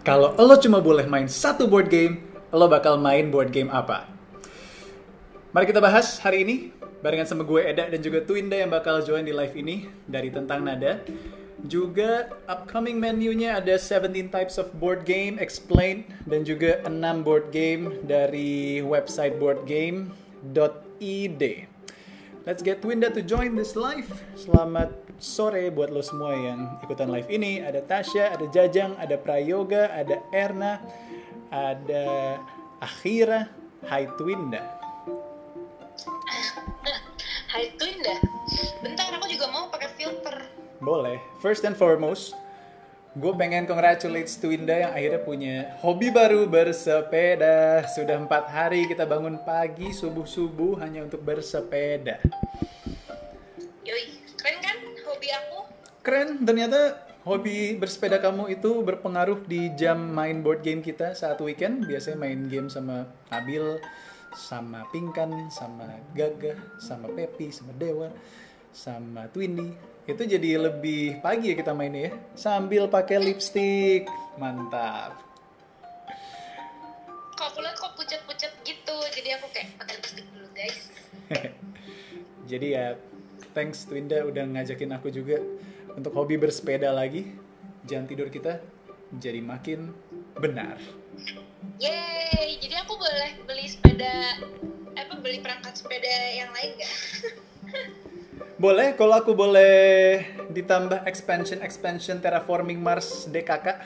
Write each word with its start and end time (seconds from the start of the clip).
Kalau 0.00 0.32
lo 0.32 0.56
cuma 0.56 0.80
boleh 0.80 1.04
main 1.04 1.28
satu 1.28 1.68
board 1.68 1.92
game, 1.92 2.24
lo 2.56 2.64
bakal 2.72 2.96
main 2.96 3.28
board 3.28 3.52
game 3.52 3.68
apa? 3.68 4.08
Mari 5.52 5.68
kita 5.68 5.76
bahas 5.76 6.16
hari 6.24 6.40
ini 6.40 6.72
barengan 7.04 7.28
sama 7.28 7.44
gue 7.44 7.60
Eda 7.60 7.84
dan 7.84 8.00
juga 8.00 8.24
Twinda 8.24 8.56
yang 8.56 8.72
bakal 8.72 9.04
join 9.04 9.28
di 9.28 9.36
live 9.36 9.52
ini 9.52 9.92
dari 10.08 10.32
Tentang 10.32 10.64
Nada. 10.64 11.04
Juga 11.68 12.32
upcoming 12.48 12.96
menunya 12.96 13.60
ada 13.60 13.76
17 13.76 14.32
types 14.32 14.56
of 14.56 14.72
board 14.80 15.04
game 15.04 15.36
explained 15.36 16.08
dan 16.24 16.48
juga 16.48 16.80
6 16.88 16.96
board 17.20 17.52
game 17.52 18.00
dari 18.00 18.80
website 18.80 19.36
boardgame.id. 19.36 20.10
Let's 22.48 22.64
get 22.64 22.80
Twinda 22.80 23.12
to 23.12 23.20
join 23.20 23.52
this 23.52 23.76
live. 23.76 24.08
Selamat 24.32 24.88
sore 25.20 25.68
buat 25.68 25.92
lo 25.92 26.00
semua 26.00 26.32
yang 26.32 26.80
ikutan 26.80 27.12
live 27.12 27.28
ini. 27.28 27.60
Ada 27.60 27.84
Tasya, 27.84 28.32
ada 28.32 28.48
Jajang, 28.48 28.96
ada 28.96 29.20
Prayoga, 29.20 29.92
ada 29.92 30.24
Erna, 30.32 30.80
ada 31.52 32.40
Akhira. 32.80 33.44
Hai 33.84 34.08
Twinda. 34.16 34.64
Hai 37.52 37.76
Twinda. 37.76 38.16
Bentar 38.80 39.20
aku 39.20 39.28
juga 39.28 39.52
mau 39.52 39.68
pakai 39.68 39.92
filter. 40.00 40.48
Boleh. 40.80 41.20
First 41.44 41.68
and 41.68 41.76
foremost, 41.76 42.32
gue 43.10 43.32
pengen 43.34 43.66
congratulate 43.66 44.30
Twinda 44.38 44.86
yang 44.86 44.92
akhirnya 44.94 45.20
punya 45.26 45.54
hobi 45.82 46.14
baru 46.14 46.46
bersepeda. 46.46 47.82
Sudah 47.90 48.22
empat 48.22 48.46
hari 48.46 48.86
kita 48.86 49.02
bangun 49.02 49.42
pagi 49.42 49.90
subuh-subuh 49.90 50.78
hanya 50.78 51.02
untuk 51.02 51.18
bersepeda. 51.26 52.22
Yoi, 53.82 54.14
keren 54.38 54.56
kan 54.62 54.76
hobi 55.10 55.28
aku? 55.34 55.58
Keren, 56.06 56.28
ternyata 56.46 57.02
hobi 57.26 57.74
bersepeda 57.74 58.22
kamu 58.22 58.54
itu 58.54 58.78
berpengaruh 58.78 59.42
di 59.42 59.74
jam 59.74 59.98
main 59.98 60.46
board 60.46 60.62
game 60.62 60.78
kita 60.78 61.10
saat 61.18 61.42
weekend. 61.42 61.90
Biasanya 61.90 62.14
main 62.14 62.46
game 62.46 62.70
sama 62.70 63.10
Nabil, 63.34 63.82
sama 64.38 64.86
Pinkan, 64.94 65.50
sama 65.50 65.98
Gagah, 66.14 66.78
sama 66.78 67.10
Pepi, 67.10 67.50
sama 67.50 67.74
Dewa, 67.74 68.14
sama 68.70 69.26
Twindy. 69.34 69.74
Itu 70.08 70.22
jadi 70.24 70.56
lebih 70.56 71.20
pagi 71.20 71.52
ya 71.52 71.56
kita 71.56 71.76
mainnya 71.76 72.08
ya. 72.08 72.12
Sambil 72.36 72.88
pakai 72.88 73.20
lipstick. 73.20 74.08
Mantap. 74.40 75.20
Kok 77.36 77.46
aku 77.56 77.58
lihat 77.64 77.76
kok 77.76 77.92
pucat-pucat 77.96 78.52
gitu, 78.64 78.96
jadi 79.16 79.40
aku 79.40 79.48
kayak 79.52 79.76
pakai 79.80 79.94
lipstick 80.00 80.26
dulu 80.32 80.48
guys. 80.52 80.78
jadi 82.50 82.66
ya 82.68 82.86
thanks 83.56 83.88
Twinda 83.88 84.24
udah 84.28 84.44
ngajakin 84.44 84.92
aku 84.92 85.08
juga 85.08 85.40
untuk 85.96 86.12
hobi 86.16 86.36
bersepeda 86.36 86.92
lagi. 86.92 87.32
Jam 87.88 88.04
tidur 88.04 88.28
kita 88.28 88.60
jadi 89.16 89.40
makin 89.40 89.90
benar. 90.36 90.76
Yeay, 91.80 92.60
jadi 92.60 92.84
aku 92.84 92.94
boleh 93.00 93.40
beli 93.48 93.66
sepeda 93.66 94.36
apa 94.94 95.14
beli 95.18 95.40
perangkat 95.40 95.80
sepeda 95.80 96.14
yang 96.36 96.50
lain 96.52 96.70
gak? 96.76 96.92
Boleh, 98.60 98.92
kalau 98.92 99.16
aku 99.16 99.32
boleh 99.32 100.20
ditambah 100.52 101.08
expansion 101.08 101.64
expansion 101.64 102.20
terraforming 102.20 102.76
Mars 102.76 103.24
DKK. 103.28 103.80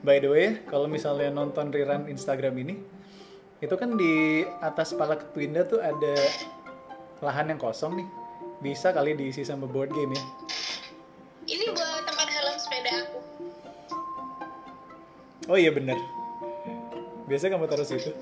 By 0.00 0.18
the 0.18 0.30
way, 0.32 0.46
kalau 0.66 0.88
misalnya 0.88 1.28
nonton 1.30 1.70
rerun 1.70 2.08
Instagram 2.08 2.56
ini, 2.56 2.74
itu 3.60 3.74
kan 3.76 3.94
di 3.94 4.42
atas 4.64 4.96
pala 4.96 5.20
Twinda 5.20 5.68
tuh 5.68 5.78
ada 5.78 6.14
lahan 7.20 7.52
yang 7.52 7.60
kosong 7.60 8.00
nih. 8.00 8.08
Bisa 8.64 8.90
kali 8.96 9.12
diisi 9.12 9.44
sama 9.44 9.68
board 9.68 9.92
game 9.92 10.16
ya. 10.16 10.24
Ini 11.46 11.64
buat 11.76 12.02
tempat 12.08 12.28
helm 12.32 12.56
sepeda 12.56 12.92
aku. 13.04 13.18
Oh 15.52 15.58
iya 15.60 15.70
bener. 15.72 15.96
Biasa 17.28 17.52
kamu 17.52 17.68
taruh 17.68 17.84
situ. 17.84 18.12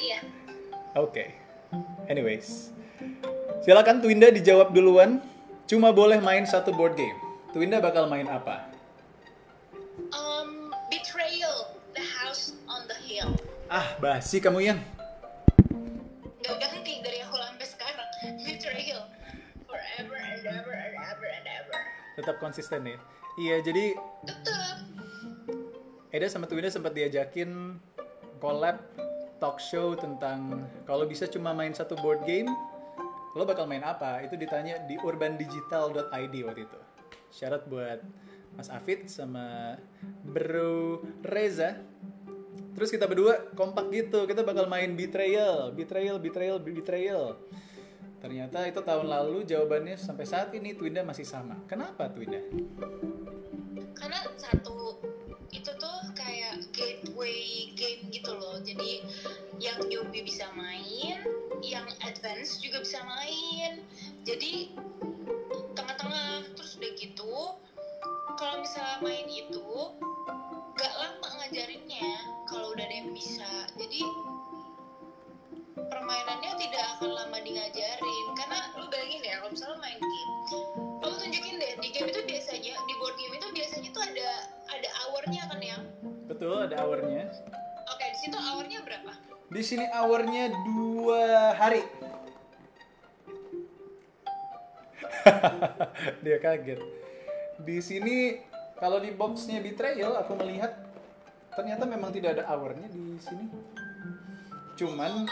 Iya. 0.00 0.24
Oke. 0.96 1.36
Anyways. 2.08 2.72
Silakan 3.66 3.98
Twinda 3.98 4.30
dijawab 4.30 4.70
duluan. 4.70 5.18
Cuma 5.66 5.90
boleh 5.90 6.22
main 6.22 6.46
satu 6.46 6.70
board 6.70 6.94
game. 6.94 7.18
Twinda 7.50 7.82
bakal 7.82 8.06
main 8.06 8.30
apa? 8.30 8.70
Um, 10.14 10.70
Betrayal, 10.86 11.74
The 11.96 12.04
House 12.04 12.54
on 12.70 12.86
the 12.86 12.94
Hill. 13.02 13.34
Ah, 13.66 13.98
basi 13.98 14.38
kamu 14.38 14.62
yang. 14.62 14.78
Gak 16.46 16.56
ganti 16.62 17.02
dari 17.02 17.18
awal 17.26 17.50
sampai 17.50 17.66
sekarang. 17.66 18.08
Betrayal, 18.38 19.02
forever 19.66 20.14
and 20.14 20.44
ever 20.46 20.74
and 20.76 20.94
ever 21.02 21.26
and 21.26 21.46
ever. 21.50 21.76
Tetap 22.14 22.38
konsisten 22.38 22.86
ya. 22.86 22.98
Iya, 23.36 23.56
jadi 23.66 23.84
Tetep. 24.22 24.76
Eda 26.14 26.30
sama 26.30 26.46
Twinda 26.46 26.70
sempat 26.70 26.94
diajakin 26.94 27.76
collab 28.38 28.78
talk 29.42 29.58
show 29.58 29.92
tentang 29.98 30.64
kalau 30.86 31.04
bisa 31.04 31.26
cuma 31.26 31.50
main 31.52 31.74
satu 31.74 31.98
board 31.98 32.24
game, 32.24 32.48
lo 33.36 33.44
bakal 33.44 33.68
main 33.68 33.84
apa? 33.84 34.24
Itu 34.24 34.40
ditanya 34.40 34.80
di 34.88 34.96
urbandigital.id 34.96 36.34
waktu 36.48 36.62
itu. 36.64 36.80
Syarat 37.28 37.68
buat 37.68 38.00
Mas 38.56 38.72
Afid 38.72 39.12
sama 39.12 39.76
Bro 40.24 41.04
Reza. 41.20 41.76
Terus 42.72 42.88
kita 42.88 43.04
berdua 43.04 43.52
kompak 43.52 43.92
gitu, 43.92 44.24
kita 44.24 44.40
bakal 44.44 44.68
main 44.68 44.96
Betrayal, 44.96 45.72
Betrayal, 45.72 46.16
Betrayal, 46.16 46.56
Betrayal. 46.60 47.36
Ternyata 48.20 48.64
itu 48.64 48.80
tahun 48.80 49.06
lalu 49.08 49.44
jawabannya 49.44 50.00
sampai 50.00 50.24
saat 50.24 50.48
ini 50.56 50.72
Twinda 50.72 51.04
masih 51.04 51.28
sama. 51.28 51.60
Kenapa 51.68 52.08
Twinda? 52.08 52.40
Karena 53.96 54.20
satu 54.36 55.00
itu 55.52 55.70
tuh 55.76 55.98
kayak 56.12 56.68
gateway 56.72 57.72
game 57.76 58.08
gitu 58.12 58.32
loh. 58.36 58.60
Jadi 58.60 59.04
yang 59.56 59.80
newbie 59.88 60.24
bisa 60.24 60.48
main, 60.52 61.24
yang 61.66 61.86
advance 62.06 62.62
juga 62.62 62.82
bisa 62.82 63.02
main. 63.02 63.82
Jadi 64.22 64.70
tengah-tengah 65.74 66.54
terus 66.54 66.78
udah 66.78 66.92
gitu. 66.94 67.34
Kalau 68.36 68.54
misalnya 68.60 68.98
main 69.02 69.26
itu 69.26 69.66
gak 70.76 70.92
lama 71.00 71.28
ngajarinnya 71.42 72.08
kalau 72.46 72.70
udah 72.76 72.84
ada 72.84 72.96
yang 73.02 73.10
bisa. 73.10 73.50
Jadi 73.80 74.02
permainannya 75.76 76.52
tidak 76.60 76.82
akan 76.98 77.10
lama 77.14 77.38
di 77.40 77.50
ngajarin 77.56 78.26
karena 78.36 78.58
lu 78.76 78.86
bayangin 78.90 79.22
ya 79.22 79.34
kalau 79.40 79.50
misalnya 79.52 79.78
main 79.80 79.98
game 80.00 80.32
kamu 81.04 81.14
tunjukin 81.20 81.54
deh 81.60 81.72
di 81.78 81.88
game 81.92 82.08
itu 82.10 82.20
biasanya 82.26 82.74
di 82.74 82.94
board 82.98 83.16
game 83.20 83.34
itu 83.36 83.46
biasanya 83.54 83.88
tuh 83.92 84.02
ada 84.02 84.30
ada 84.72 84.88
hournya 85.04 85.42
kan 85.46 85.60
ya 85.62 85.78
Betul, 86.26 86.56
ada 86.68 86.76
hournya. 86.82 87.30
oke 87.86 88.04
di 88.12 88.18
situ 88.18 88.36
hournya 88.36 88.82
berapa 88.82 89.12
Di 89.46 89.62
sini 89.62 89.86
hournya 89.94 90.50
dua 90.66 91.54
hari. 91.54 91.86
Dia 96.26 96.38
kaget. 96.42 96.80
Di 97.62 97.78
sini 97.78 98.42
kalau 98.76 98.98
di 98.98 99.14
boxnya 99.14 99.62
Betrayal 99.62 100.18
aku 100.18 100.34
melihat 100.42 100.74
ternyata 101.54 101.88
memang 101.88 102.10
tidak 102.12 102.36
ada 102.38 102.44
hournya 102.50 102.90
di 102.90 103.16
sini. 103.22 103.46
Cuman 104.76 105.24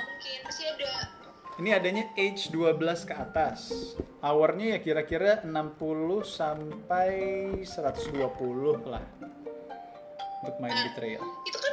ini 1.60 1.70
adanya 1.70 2.06
age 2.14 2.54
12 2.54 3.10
ke 3.10 3.14
atas. 3.14 3.92
Hournya 4.24 4.74
ya 4.74 4.78
kira-kira 4.80 5.42
60 5.44 5.50
sampai 6.22 7.12
120 7.62 8.14
lah. 8.88 9.04
Untuk 10.41 10.56
main 10.60 10.76
Betrayal. 10.91 11.24
itu 11.44 11.63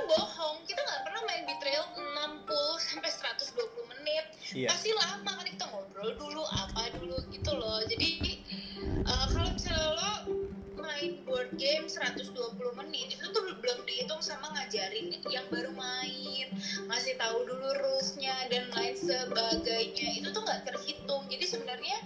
Iya. 4.51 4.67
pasti 4.67 4.89
lama 4.91 5.31
kan 5.31 5.45
kita 5.47 5.65
ngobrol 5.71 6.11
dulu 6.19 6.43
game 11.61 11.85
120 11.85 12.33
menit 12.81 13.13
itu 13.13 13.25
tuh 13.29 13.45
belum 13.45 13.79
dihitung 13.85 14.17
sama 14.17 14.49
ngajarin 14.57 15.13
yang 15.29 15.45
baru 15.53 15.69
main 15.77 16.49
masih 16.89 17.13
tahu 17.21 17.45
dulu 17.45 17.69
rulesnya 17.77 18.33
dan 18.49 18.65
lain 18.73 18.97
sebagainya. 18.97 20.17
Itu 20.17 20.33
tuh 20.33 20.41
nggak 20.41 20.65
terhitung. 20.65 21.29
Jadi 21.29 21.45
sebenarnya 21.45 22.01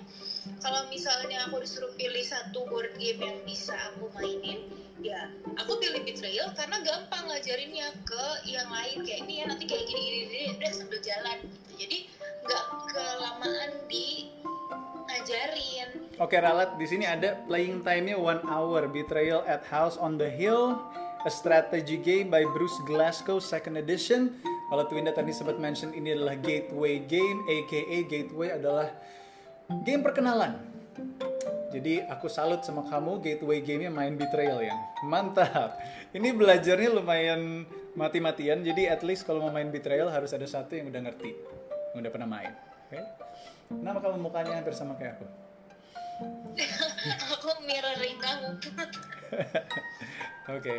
kalau 0.60 0.92
misalnya 0.92 1.48
aku 1.48 1.63
disuruh 1.63 1.96
pilih 1.96 2.22
satu 2.28 2.68
board 2.68 2.92
game 3.00 3.24
yang 3.24 3.40
bisa 3.48 3.80
aku 3.96 4.12
mainin 4.19 4.60
ya 5.04 5.28
aku 5.60 5.78
pilih 5.78 6.01
betrayal 6.01 6.50
karena 6.58 6.81
gampang 6.81 7.30
ngajarinnya 7.30 7.94
ke 8.08 8.25
yang 8.50 8.66
lain 8.72 9.06
kayak 9.06 9.22
ini 9.28 9.44
ya 9.44 9.46
nanti 9.51 9.69
kayak 9.69 9.86
gini 9.86 10.01
gini, 10.01 10.18
gini 10.25 10.44
udah 10.58 10.72
sambil 10.74 11.00
jalan 11.00 11.38
gitu. 11.46 11.72
Jadi 11.80 11.98
nggak 12.46 12.66
kelamaan 12.92 13.72
di 13.88 14.31
ngajarin 15.15 15.88
Oke 16.19 16.35
Ralat, 16.39 16.75
di 16.75 16.88
sini 16.88 17.07
ada 17.07 17.39
playing 17.47 17.83
time-nya 17.83 18.19
one 18.19 18.44
hour. 18.47 18.88
Betrayal 18.88 19.44
at 19.47 19.63
House 19.67 19.95
on 19.95 20.19
the 20.19 20.27
Hill, 20.27 20.79
a 21.23 21.31
strategy 21.31 22.00
game 22.00 22.31
by 22.31 22.44
Bruce 22.56 22.75
Glasgow, 22.88 23.39
second 23.39 23.79
edition. 23.79 24.35
Kalau 24.71 24.83
Twinda 24.88 25.12
tadi 25.15 25.35
sempat 25.35 25.59
mention 25.59 25.91
ini 25.91 26.15
adalah 26.15 26.39
gateway 26.39 27.03
game, 27.03 27.44
aka 27.47 28.00
gateway 28.07 28.56
adalah 28.56 28.91
game 29.83 30.03
perkenalan. 30.03 30.56
Jadi 31.75 32.00
aku 32.07 32.31
salut 32.31 32.63
sama 32.63 32.88
kamu 32.88 33.19
gateway 33.19 33.59
gamenya 33.59 33.91
main 33.91 34.15
Betrayal 34.15 34.63
yang 34.63 34.79
mantap. 35.03 35.75
Ini 36.15 36.31
belajarnya 36.31 36.95
lumayan 36.95 37.67
mati-matian. 38.00 38.63
Jadi 38.63 38.88
at 38.88 39.03
least 39.03 39.27
kalau 39.27 39.44
mau 39.44 39.51
main 39.51 39.67
Betrayal 39.67 40.07
harus 40.07 40.31
ada 40.31 40.47
satu 40.47 40.79
yang 40.79 40.88
udah 40.88 41.12
ngerti, 41.12 41.35
yang 41.91 42.00
udah 42.00 42.12
pernah 42.15 42.29
main. 42.31 42.56
Oke? 42.88 43.00
Kenapa 43.69 43.97
kamu 44.01 44.17
mukanya 44.21 44.62
hampir 44.62 44.73
sama 44.77 44.94
kayak 44.97 45.17
aku? 45.17 45.25
aku 47.35 47.50
mirroring 47.67 48.17
kamu 48.21 48.50
Oke. 50.56 50.75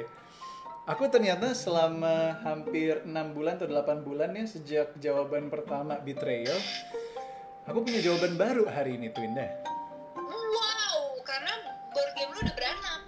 Aku 0.86 1.10
ternyata 1.10 1.50
selama 1.50 2.38
hampir 2.46 3.02
6 3.02 3.10
bulan 3.34 3.58
atau 3.58 3.66
8 3.66 4.06
bulan 4.06 4.30
ya 4.38 4.46
sejak 4.46 4.94
jawaban 5.02 5.50
pertama 5.50 5.98
Betrayal, 5.98 6.54
aku 7.66 7.82
punya 7.82 7.98
jawaban 7.98 8.38
baru 8.38 8.70
hari 8.70 8.94
ini 8.94 9.10
Twinda. 9.10 9.50
wow 10.14 11.18
karena 11.26 11.52
board 11.90 12.10
game 12.14 12.30
lu 12.30 12.38
udah 12.38 12.54
beranak 12.54 13.00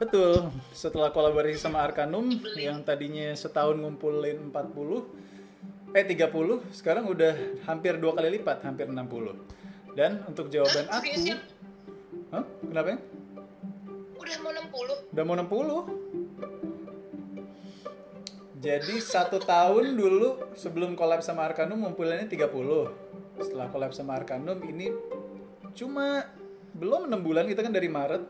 Betul, 0.00 0.32
setelah 0.72 1.12
kolaborasi 1.12 1.60
sama 1.60 1.84
Arcanum 1.84 2.32
yang 2.56 2.80
tadinya 2.80 3.36
setahun 3.36 3.76
ngumpulin 3.76 4.48
40 4.48 5.27
eh 5.96 6.04
30, 6.04 6.74
sekarang 6.74 7.08
udah 7.08 7.32
hampir 7.64 7.96
dua 7.96 8.12
kali 8.12 8.40
lipat, 8.40 8.60
hampir 8.64 8.88
60. 8.88 9.96
Dan 9.96 10.24
untuk 10.28 10.52
jawaban 10.52 10.84
Hah, 10.88 11.00
aku? 11.00 11.08
Hah? 12.28 12.44
Kenapa 12.68 12.88
ya? 12.92 12.98
udah 14.28 14.36
mau 14.44 14.52
60 14.52 15.16
Udah 15.16 15.24
mau 15.24 15.36
60. 15.40 15.88
Jadi 18.58 18.98
satu 18.98 19.38
tahun 19.38 19.94
dulu 19.94 20.52
sebelum 20.58 20.98
collab 20.98 21.22
sama 21.22 21.46
Arcanum 21.46 21.78
ngumpulinnya 21.80 22.26
30. 22.28 23.40
Setelah 23.40 23.70
collab 23.70 23.94
sama 23.94 24.18
Arcanum 24.18 24.58
ini 24.66 24.90
cuma 25.72 26.26
belum 26.74 27.06
6 27.08 27.22
bulan 27.22 27.46
kita 27.46 27.62
kan 27.62 27.72
dari 27.72 27.88
Maret 27.88 28.22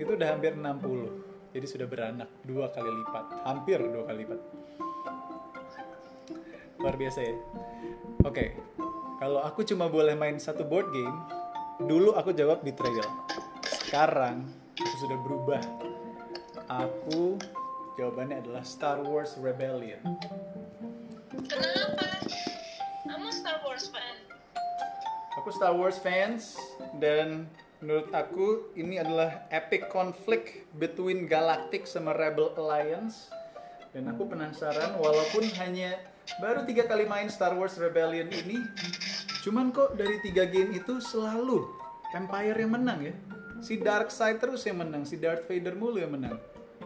itu 0.00 0.10
udah 0.16 0.28
hampir 0.32 0.56
60. 0.56 1.54
Jadi 1.54 1.66
sudah 1.68 1.86
beranak 1.88 2.28
dua 2.44 2.68
kali 2.68 2.90
lipat, 2.90 3.46
hampir 3.46 3.80
dua 3.80 4.04
kali 4.04 4.28
lipat. 4.28 4.55
Luar 6.86 7.02
biasa 7.02 7.18
ya. 7.18 7.34
Oke, 8.22 8.54
kalau 9.18 9.42
aku 9.42 9.66
cuma 9.66 9.90
boleh 9.90 10.14
main 10.14 10.38
satu 10.38 10.62
board 10.62 10.86
game, 10.94 11.18
dulu 11.82 12.14
aku 12.14 12.30
jawab 12.30 12.62
Betrayal. 12.62 13.10
Sekarang 13.66 14.46
aku 14.78 14.94
sudah 15.02 15.18
berubah. 15.18 15.62
Aku 16.70 17.42
jawabannya 17.98 18.38
adalah 18.38 18.62
Star 18.62 19.02
Wars 19.02 19.34
Rebellion. 19.34 19.98
kenapa 21.50 22.22
kamu 23.02 23.34
Star 23.34 23.58
Wars 23.66 23.90
fan 23.90 24.14
Aku 25.42 25.50
Star 25.50 25.74
Wars 25.74 25.98
fans 25.98 26.54
dan 27.02 27.50
menurut 27.82 28.14
aku 28.14 28.70
ini 28.78 29.02
adalah 29.02 29.42
epic 29.50 29.90
conflict 29.90 30.70
between 30.78 31.26
Galactic 31.26 31.82
sama 31.82 32.14
Rebel 32.14 32.54
Alliance. 32.54 33.26
Dan 33.90 34.06
aku 34.06 34.30
penasaran 34.30 34.94
walaupun 35.02 35.50
hanya 35.58 35.98
baru 36.42 36.66
tiga 36.66 36.84
kali 36.84 37.06
main 37.06 37.30
Star 37.30 37.54
Wars 37.54 37.78
Rebellion 37.78 38.28
ini, 38.30 38.60
cuman 39.46 39.70
kok 39.70 39.94
dari 39.94 40.18
tiga 40.20 40.44
game 40.46 40.74
itu 40.74 40.98
selalu 40.98 41.64
Empire 42.14 42.56
yang 42.56 42.72
menang 42.72 43.00
ya. 43.02 43.14
Si 43.60 43.80
Dark 43.80 44.08
Side 44.12 44.40
terus 44.40 44.64
yang 44.64 44.80
menang, 44.80 45.04
si 45.04 45.16
Darth 45.20 45.44
Vader 45.48 45.76
mulu 45.76 46.00
yang 46.00 46.12
menang. 46.12 46.36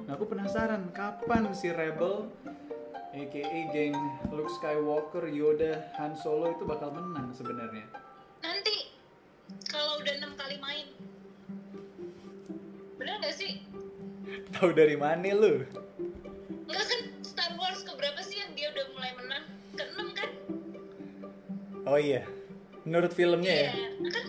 Nah 0.06 0.18
aku 0.18 0.26
penasaran 0.26 0.90
kapan 0.90 1.50
si 1.54 1.70
Rebel 1.70 2.30
aka 3.10 3.62
geng 3.74 3.94
Luke 4.30 4.50
Skywalker, 4.54 5.26
Yoda, 5.26 5.82
Han 5.98 6.14
Solo 6.14 6.54
itu 6.54 6.62
bakal 6.62 6.94
menang 6.94 7.34
sebenarnya. 7.34 7.86
nanti 8.40 8.94
kalau 9.66 9.98
udah 9.98 10.14
enam 10.14 10.32
kali 10.38 10.56
main 10.62 10.86
bener 12.96 13.18
gak 13.20 13.34
sih 13.36 13.66
Tahu 14.54 14.70
dari 14.74 14.94
mana 14.94 15.30
lu? 15.34 15.66
Enggak 16.70 16.86
kan 16.86 17.00
Star 17.22 17.52
Wars 17.58 17.82
keberapa 17.82 18.22
sih 18.22 18.38
yang 18.38 18.54
dia 18.54 18.70
udah 18.70 18.86
mulai 18.94 19.12
menang? 19.18 19.29
Oh 21.90 21.98
iya, 21.98 22.22
menurut 22.86 23.10
filmnya 23.10 23.50
ya. 23.50 23.70
Iya, 23.74 23.88
kan? 24.08 24.24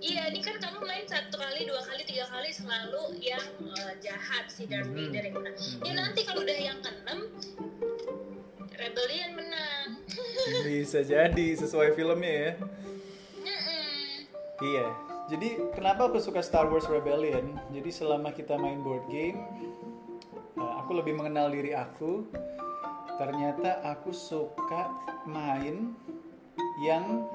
Iya, 0.00 0.22
ini 0.28 0.40
kan 0.40 0.56
kamu 0.56 0.78
main 0.82 1.04
satu 1.04 1.36
kali, 1.36 1.64
dua 1.64 1.80
kali, 1.80 2.04
tiga 2.04 2.28
kali 2.28 2.52
selalu 2.52 3.16
yang 3.18 3.40
eh, 3.72 3.92
jahat 4.00 4.48
si 4.48 4.68
Darth. 4.68 4.88
Vader 4.88 5.24
yang 5.24 5.34
menang. 5.34 5.56
Ya 5.80 5.90
Mhm. 5.90 5.96
nanti 5.96 6.20
kalau 6.22 6.40
udah 6.40 6.58
yang 6.58 6.78
keenam, 6.78 7.18
Rebellion 8.70 9.30
menang. 9.32 9.86
Bisa 10.66 11.00
jadi 11.00 11.46
sesuai 11.54 11.92
filmnya 11.92 12.32
ya. 12.32 12.52
Mm-mm. 13.38 13.96
Iya. 14.62 14.86
Jadi 15.30 15.48
kenapa 15.72 16.04
aku 16.04 16.18
suka 16.18 16.40
Star 16.40 16.66
Wars 16.66 16.84
Rebellion? 16.84 17.54
Jadi 17.70 17.88
selama 17.88 18.28
kita 18.30 18.56
main 18.56 18.80
board 18.80 19.04
game, 19.06 19.40
uh, 20.56 20.80
aku 20.80 20.96
lebih 20.96 21.14
mengenal 21.14 21.48
diri 21.48 21.72
aku. 21.72 22.28
Ternyata 23.14 23.84
aku 23.84 24.10
suka 24.10 24.88
main 25.22 25.92
yang 26.80 27.28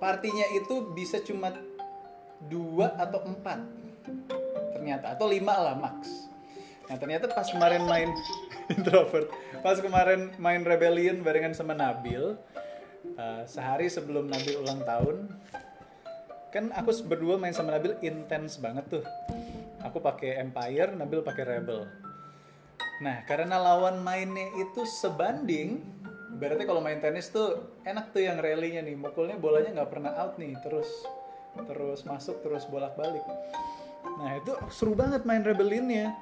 partinya 0.00 0.46
itu 0.56 0.92
bisa 0.96 1.20
cuma 1.20 1.52
dua 2.48 2.96
atau 2.96 3.20
empat 3.24 3.60
ternyata 4.72 5.16
atau 5.16 5.26
lima 5.26 5.54
lah 5.56 5.76
max. 5.76 6.28
Nah 6.86 6.96
ternyata 6.96 7.26
pas 7.32 7.48
kemarin 7.50 7.82
main 7.84 8.10
introvert, 8.74 9.26
pas 9.60 9.76
kemarin 9.82 10.30
main 10.38 10.62
Rebellion 10.62 11.26
barengan 11.26 11.52
sama 11.52 11.74
Nabil, 11.74 12.38
uh, 13.18 13.42
sehari 13.50 13.90
sebelum 13.90 14.30
Nabil 14.30 14.62
ulang 14.62 14.86
tahun, 14.86 15.16
kan 16.54 16.70
aku 16.70 16.94
berdua 17.02 17.34
main 17.36 17.50
sama 17.50 17.74
Nabil 17.74 17.98
intens 18.06 18.62
banget 18.62 18.86
tuh. 19.00 19.04
Aku 19.82 19.98
pakai 19.98 20.38
Empire, 20.38 20.94
Nabil 20.94 21.20
pakai 21.26 21.44
Rebel. 21.58 21.82
Nah 23.02 23.26
karena 23.26 23.58
lawan 23.58 24.00
mainnya 24.06 24.46
itu 24.54 24.86
sebanding, 24.86 25.82
berarti 26.36 26.62
kalau 26.68 26.84
main 26.84 27.00
tenis 27.00 27.32
tuh 27.32 27.80
enak 27.82 28.12
tuh 28.12 28.22
yang 28.24 28.36
rally-nya 28.38 28.84
nih, 28.84 28.96
mukulnya 28.96 29.40
bolanya 29.40 29.82
nggak 29.82 29.90
pernah 29.90 30.12
out 30.16 30.36
nih, 30.36 30.52
terus 30.60 30.88
terus 31.56 32.04
masuk 32.04 32.44
terus 32.44 32.68
bolak-balik. 32.68 33.24
Nah 34.20 34.36
itu 34.36 34.52
seru 34.68 34.92
banget 34.92 35.24
main 35.24 35.40
Rebellion-nya 35.40 36.12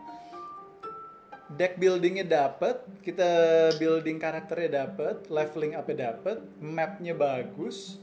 deck 1.54 1.76
buildingnya 1.76 2.24
dapet, 2.24 2.80
kita 3.04 3.30
building 3.76 4.16
karakternya 4.18 4.86
dapet, 4.86 5.28
leveling 5.28 5.76
up-nya 5.76 6.10
dapet, 6.10 6.40
mapnya 6.58 7.12
bagus, 7.14 8.00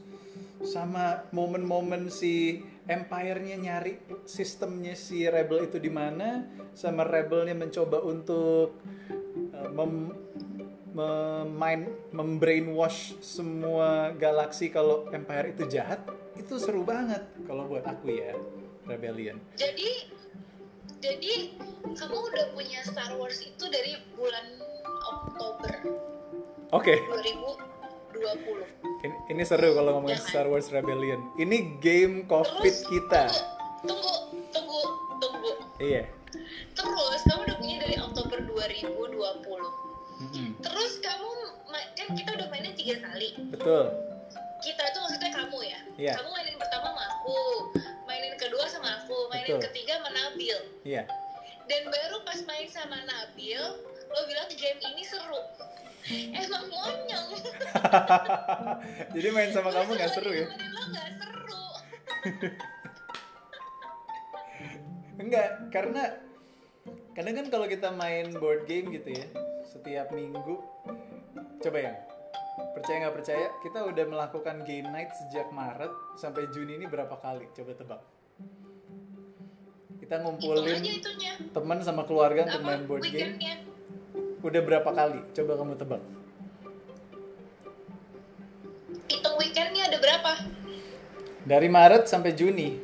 sama 0.62 1.26
momen-momen 1.34 2.06
si 2.06 2.62
Empire-nya 2.86 3.58
nyari 3.58 3.98
sistemnya 4.26 4.94
si 4.94 5.26
Rebel 5.26 5.70
itu 5.70 5.78
di 5.78 5.90
mana, 5.90 6.46
sama 6.74 7.06
Rebelnya 7.06 7.54
mencoba 7.54 8.02
untuk 8.02 8.78
mem, 9.74 10.14
memain 10.92 11.88
membrainwash 12.12 13.16
semua 13.24 14.12
galaksi 14.16 14.68
kalau 14.68 15.08
Empire 15.08 15.56
itu 15.56 15.64
jahat, 15.68 16.04
itu 16.36 16.60
seru 16.60 16.84
banget 16.84 17.24
kalau 17.48 17.64
buat 17.64 17.84
aku 17.88 18.12
ya 18.12 18.36
Rebellion. 18.84 19.40
Jadi, 19.56 20.12
jadi 21.00 21.56
kamu 21.96 22.16
udah 22.16 22.46
punya 22.52 22.84
Star 22.84 23.16
Wars 23.16 23.40
itu 23.40 23.64
dari 23.72 23.96
bulan 24.12 24.46
Oktober 25.08 25.72
Oke. 26.72 26.96
2020. 26.96 29.04
Ini, 29.04 29.16
ini 29.28 29.42
seru 29.44 29.76
kalau 29.76 30.00
ngomongin 30.00 30.16
Jangan. 30.20 30.32
Star 30.32 30.46
Wars 30.48 30.72
Rebellion. 30.72 31.20
Ini 31.36 31.76
game 31.84 32.24
COVID 32.24 32.64
Terus, 32.64 32.88
kita. 32.88 33.28
Tunggu, 33.84 34.14
tunggu, 34.52 34.80
tunggu. 35.20 35.52
Iya. 35.76 36.08
Terus 36.72 37.20
kamu 37.28 37.40
udah 37.44 37.56
punya 37.60 37.76
dari 37.84 37.96
Oktober 38.00 38.40
2020. 38.40 39.91
Mm-mm. 40.22 40.54
Terus 40.62 41.02
kamu 41.02 41.30
kan 41.98 42.08
kita 42.14 42.30
udah 42.38 42.46
mainnya 42.54 42.70
tiga 42.78 43.02
kali. 43.02 43.34
Betul. 43.50 43.90
Kita 44.62 44.82
itu 44.94 44.98
maksudnya 45.02 45.30
kamu 45.34 45.58
ya. 45.66 45.80
Iya. 45.98 46.12
Kamu 46.22 46.30
mainin 46.30 46.54
pertama 46.54 46.94
sama 46.94 47.02
aku, 47.10 47.38
mainin 48.06 48.34
kedua 48.38 48.64
sama 48.70 49.02
aku, 49.02 49.26
mainin 49.34 49.58
Betul. 49.58 49.66
ketiga 49.70 49.98
sama 49.98 50.10
Nabil. 50.14 50.58
Iya. 50.86 51.02
Dan 51.66 51.90
baru 51.90 52.22
pas 52.22 52.38
main 52.46 52.68
sama 52.70 53.02
Nabil, 53.02 53.62
lo 54.06 54.20
bilang 54.30 54.46
game 54.54 54.80
ini 54.94 55.02
seru. 55.02 55.42
Emang 56.42 56.66
monyong. 56.70 57.28
Jadi 59.14 59.28
main 59.34 59.50
sama 59.50 59.74
kamu 59.74 59.98
nggak 59.98 60.12
seru 60.14 60.30
ya? 60.30 60.46
Lo 60.46 60.82
nggak 60.90 61.10
seru. 61.18 61.66
Enggak, 65.22 65.70
karena 65.70 66.18
kadang 67.14 67.34
kan 67.38 67.46
kalau 67.52 67.66
kita 67.70 67.94
main 67.94 68.34
board 68.34 68.66
game 68.66 68.90
gitu 68.90 69.14
ya, 69.14 69.26
setiap 69.72 70.12
minggu, 70.12 70.60
coba 71.64 71.78
ya, 71.80 71.94
percaya 72.76 72.96
nggak 73.08 73.16
percaya, 73.16 73.46
kita 73.64 73.88
udah 73.88 74.04
melakukan 74.04 74.56
game 74.68 74.84
night 74.92 75.08
sejak 75.16 75.48
Maret 75.48 75.88
sampai 76.20 76.44
Juni 76.52 76.76
ini 76.76 76.84
berapa 76.84 77.16
kali? 77.16 77.48
Coba 77.56 77.72
tebak. 77.72 78.00
Kita 79.96 80.20
ngumpulin 80.20 80.76
teman 81.56 81.80
sama 81.80 82.04
keluarga 82.04 82.44
untuk 82.52 82.62
main 82.68 82.84
board 82.84 83.08
game. 83.08 83.40
Udah 84.44 84.60
berapa 84.60 84.90
kali? 84.92 85.24
Coba 85.32 85.52
kamu 85.56 85.72
tebak. 85.80 86.02
Hitung 89.08 89.36
weekendnya 89.40 89.88
ada 89.88 89.96
berapa? 89.96 90.32
Dari 91.48 91.68
Maret 91.72 92.12
sampai 92.12 92.36
Juni. 92.36 92.76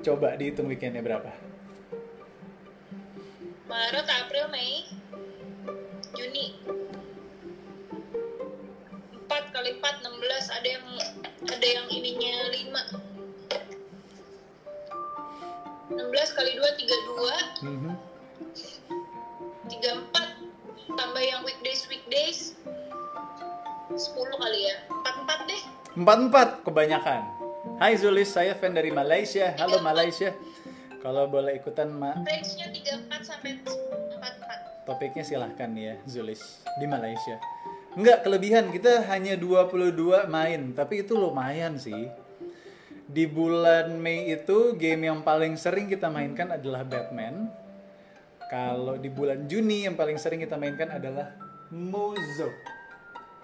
Coba 0.00 0.40
dihitung 0.40 0.72
weekendnya 0.72 1.04
berapa? 1.04 1.28
Maret, 3.68 4.06
April, 4.06 4.46
Mei, 4.54 4.86
Juni. 6.24 6.56
4 9.28 9.52
kali 9.52 9.76
4 9.76 10.00
16 10.08 10.56
ada 10.56 10.68
yang 10.72 10.86
ada 11.44 11.66
yang 11.68 11.84
ininya 11.92 12.34
5. 12.48 12.80
16 15.92 16.00
kali 16.32 16.56
2 16.56 16.64
32, 16.80 17.36
Mhm. 17.60 17.92
34 19.68 20.24
tambah 20.96 21.20
yang 21.20 21.44
weekdays 21.44 21.84
weekdays 21.92 22.56
10 23.92 24.32
kali 24.40 24.60
ya. 24.64 24.76
44 25.04 25.44
deh. 25.44 25.60
Empat 25.92 26.18
empat 26.24 26.48
kebanyakan. 26.64 27.20
Hai 27.76 28.00
Zulis, 28.00 28.32
saya 28.32 28.56
fan 28.56 28.72
dari 28.72 28.88
Malaysia. 28.88 29.52
Halo 29.60 29.76
Malaysia. 29.84 30.32
Kalau 31.04 31.28
boleh 31.28 31.60
ikutan 31.60 31.92
ma 31.92 32.16
Range-nya 32.16 32.72
34 32.72 33.28
sampai 33.28 33.60
44. 33.60 34.88
topiknya 34.88 35.20
silahkan 35.20 35.68
ya 35.76 36.00
Zulis 36.08 36.64
di 36.80 36.88
Malaysia. 36.88 37.36
Enggak 37.92 38.24
kelebihan 38.24 38.72
kita 38.72 39.04
hanya 39.12 39.36
22 39.36 40.24
main, 40.32 40.72
tapi 40.72 41.04
itu 41.04 41.12
lumayan 41.12 41.76
sih. 41.76 42.08
Di 43.04 43.28
bulan 43.28 44.00
Mei 44.00 44.32
itu 44.32 44.72
game 44.80 45.12
yang 45.12 45.20
paling 45.20 45.60
sering 45.60 45.92
kita 45.92 46.08
mainkan 46.08 46.56
adalah 46.56 46.80
Batman. 46.88 47.52
Kalau 48.48 48.96
di 48.96 49.12
bulan 49.12 49.44
Juni 49.44 49.84
yang 49.84 50.00
paling 50.00 50.16
sering 50.16 50.40
kita 50.40 50.56
mainkan 50.56 50.88
adalah 50.88 51.36
Mozo. 51.68 52.48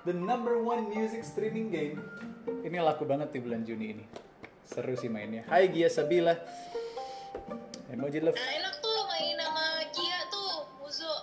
The 0.08 0.16
number 0.16 0.56
one 0.64 0.88
music 0.88 1.28
streaming 1.28 1.68
game. 1.68 2.00
Ini 2.64 2.80
laku 2.80 3.04
banget 3.04 3.36
di 3.36 3.38
bulan 3.44 3.68
Juni 3.68 3.86
ini. 4.00 4.04
Seru 4.64 4.96
sih 4.96 5.12
mainnya. 5.12 5.44
Hai 5.44 5.68
Gia 5.68 5.92
Sabila. 5.92 6.40
Emoji 7.90 8.22
love. 8.22 8.38
Nah, 8.38 8.52
enak 8.62 8.74
tuh 8.78 8.98
main 9.10 9.36
sama 9.38 9.66
Gia 9.90 10.18
tuh, 10.30 10.52
Muzo. 10.78 11.14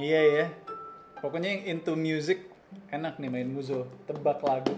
Iya 0.00 0.20
ya. 0.24 0.46
Pokoknya 1.20 1.48
yang 1.52 1.62
into 1.76 1.92
music 1.94 2.48
enak 2.88 3.20
nih 3.20 3.28
main 3.28 3.48
Muzo. 3.48 3.84
Tebak 4.08 4.40
lagu. 4.40 4.72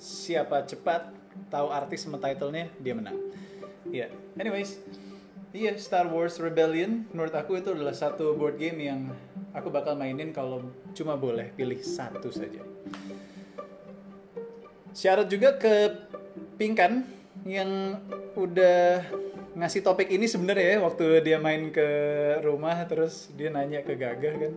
Siapa 0.00 0.64
cepat 0.64 1.12
tahu 1.52 1.68
artis 1.70 2.06
sama 2.06 2.16
titlenya 2.16 2.72
dia 2.80 2.94
menang. 2.96 3.18
Iya. 3.88 4.08
Anyways, 4.40 4.80
iya 5.52 5.76
Star 5.76 6.08
Wars 6.08 6.40
Rebellion 6.40 7.06
menurut 7.12 7.34
aku 7.36 7.60
itu 7.60 7.76
adalah 7.76 7.94
satu 7.94 8.34
board 8.34 8.58
game 8.58 8.90
yang 8.90 9.12
aku 9.54 9.70
bakal 9.70 9.94
mainin 9.94 10.34
kalau 10.34 10.66
cuma 10.96 11.14
boleh 11.14 11.52
pilih 11.54 11.78
satu 11.78 12.32
saja. 12.32 12.64
Syarat 14.94 15.26
juga 15.26 15.58
ke 15.58 16.06
Pinkan 16.54 17.02
yang 17.42 17.98
udah 18.38 19.02
ngasih 19.54 19.86
topik 19.86 20.10
ini 20.10 20.26
sebenarnya 20.26 20.76
ya 20.76 20.78
waktu 20.82 21.22
dia 21.22 21.38
main 21.38 21.70
ke 21.70 21.86
rumah 22.42 22.74
terus 22.90 23.30
dia 23.38 23.54
nanya 23.54 23.86
ke 23.86 23.94
Gagah 23.94 24.34
kan. 24.34 24.52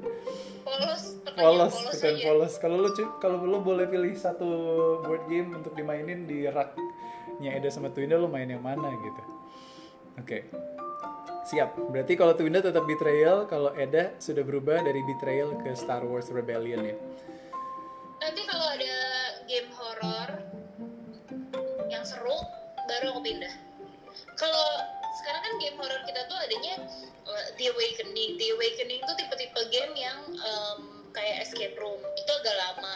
Polos, 0.65 1.03
pertanyaan 1.23 1.69
polos 1.69 1.75
aja. 2.01 2.25
polos. 2.25 2.53
Kalau 2.57 2.77
lu 2.81 2.89
kalau 3.21 3.37
lu 3.45 3.57
boleh 3.61 3.85
pilih 3.85 4.11
satu 4.17 4.49
board 5.05 5.23
game 5.29 5.53
untuk 5.53 5.77
dimainin 5.77 6.25
di 6.25 6.49
raknya 6.49 7.55
Eda 7.55 7.69
sama 7.69 7.93
Twinda 7.93 8.17
lu 8.17 8.25
main 8.25 8.49
yang 8.49 8.65
mana 8.65 8.89
gitu? 8.89 9.23
Oke. 10.17 10.49
Siap. 11.47 11.79
Berarti 11.93 12.19
kalau 12.19 12.35
Twinda 12.35 12.59
tetap 12.59 12.83
Betrayal 12.83 13.47
kalau 13.47 13.71
Eda 13.77 14.17
sudah 14.19 14.43
berubah 14.43 14.83
dari 14.83 14.99
Betrayal 15.05 15.55
ke 15.63 15.71
Star 15.77 16.03
Wars 16.03 16.27
Rebellion 16.27 16.83
ya? 16.83 16.97
Nanti 18.17 18.41
kalau 18.49 18.67
ada 18.67 18.95
game 19.45 19.69
horor 19.71 20.29
yang 21.87 22.03
seru, 22.03 22.35
baru 22.89 23.15
aku 23.15 23.21
pindah. 23.23 23.66
Kalau 24.37 24.69
sekarang 25.17 25.41
kan 25.41 25.53
game 25.57 25.77
horor 25.77 26.01
kita 26.05 26.21
tuh 26.29 26.37
adanya 26.37 26.77
uh, 27.25 27.45
The 27.57 27.73
Awakening. 27.73 28.37
The 28.37 28.47
Awakening 28.53 29.01
tuh 29.03 29.15
tipe-tipe 29.17 29.61
game 29.73 29.93
yang 29.97 30.19
um, 30.37 31.09
kayak 31.11 31.41
escape 31.41 31.73
room. 31.75 31.97
Itu 32.15 32.31
agak 32.37 32.55
lama. 32.55 32.95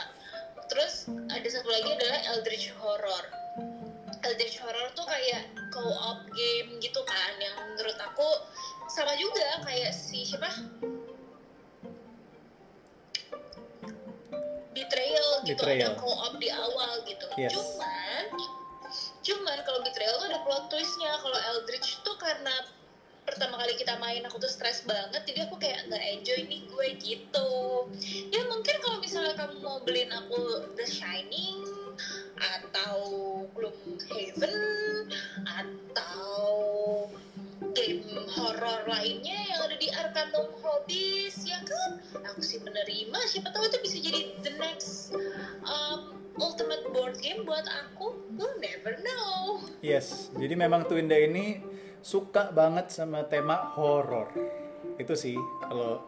Terus 0.69 1.09
ada 1.27 1.47
satu 1.49 1.67
lagi 1.67 1.89
adalah 1.97 2.19
Eldritch 2.31 2.69
Horror. 2.77 3.25
Eldritch 4.21 4.61
Horror 4.61 4.93
tuh 4.93 5.03
kayak 5.03 5.49
co-op 5.73 6.21
game 6.31 6.77
gitu 6.77 7.01
kan 7.03 7.33
yang 7.41 7.57
menurut 7.73 7.97
aku 7.97 8.27
sama 8.87 9.17
juga 9.17 9.65
kayak 9.65 9.89
si 9.91 10.21
siapa 10.23 10.51
Betrayal 14.71 15.29
gitu 15.43 15.57
Betrayal. 15.59 15.91
ada 15.91 15.99
co-op 15.99 16.33
di 16.39 16.47
awal 16.47 16.91
gitu 17.03 17.25
Yes. 17.35 17.51
cuman 17.55 18.23
cuman 19.21 19.57
kalau 19.61 19.79
Betrayal 19.85 20.17
tuh 20.17 20.27
ada 20.33 20.39
plot 20.41 20.69
twistnya. 20.73 21.13
Kalau 21.21 21.39
Eldritch 21.53 22.01
tuh 22.01 22.17
karena 22.17 22.65
pertama 23.21 23.61
kali 23.61 23.77
kita 23.77 23.95
main 24.01 24.25
aku 24.25 24.41
tuh 24.41 24.49
stres 24.49 24.81
banget. 24.83 25.21
Jadi 25.29 25.39
aku 25.45 25.55
kayak 25.61 25.87
nggak 25.87 26.03
enjoy 26.17 26.39
nih 26.45 26.61
gue 26.65 26.87
gitu. 26.97 27.49
Ya 28.33 28.41
mungkin 28.49 28.75
kalau 28.81 28.97
misalnya 28.97 29.37
kamu 29.37 29.61
mau 29.61 29.77
beliin 29.85 30.09
aku 30.09 30.65
The 30.73 30.85
Shining 30.89 31.61
atau 32.41 32.97
Gloomhaven 33.53 35.13
atau 35.45 36.49
game 37.77 38.25
horror 38.33 38.81
lainnya 38.89 39.37
yang 39.37 39.59
ada 39.69 39.77
di 39.77 39.87
Arcanum 39.93 40.49
Hobbies 40.65 41.45
ya 41.45 41.61
kan? 41.61 42.01
Aku 42.33 42.41
sih 42.41 42.57
menerima. 42.57 43.19
Siapa 43.29 43.53
tahu 43.53 43.69
itu 43.69 43.77
bisa 43.85 43.97
jadi 44.01 44.33
the 44.41 44.51
next 44.57 45.13
game 47.31 47.47
buat 47.47 47.63
aku 47.63 48.35
we'll 48.35 48.59
never 48.59 48.99
know 48.99 49.63
Yes, 49.79 50.27
jadi 50.35 50.59
memang 50.59 50.83
Twinda 50.83 51.15
ini 51.15 51.63
suka 52.05 52.53
banget 52.53 52.93
sama 52.93 53.25
tema 53.25 53.73
horor. 53.73 54.29
Itu 54.97 55.17
sih 55.17 55.33
kalau 55.61 56.05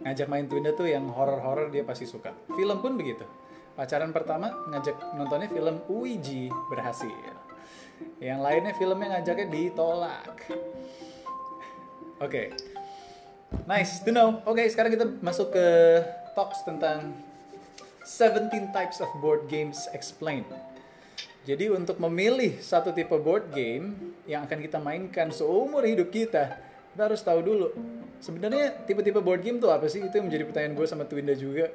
ngajak 0.00 0.28
main 0.32 0.48
Twinda 0.48 0.72
tuh 0.72 0.88
yang 0.88 1.08
horor-horor 1.12 1.68
dia 1.68 1.84
pasti 1.84 2.08
suka. 2.08 2.32
Film 2.56 2.80
pun 2.80 2.96
begitu. 2.96 3.24
Pacaran 3.76 4.16
pertama 4.16 4.48
ngajak 4.72 4.96
nontonnya 5.12 5.52
film 5.52 5.84
Ouija 5.92 6.48
berhasil. 6.72 7.12
Yang 8.16 8.40
lainnya 8.40 8.72
filmnya 8.80 9.08
ngajaknya 9.20 9.46
ditolak. 9.52 10.36
Oke. 12.20 12.56
Nice 13.68 14.00
to 14.04 14.12
know. 14.12 14.40
Oke, 14.48 14.64
sekarang 14.72 14.92
kita 14.96 15.04
masuk 15.20 15.52
ke 15.52 15.66
talks 16.32 16.64
tentang 16.64 17.12
17 18.06 18.70
types 18.70 19.02
of 19.02 19.10
board 19.18 19.50
games 19.50 19.90
explained. 19.90 20.46
Jadi 21.42 21.70
untuk 21.70 21.98
memilih 21.98 22.58
satu 22.62 22.94
tipe 22.94 23.14
board 23.18 23.50
game 23.50 24.14
yang 24.30 24.46
akan 24.46 24.62
kita 24.62 24.78
mainkan 24.78 25.30
seumur 25.34 25.82
hidup 25.82 26.14
kita, 26.14 26.58
kita 26.94 27.02
harus 27.06 27.22
tahu 27.22 27.42
dulu. 27.42 27.68
Sebenarnya 28.22 28.82
tipe-tipe 28.86 29.18
board 29.18 29.42
game 29.42 29.58
tuh 29.58 29.70
apa 29.70 29.90
sih? 29.90 30.02
Itu 30.02 30.22
yang 30.22 30.30
menjadi 30.30 30.46
pertanyaan 30.46 30.74
gue 30.74 30.86
sama 30.86 31.04
Twinda 31.06 31.34
juga. 31.34 31.70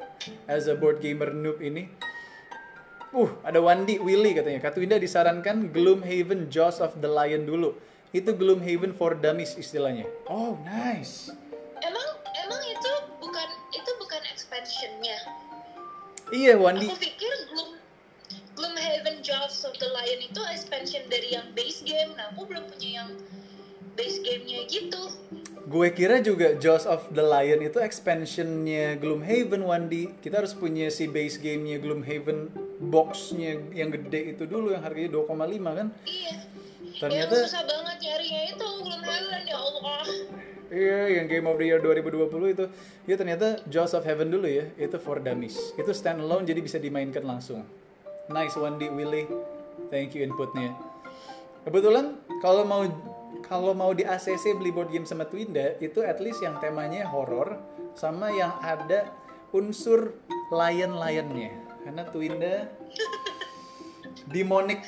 As 0.47 0.67
a 0.67 0.75
board 0.75 1.03
gamer 1.03 1.35
noob 1.35 1.59
ini. 1.63 1.87
Uh, 3.11 3.31
ada 3.43 3.59
Wandi, 3.59 3.99
Willy 3.99 4.31
katanya. 4.35 4.63
Kak 4.63 4.75
Twinda 4.75 4.95
disarankan 4.95 5.71
Gloomhaven 5.71 6.47
Jaws 6.47 6.79
of 6.79 6.95
the 7.03 7.11
Lion 7.11 7.43
dulu. 7.43 7.75
Itu 8.15 8.35
Gloomhaven 8.35 8.95
for 8.95 9.15
Dummies 9.15 9.55
istilahnya. 9.55 10.07
Oh, 10.27 10.59
nice. 10.63 11.31
Iya, 16.31 16.55
Wandi. 16.55 16.87
aku 16.87 16.97
pikir 16.97 17.33
Gloom 17.51 17.75
Gloomhaven 18.55 19.19
Jaws 19.19 19.67
of 19.67 19.75
the 19.79 19.89
Lion 19.91 20.19
itu 20.23 20.41
expansion 20.47 21.03
dari 21.11 21.35
yang 21.35 21.51
base 21.51 21.83
game 21.83 22.15
nah 22.15 22.31
aku 22.31 22.47
belum 22.47 22.71
punya 22.71 23.03
yang 23.03 23.09
base 23.99 24.23
gamenya 24.23 24.63
gitu 24.71 25.11
Gue 25.71 25.93
kira 25.93 26.19
juga 26.19 26.57
Jaws 26.57 26.89
of 26.89 27.05
the 27.13 27.21
Lion 27.21 27.61
itu 27.61 27.77
expansionnya 27.79 28.97
Gloomhaven 28.97 29.61
Wandi. 29.61 30.09
Kita 30.19 30.41
harus 30.41 30.57
punya 30.57 30.89
si 30.89 31.05
base 31.05 31.37
gamenya 31.37 31.77
Gloomhaven 31.77 32.49
boxnya 32.81 33.61
yang 33.71 33.93
gede 33.93 34.35
itu 34.35 34.49
dulu 34.49 34.73
yang 34.73 34.81
harganya 34.81 35.21
2,5 35.21 35.31
kan? 35.77 35.87
iya 36.09 36.35
Ternyata 36.97 37.33
yang 37.33 37.45
susah 37.45 37.63
banget 37.69 37.97
nyarinya 38.03 38.41
itu 38.51 38.67
Gloomhaven 38.83 39.43
ya 39.45 39.57
Allah 39.61 40.01
iya 40.71 41.21
yang 41.21 41.27
Game 41.27 41.45
of 41.45 41.59
the 41.59 41.67
Year 41.67 41.83
2020 41.83 42.55
itu. 42.55 42.65
Ya 43.05 43.15
ternyata 43.19 43.59
Jaws 43.67 43.93
of 43.93 44.07
Heaven 44.07 44.31
dulu 44.31 44.47
ya. 44.47 44.65
Itu 44.79 44.97
for 44.97 45.19
dummies. 45.19 45.75
Itu 45.75 45.91
standalone 45.91 46.47
jadi 46.47 46.63
bisa 46.63 46.79
dimainkan 46.79 47.27
langsung. 47.27 47.67
Nice 48.31 48.55
Wandi 48.55 48.87
Willy. 48.87 49.27
Thank 49.91 50.15
you 50.15 50.23
inputnya. 50.23 50.71
Kebetulan 51.67 52.17
kalau 52.41 52.63
mau 52.65 52.87
kalau 53.45 53.75
mau 53.75 53.91
di 53.91 54.07
ACC 54.07 54.55
beli 54.55 54.71
board 54.71 54.89
game 54.89 55.03
sama 55.03 55.27
Twinda 55.27 55.75
itu 55.83 55.99
at 56.01 56.23
least 56.23 56.39
yang 56.39 56.55
temanya 56.63 57.03
horror 57.03 57.59
sama 57.93 58.31
yang 58.31 58.55
ada 58.63 59.11
unsur 59.51 60.15
lion-lionnya. 60.49 61.51
Karena 61.83 62.07
Twinda 62.07 62.71
demonic 64.31 64.81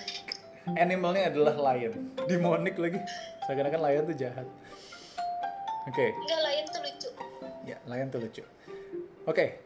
animalnya 0.79 1.29
adalah 1.29 1.55
lion. 1.59 2.15
Demonic 2.25 2.79
lagi. 2.79 2.99
Seakan-akan 3.45 3.81
lion 3.83 4.03
tuh 4.07 4.17
jahat. 4.17 4.47
Oke. 5.87 6.15
enggak 6.15 6.41
lain 6.41 6.63
tuh 6.71 6.81
lucu 6.83 7.09
Ya, 7.63 7.77
lion 7.87 8.07
tuh 8.11 8.19
lucu. 8.19 8.43
Oke. 9.23 9.63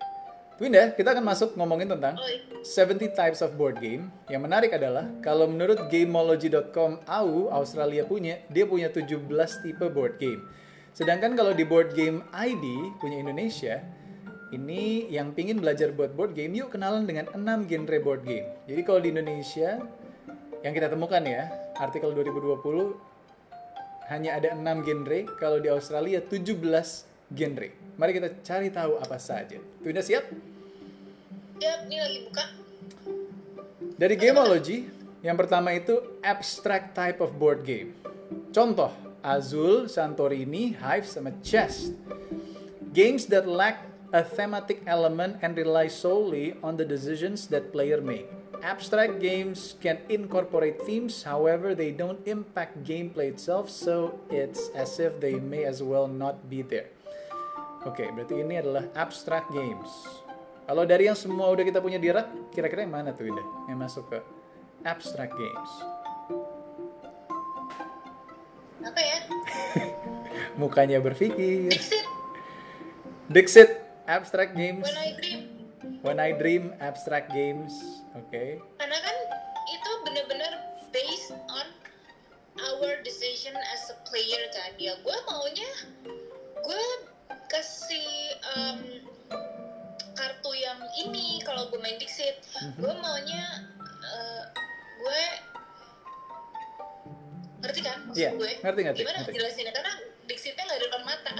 Twinda, 0.57 0.89
kita 0.97 1.13
akan 1.13 1.21
masuk 1.21 1.53
ngomongin 1.53 1.85
tentang 1.85 2.17
Oh, 2.17 2.25
iya. 2.25 2.41
70 2.65 3.13
types 3.13 3.45
of 3.45 3.53
board 3.57 3.77
game. 3.77 4.09
Yang 4.25 4.41
menarik 4.41 4.71
adalah 4.73 5.05
kalau 5.21 5.45
menurut 5.45 5.85
Gameology.com 5.89 7.05
AU 7.05 7.53
Australia 7.53 8.01
punya, 8.09 8.41
dia 8.49 8.65
punya 8.65 8.89
17 8.89 9.21
tipe 9.61 9.85
board 9.93 10.17
game. 10.17 10.41
Sedangkan 10.97 11.37
kalau 11.37 11.53
di 11.53 11.61
Board 11.61 11.93
Game 11.93 12.25
ID 12.33 12.65
punya 12.97 13.21
Indonesia, 13.21 13.85
ini 14.49 15.05
yang 15.13 15.29
pingin 15.37 15.61
belajar 15.61 15.93
buat 15.93 16.17
board 16.17 16.33
game, 16.33 16.57
yuk 16.57 16.73
kenalan 16.73 17.05
dengan 17.05 17.29
6 17.37 17.69
genre 17.69 17.97
board 18.01 18.25
game. 18.25 18.49
Jadi 18.65 18.81
kalau 18.81 18.97
di 19.05 19.13
Indonesia 19.13 19.77
yang 20.65 20.73
kita 20.73 20.89
temukan 20.89 21.21
ya, 21.21 21.53
artikel 21.77 22.09
2020 22.17 23.06
hanya 24.07 24.39
ada 24.39 24.55
6 24.55 24.87
genre, 24.87 25.19
kalau 25.35 25.59
di 25.59 25.67
Australia 25.67 26.23
17 26.23 26.55
genre. 27.31 27.69
Mari 27.99 28.11
kita 28.15 28.29
cari 28.39 28.71
tahu 28.71 28.95
apa 29.03 29.19
saja. 29.19 29.59
Twinda 29.83 29.99
siap? 29.99 30.23
Siap, 31.59 31.79
ini 31.89 31.97
lagi 31.99 32.19
buka. 32.29 32.45
Dari 33.97 34.15
Gameology, 34.15 34.87
yang 35.25 35.35
pertama 35.35 35.73
itu 35.73 35.97
abstract 36.21 36.93
type 36.93 37.19
of 37.19 37.35
board 37.35 37.65
game. 37.65 37.97
Contoh, 38.53 38.93
Azul, 39.25 39.91
Santorini, 39.91 40.77
Hive, 40.77 41.09
sama 41.09 41.33
Chess. 41.43 41.91
Games 42.95 43.27
that 43.27 43.43
lack 43.43 43.83
a 44.15 44.23
thematic 44.23 44.85
element 44.87 45.35
and 45.43 45.57
rely 45.59 45.91
solely 45.91 46.55
on 46.63 46.79
the 46.79 46.87
decisions 46.87 47.51
that 47.51 47.75
player 47.75 47.99
make. 47.99 48.29
Abstract 48.67 49.23
games 49.23 49.79
can 49.79 49.95
incorporate 50.11 50.83
themes, 50.83 51.23
however, 51.23 51.71
they 51.71 51.95
don't 51.95 52.19
impact 52.27 52.75
gameplay 52.83 53.31
itself, 53.31 53.71
so 53.71 54.19
it's 54.27 54.67
as 54.75 54.99
if 54.99 55.15
they 55.23 55.39
may 55.39 55.63
as 55.63 55.79
well 55.79 56.03
not 56.03 56.35
be 56.51 56.67
there. 56.67 56.91
Oke, 57.87 58.03
berarti 58.11 58.43
ini 58.43 58.59
adalah 58.59 58.83
abstract 58.91 59.47
games. 59.55 59.87
Kalau 60.67 60.83
dari 60.83 61.07
yang 61.07 61.15
semua 61.15 61.47
udah 61.47 61.63
kita 61.63 61.79
punya 61.79 61.95
di 61.95 62.11
rak, 62.11 62.27
kira-kira 62.51 62.83
yang 62.83 62.91
mana 62.91 63.15
tuh 63.15 63.31
Indah? 63.31 63.47
Yang 63.71 63.79
masuk 63.87 64.03
ke 64.11 64.19
abstract 64.83 65.31
games. 65.39 65.71
Apa 68.83 68.99
ya? 68.99 69.17
Mukanya 70.59 70.99
berpikir. 70.99 71.71
Dixit, 71.71 72.05
Dixit, 73.31 73.69
abstract 74.11 74.59
games. 74.59 74.83
When 74.83 74.99
I 74.99 75.09
Dream. 75.15 75.39
When 76.03 76.17
I 76.19 76.29
Dream, 76.35 76.75
abstract 76.83 77.31
games. 77.31 77.96
Oke. 78.17 78.57
Karena 78.77 78.97
kan 78.97 79.15
itu 79.67 79.91
bener-bener 80.03 80.51
based 80.89 81.35
on 81.51 81.67
our 82.57 82.97
decision 83.05 83.53
as 83.53 83.93
a 83.93 83.97
player 84.09 84.43
kan. 84.51 84.73
Ya 84.75 84.97
gue 84.97 85.17
maunya 85.29 85.69
gue 86.57 86.85
kasih 87.47 88.07
um, 88.57 88.79
kartu 90.13 90.51
yang 90.57 90.81
ini 90.97 91.39
kalau 91.45 91.69
gue 91.69 91.77
main 91.77 92.01
Dixit. 92.01 92.41
Gue 92.75 92.93
maunya 92.97 93.45
uh, 94.01 94.43
gue 94.97 95.21
ngerti 97.57 97.79
kan 97.81 97.97
maksud 98.05 98.21
Iya, 98.21 98.29
gue? 98.33 98.51
ngerti, 98.61 98.81
ngerti, 98.85 98.99
Gimana 99.01 99.17
ngerti. 99.21 99.33
jelasinnya? 99.33 99.73
Karena 99.73 99.93
Dixitnya 100.27 100.63
nggak 100.65 100.81
depan 100.83 101.01
mata. 101.05 101.33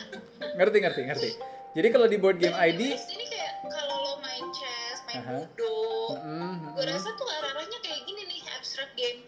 Ngerti, 0.57 0.77
ngerti, 0.81 1.01
ngerti. 1.09 1.29
Jadi 1.77 1.87
kalau 1.93 2.07
di 2.09 2.17
board 2.17 2.41
game 2.41 2.57
ID, 2.57 2.81
ini 2.89 3.25
kayak 3.29 3.61
kalau 3.69 3.95
lo 4.01 4.13
main 4.17 4.45
chess, 4.49 4.97
main 5.05 5.21
Aha. 5.21 5.45
ludo, 5.45 5.66
Mm, 6.15 6.77
gue 6.77 6.85
rasa 6.87 7.11
tuh 7.19 7.27
arah-arahnya 7.27 7.79
kayak 7.83 8.01
gini 8.07 8.21
nih 8.29 8.41
abstract 8.55 8.93
game 8.95 9.27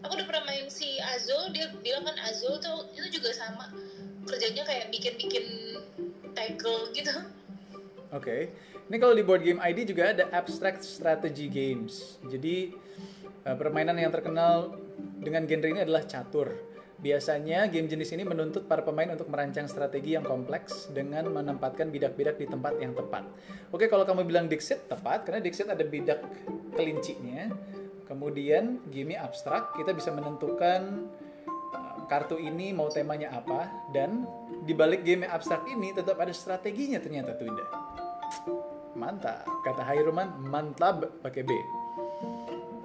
aku 0.00 0.16
udah 0.16 0.26
pernah 0.26 0.44
main 0.48 0.66
si 0.72 0.96
Azul 0.98 1.52
dia 1.52 1.68
bilang 1.84 2.08
kan 2.08 2.16
Azul 2.24 2.56
tuh 2.58 2.88
itu 2.96 3.20
juga 3.20 3.30
sama 3.36 3.68
kerjanya 4.24 4.64
kayak 4.64 4.88
bikin-bikin 4.92 5.46
tackle 6.32 6.90
gitu 6.96 7.14
Oke. 8.10 8.50
Ini 8.90 8.96
kalau 8.98 9.14
di 9.14 9.22
board 9.22 9.46
game 9.46 9.62
ID 9.62 9.86
juga 9.86 10.10
ada 10.10 10.26
abstract 10.34 10.82
strategy 10.82 11.46
games. 11.46 12.18
Jadi 12.26 12.74
eh, 13.46 13.54
permainan 13.54 13.94
yang 13.94 14.10
terkenal 14.10 14.74
dengan 15.22 15.46
genre 15.46 15.68
ini 15.70 15.80
adalah 15.86 16.02
catur. 16.02 16.58
Biasanya 17.00 17.64
game 17.72 17.88
jenis 17.88 18.12
ini 18.12 18.28
menuntut 18.28 18.68
para 18.68 18.84
pemain 18.84 19.08
untuk 19.08 19.32
merancang 19.32 19.64
strategi 19.64 20.12
yang 20.20 20.24
kompleks 20.24 20.92
dengan 20.92 21.32
menempatkan 21.32 21.88
bidak-bidak 21.88 22.36
di 22.36 22.44
tempat 22.44 22.76
yang 22.76 22.92
tepat. 22.92 23.24
Oke, 23.72 23.88
kalau 23.88 24.04
kamu 24.04 24.28
bilang 24.28 24.52
Dixit 24.52 24.84
tepat 24.84 25.24
karena 25.24 25.40
Dixit 25.40 25.72
ada 25.72 25.80
bidak 25.80 26.20
kelincinya. 26.76 27.48
Kemudian 28.04 28.84
game 28.92 29.16
abstrak, 29.16 29.72
kita 29.80 29.96
bisa 29.96 30.12
menentukan 30.12 31.08
uh, 31.72 32.04
kartu 32.10 32.36
ini 32.36 32.74
mau 32.74 32.90
temanya 32.92 33.32
apa 33.32 33.70
dan 33.96 34.28
di 34.66 34.76
balik 34.76 35.00
game 35.06 35.24
abstrak 35.24 35.64
ini 35.70 35.94
tetap 35.96 36.20
ada 36.20 36.34
strateginya 36.34 37.00
ternyata 37.00 37.32
tuh 37.38 37.48
Indah. 37.48 37.70
Mantap, 38.98 39.46
kata 39.64 39.86
Hairuman 39.86 40.36
mantap 40.42 41.06
pakai 41.24 41.46
B. 41.46 41.54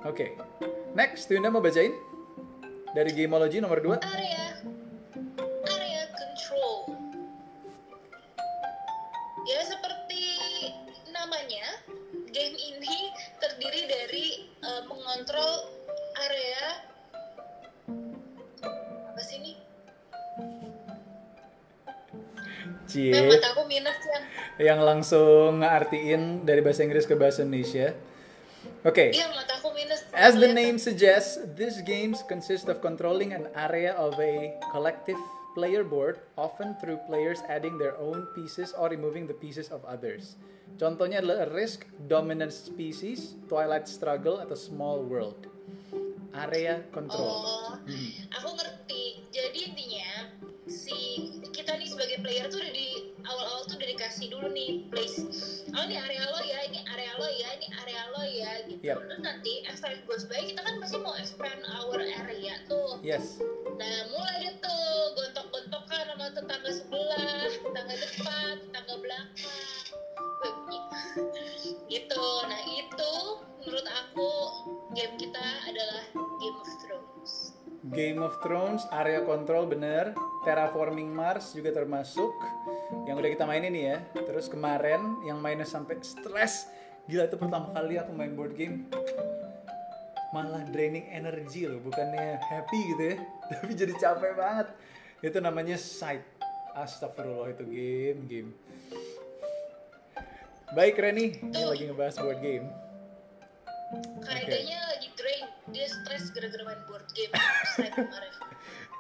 Oke, 0.06 0.38
next 0.94 1.26
Tunda 1.26 1.50
mau 1.50 1.60
bacain 1.60 2.15
dari 2.96 3.12
Gameology 3.12 3.60
nomor 3.60 3.84
2. 3.84 4.00
area 4.00 4.44
area 5.68 6.02
control 6.16 6.96
ya 9.44 9.60
seperti 9.68 10.24
namanya 11.12 11.84
game 12.32 12.56
ini 12.56 13.12
terdiri 13.44 13.84
dari 13.84 14.28
eh, 14.48 14.82
mengontrol 14.88 15.76
area 16.24 16.64
apa 19.12 19.22
sih 19.22 19.44
ini? 19.44 19.54
Cie, 22.88 23.12
Eh, 23.12 23.28
mata 23.28 23.52
aku 23.52 23.68
minus 23.68 24.00
yang 24.08 24.24
yang 24.56 24.80
langsung 24.80 25.60
ngartiin 25.60 26.48
dari 26.48 26.64
bahasa 26.64 26.88
Inggris 26.88 27.04
ke 27.04 27.20
bahasa 27.20 27.44
Indonesia. 27.44 27.92
Oke. 28.86 29.10
Iya. 29.12 29.26
As 30.14 30.38
the 30.38 30.48
Kelihatan. 30.48 30.54
name 30.54 30.78
suggests, 30.78 31.42
these 31.58 31.82
games 31.84 32.22
consist 32.30 32.70
of 32.70 32.80
controlling 32.80 33.34
an 33.34 33.50
area 33.58 33.98
of 33.98 34.16
a 34.22 34.56
collective 34.72 35.20
player 35.58 35.84
board, 35.84 36.22
often 36.38 36.78
through 36.80 37.02
players 37.10 37.42
adding 37.50 37.82
their 37.82 37.98
own 37.98 38.30
pieces 38.32 38.72
or 38.78 38.88
removing 38.88 39.26
the 39.26 39.36
pieces 39.36 39.74
of 39.74 39.82
others. 39.84 40.38
Contohnya 40.78 41.24
adalah 41.24 41.50
Risk, 41.50 41.88
Dominant 42.06 42.52
Species, 42.52 43.40
Twilight 43.48 43.88
Struggle, 43.88 44.38
atau 44.38 44.54
Small 44.54 45.02
World. 45.02 45.48
Area 46.36 46.84
control. 46.92 47.48
Oh, 47.48 47.80
Hmm. 47.80 48.12
aku 48.36 48.50
ngerti. 48.60 49.04
Jadi 49.32 49.60
intinya 49.72 50.08
si 50.66 51.30
kita 51.54 51.78
nih 51.78 51.86
sebagai 51.86 52.18
player 52.26 52.50
tuh 52.50 52.58
udah 52.58 52.74
di 52.74 53.14
awal-awal 53.22 53.64
tuh 53.70 53.78
udah 53.78 53.90
dikasih 53.94 54.34
dulu 54.34 54.50
nih 54.50 54.86
place. 54.90 55.22
Oh 55.74 55.84
ini 55.86 55.98
area 55.98 56.26
lo 56.26 56.42
ya, 56.42 56.60
ini 56.66 56.80
area 56.90 57.12
lo 57.22 57.28
ya, 57.30 57.50
ini 57.54 57.68
area 57.70 58.02
lo 58.14 58.22
ya 58.26 58.52
gitu. 58.70 58.82
Yap. 58.82 58.98
Terus 59.06 59.22
nanti 59.22 59.54
as 59.70 59.80
time 59.82 60.02
goes 60.10 60.26
by 60.26 60.42
kita 60.42 60.62
kan 60.62 60.76
pasti 60.82 60.98
mau 60.98 61.14
expand 61.22 61.62
our 61.70 62.02
area 62.02 62.62
tuh. 62.66 62.98
Yes. 63.06 63.38
Nah 63.78 63.96
mulai 64.10 64.36
deh 64.42 64.54
tuh 64.60 64.86
gontok-gontokan 65.14 66.04
sama 66.12 66.26
tetangga 66.34 66.72
sebelah, 66.74 67.50
tetangga 67.50 67.96
depan, 68.02 68.54
tetangga 68.70 68.96
belakang. 69.00 69.86
Gitu. 71.90 72.26
Nah 72.46 72.62
itu 72.68 73.14
menurut 73.64 73.88
aku 73.90 74.30
game 74.94 75.16
kita 75.18 75.46
adalah 75.66 76.04
Game 76.14 76.58
of 76.60 76.70
Thrones. 76.84 77.55
Game 77.94 78.18
of 78.18 78.34
Thrones, 78.42 78.82
area 78.90 79.22
control 79.22 79.70
bener. 79.70 80.18
Terraforming 80.42 81.14
Mars 81.14 81.54
juga 81.54 81.70
termasuk. 81.70 82.34
Yang 83.06 83.16
udah 83.22 83.32
kita 83.38 83.46
mainin 83.46 83.70
nih 83.78 83.84
ya. 83.94 83.98
Terus 84.26 84.50
kemarin 84.50 85.22
yang 85.22 85.38
mainnya 85.38 85.70
sampai 85.70 86.02
stres. 86.02 86.66
Gila 87.06 87.30
itu 87.30 87.38
pertama 87.38 87.70
kali 87.70 88.02
aku 88.02 88.10
main 88.10 88.34
board 88.34 88.58
game. 88.58 88.90
Malah 90.34 90.66
draining 90.74 91.06
energi 91.14 91.70
loh, 91.70 91.78
bukannya 91.86 92.42
happy 92.42 92.80
gitu 92.98 93.04
ya. 93.14 93.16
Tapi 93.54 93.72
jadi 93.78 93.94
capek 93.94 94.34
banget. 94.34 94.68
Itu 95.22 95.38
namanya 95.38 95.78
Sight. 95.78 96.26
Astagfirullah 96.74 97.54
itu 97.54 97.64
game, 97.70 98.20
game. 98.26 98.50
Baik 100.74 100.98
Reni, 100.98 101.40
ini 101.40 101.62
lagi 101.64 101.86
ngebahas 101.88 102.18
board 102.20 102.42
game. 102.42 102.68
Kayaknya 104.26 104.85
drain, 105.16 105.46
dia 105.72 105.88
stres 105.90 106.32
gara-gara 106.32 106.64
main 106.64 106.82
board 106.88 107.08
game. 107.16 107.34
Kemarin. 107.96 108.34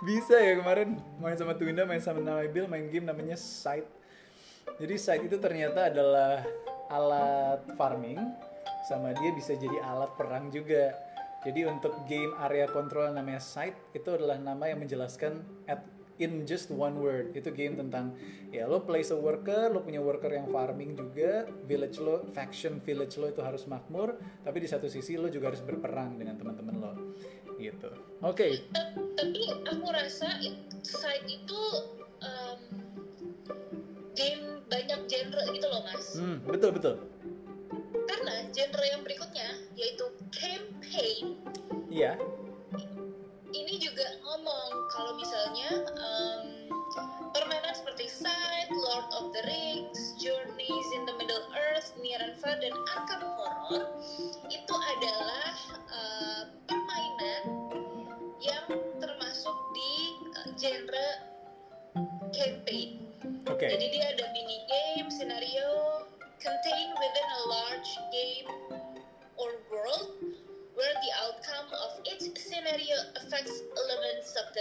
Bisa 0.04 0.36
ya 0.36 0.60
kemarin 0.60 0.99
main 1.23 1.39
sama 1.39 1.56
Twinda, 1.56 1.88
main 1.88 2.04
sama 2.04 2.19
Nabil, 2.19 2.67
main 2.67 2.91
game 2.91 3.08
namanya 3.08 3.39
Sight. 3.39 3.88
Jadi 4.75 4.95
Sight 4.99 5.23
itu 5.23 5.39
ternyata 5.39 5.88
adalah 5.88 6.43
alat 6.91 7.63
farming, 7.80 8.19
sama 8.91 9.15
dia 9.15 9.32
bisa 9.32 9.56
jadi 9.56 9.80
alat 9.80 10.12
perang 10.19 10.51
juga. 10.51 10.91
Jadi 11.47 11.63
untuk 11.63 11.95
game 12.10 12.36
area 12.43 12.67
control 12.67 13.15
namanya 13.15 13.39
Sight 13.39 13.78
itu 13.95 14.10
adalah 14.12 14.36
nama 14.36 14.67
yang 14.67 14.84
menjelaskan 14.84 15.45
at 15.69 15.80
in 16.17 16.43
just 16.43 16.69
one 16.69 16.97
word. 16.97 17.32
Itu 17.32 17.51
game 17.51 17.75
tentang 17.75 18.15
ya 18.49 18.65
lo 18.65 18.80
place 18.80 19.12
a 19.12 19.17
worker, 19.17 19.67
lo 19.67 19.80
punya 19.80 19.99
worker 19.99 20.30
yang 20.30 20.47
farming 20.47 20.95
juga, 20.95 21.43
village 21.63 21.99
lo, 21.99 22.23
faction 22.32 22.80
village 22.80 23.15
lo 23.15 23.28
itu 23.28 23.39
harus 23.39 23.65
makmur, 23.65 24.15
tapi 24.41 24.60
di 24.60 24.67
satu 24.67 24.86
sisi 24.86 25.15
lo 25.15 25.28
juga 25.28 25.51
harus 25.51 25.60
berperang 25.60 26.15
dengan 26.15 26.36
teman-teman 26.36 26.75
lo. 26.78 26.91
Gitu. 27.56 27.88
Oke, 28.19 28.67
Ta- 28.69 28.91
Tapi 29.15 29.41
aku 29.63 29.88
rasa 29.88 30.28
it- 30.39 30.60
side 30.84 31.23
itu 31.25 31.62
um, 32.19 32.60
game 34.12 34.43
banyak 34.65 34.99
genre 35.06 35.43
gitu 35.49 35.67
loh 35.67 35.82
mas 35.84 36.15
Hmm, 36.15 36.38
betul 36.43 36.71
betul. 36.71 36.95
karena 38.06 38.34
genre 38.49 38.86
yang 38.86 39.01
berikutnya 39.01 39.49
yaitu 39.73 40.06
campaign 40.32 41.39
Iya. 41.88 42.19
Ini 43.56 43.80
juga 43.80 44.04
ngomong 44.20 44.70
kalau 44.91 45.15
misalnya 45.15 45.72
em, 45.96 46.68
permainan 47.32 47.76
seperti 47.76 48.12
Sight, 48.12 48.70
Lord 48.72 49.08
of 49.15 49.32
the 49.32 49.44
Rings, 49.48 50.00
Journeys 50.20 50.88
in 50.96 51.08
the 51.08 51.15
Middle 51.15 51.46
Earth, 51.56 51.96
Near 52.04 52.20
and 52.20 52.36
Far, 52.39 52.60
dan 52.60 52.76
Arkham 52.96 53.24
Horror 53.24 53.96
itu 54.52 54.76
adalah 54.76 55.52
eh, 55.88 56.44
permainan 56.68 57.44
yang 58.44 58.68
termasuk 59.00 59.58
di 59.72 59.94
eh, 60.36 60.50
genre 60.60 61.10
campaign. 62.36 62.89
Oke. 63.48 63.68
Jadi 63.72 63.86
dia 63.89 64.06
ada 64.15 64.25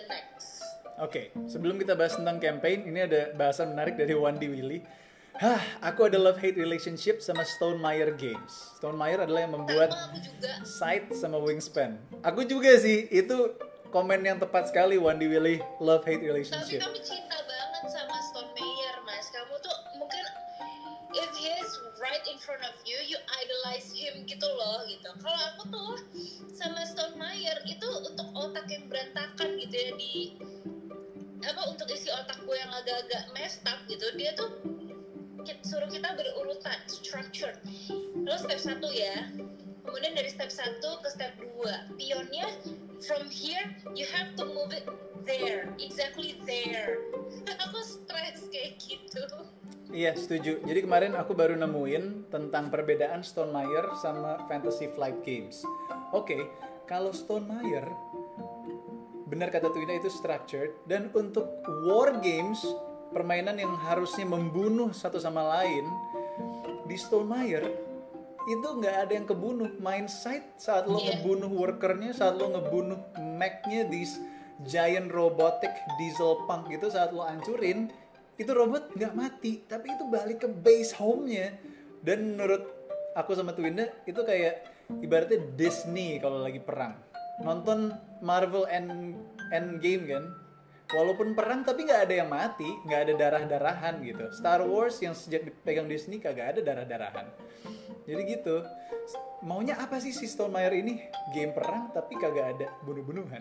the 0.04 0.12
next. 0.12 0.60
Oke, 1.00 1.34
sebelum 1.50 1.80
kita 1.80 1.98
bahas 1.98 2.14
tentang 2.14 2.38
campaign, 2.38 2.86
ini 2.86 3.02
ada 3.02 3.34
bahasan 3.34 3.74
menarik 3.74 3.98
dari 3.98 4.14
Wandi 4.14 4.46
Willy. 4.46 4.78
Hah, 5.34 5.58
aku 5.82 6.06
ada 6.06 6.14
love 6.14 6.38
hate 6.38 6.54
relationship 6.54 7.18
sama 7.18 7.42
Stone 7.42 7.82
Meyer 7.82 8.14
Games. 8.14 8.70
Stone 8.78 8.94
Meyer 8.94 9.18
adalah 9.18 9.42
yang 9.42 9.58
membuat. 9.58 9.90
Sight 10.62 11.10
sama 11.10 11.42
Wingspan. 11.42 11.98
Aku 12.22 12.46
juga 12.46 12.70
sih, 12.78 13.10
itu 13.10 13.50
komen 13.90 14.22
yang 14.22 14.38
tepat 14.38 14.70
sekali 14.70 14.94
Wandi 14.94 15.26
Willy 15.26 15.58
love 15.82 16.06
hate 16.06 16.22
Tapi 16.22 16.30
relationship. 16.30 16.78
kami 16.78 17.02
cinta 17.02 17.38
banget 17.42 17.82
sama 17.90 18.14
Stone 18.30 18.54
Meyer, 18.54 18.94
Mas. 19.02 19.26
Kamu 19.34 19.54
tuh 19.58 19.76
mungkin 19.98 20.22
if 21.18 21.30
he 21.34 21.50
is 21.58 21.70
right 21.98 22.22
in 22.30 22.38
front 22.38 22.62
of 22.62 22.74
you, 22.86 22.94
you 23.02 23.18
idolize 23.42 23.90
him 23.90 24.22
gitu 24.30 24.46
loh, 24.46 24.86
gitu. 24.86 25.10
Kalau 25.18 25.40
aku 25.50 25.62
tuh 25.66 25.94
sama 26.54 26.86
Stone 26.86 27.18
Meyer 27.18 27.58
itu 27.66 27.88
untuk 28.06 28.23
otak 28.44 28.66
yang 28.68 28.85
berantakan 28.88 29.48
gitu 29.61 29.76
ya 29.76 29.90
di 29.96 30.14
apa 31.44 31.62
untuk 31.68 31.88
isi 31.92 32.09
otak 32.09 32.40
gue 32.44 32.57
yang 32.57 32.72
agak-agak 32.72 33.24
messed 33.37 33.64
up 33.68 33.80
gitu 33.88 34.04
dia 34.16 34.33
tuh 34.37 34.48
suruh 35.64 35.88
kita 35.88 36.12
berurutan 36.16 36.78
structured 36.88 37.57
terus 38.24 38.40
step 38.44 38.61
satu 38.61 38.88
ya 38.88 39.28
kemudian 39.85 40.16
dari 40.16 40.30
step 40.33 40.48
satu 40.48 41.00
ke 41.04 41.09
step 41.12 41.37
dua 41.37 41.85
pionnya 42.00 42.48
from 43.04 43.28
here 43.28 43.68
you 43.92 44.09
have 44.09 44.33
to 44.37 44.48
move 44.48 44.72
it 44.72 44.88
there 45.28 45.68
exactly 45.76 46.40
there 46.48 47.00
aku 47.64 47.80
stres 47.85 48.48
kayak 48.48 48.80
gitu 48.80 49.24
Iya, 49.94 50.11
setuju. 50.18 50.59
Jadi 50.66 50.80
kemarin 50.83 51.14
aku 51.14 51.38
baru 51.38 51.54
nemuin 51.54 52.26
tentang 52.26 52.66
perbedaan 52.66 53.22
Stone 53.22 53.54
Meyer 53.54 53.94
sama 54.02 54.42
Fantasy 54.50 54.90
Flight 54.90 55.22
Games. 55.22 55.62
Oke, 56.11 56.50
kalau 56.90 57.14
Stone 57.14 57.46
Meyer 57.46 57.87
benar 59.28 59.48
kata 59.48 59.72
Twina 59.72 59.96
itu 59.96 60.08
structured. 60.12 60.74
Dan 60.84 61.08
untuk 61.16 61.48
war 61.88 62.18
games 62.20 62.60
permainan 63.10 63.56
yang 63.60 63.72
harusnya 63.78 64.26
membunuh 64.26 64.90
satu 64.90 65.22
sama 65.22 65.42
lain 65.60 65.87
di 66.84 66.96
Stone 66.98 67.28
Meyer 67.30 67.64
itu 68.44 68.66
nggak 68.68 69.08
ada 69.08 69.12
yang 69.16 69.24
kebunuh. 69.24 69.72
Main 69.80 70.04
side 70.04 70.60
saat 70.60 70.84
lo 70.84 71.00
Iya. 71.00 71.20
ngebunuh 71.20 71.48
workernya 71.48 72.12
saat 72.12 72.37
lo 72.37 72.52
ngebunuh 72.52 73.00
mech-nya 73.16 73.88
di 73.88 74.04
giant 74.68 75.08
robotic 75.08 75.72
diesel 75.96 76.44
punk 76.44 76.68
gitu 76.68 76.92
saat 76.92 77.10
lo 77.16 77.24
hancurin 77.24 77.88
itu 78.37 78.50
robot 78.52 78.92
nggak 78.92 79.14
mati. 79.16 79.64
Tapi 79.64 79.96
itu 79.96 80.04
balik 80.12 80.44
ke 80.44 80.48
base 80.50 80.92
home-nya. 80.98 81.56
Dan 82.04 82.37
menurut 82.37 82.68
aku 83.16 83.32
sama 83.32 83.56
Twinda 83.56 83.88
itu 84.04 84.20
kayak 84.20 84.68
ibaratnya 85.00 85.40
Disney 85.56 86.20
kalau 86.20 86.44
lagi 86.44 86.60
perang. 86.60 87.00
Nonton 87.40 87.96
Marvel 88.24 88.64
End 88.72 89.20
Endgame 89.52 90.04
kan? 90.08 90.24
Walaupun 90.96 91.37
perang 91.37 91.60
tapi 91.64 91.84
nggak 91.84 92.08
ada 92.08 92.14
yang 92.24 92.30
mati 92.32 92.68
nggak 92.88 93.00
ada 93.08 93.12
darah 93.20 93.44
darahan 93.44 94.00
gitu. 94.00 94.32
Star 94.32 94.64
Wars 94.64 94.96
yang 95.04 95.12
sejak 95.12 95.44
dipegang 95.44 95.84
Disney 95.84 96.16
kagak 96.16 96.56
ada 96.56 96.60
darah 96.64 96.88
darahan 96.88 97.28
jadi 98.04 98.22
gitu. 98.37 98.56
Maunya 99.44 99.76
apa 99.76 100.00
sih 100.00 100.12
si 100.12 100.24
Stone 100.24 100.52
Meyer 100.52 100.72
ini? 100.72 101.04
Game 101.37 101.52
perang 101.52 101.92
tapi 101.92 102.16
kagak 102.16 102.56
ada 102.56 102.68
bunuh-bunuhan. 102.84 103.40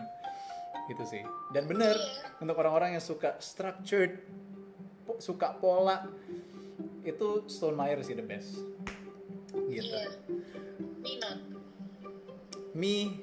Gitu 0.88 1.04
sih. 1.08 1.22
Dan 1.52 1.64
bener 1.64 1.96
untuk 2.40 2.56
orang-orang 2.60 2.96
yang 2.96 3.04
suka 3.04 3.40
structured 3.40 4.20
suka 5.20 5.56
pola 5.60 6.08
itu 7.04 7.44
Stone 7.48 7.76
Meyer 7.76 8.00
sih 8.04 8.16
the 8.16 8.24
best. 8.24 8.60
Gitu. 9.68 9.96
Iya. 11.04 11.30
Me, 12.74 13.22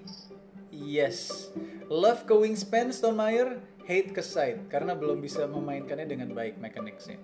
yes. 0.82 1.50
Love 1.91 2.26
ke 2.26 2.34
Wingspan 2.34 2.89
Stone 2.89 3.17
Meyer, 3.17 3.62
hate 3.86 4.15
ke 4.15 4.24
Side 4.24 4.72
karena 4.72 4.96
belum 4.98 5.22
bisa 5.22 5.46
memainkannya 5.46 6.08
dengan 6.08 6.32
baik 6.32 6.58
mechanicsnya. 6.58 7.20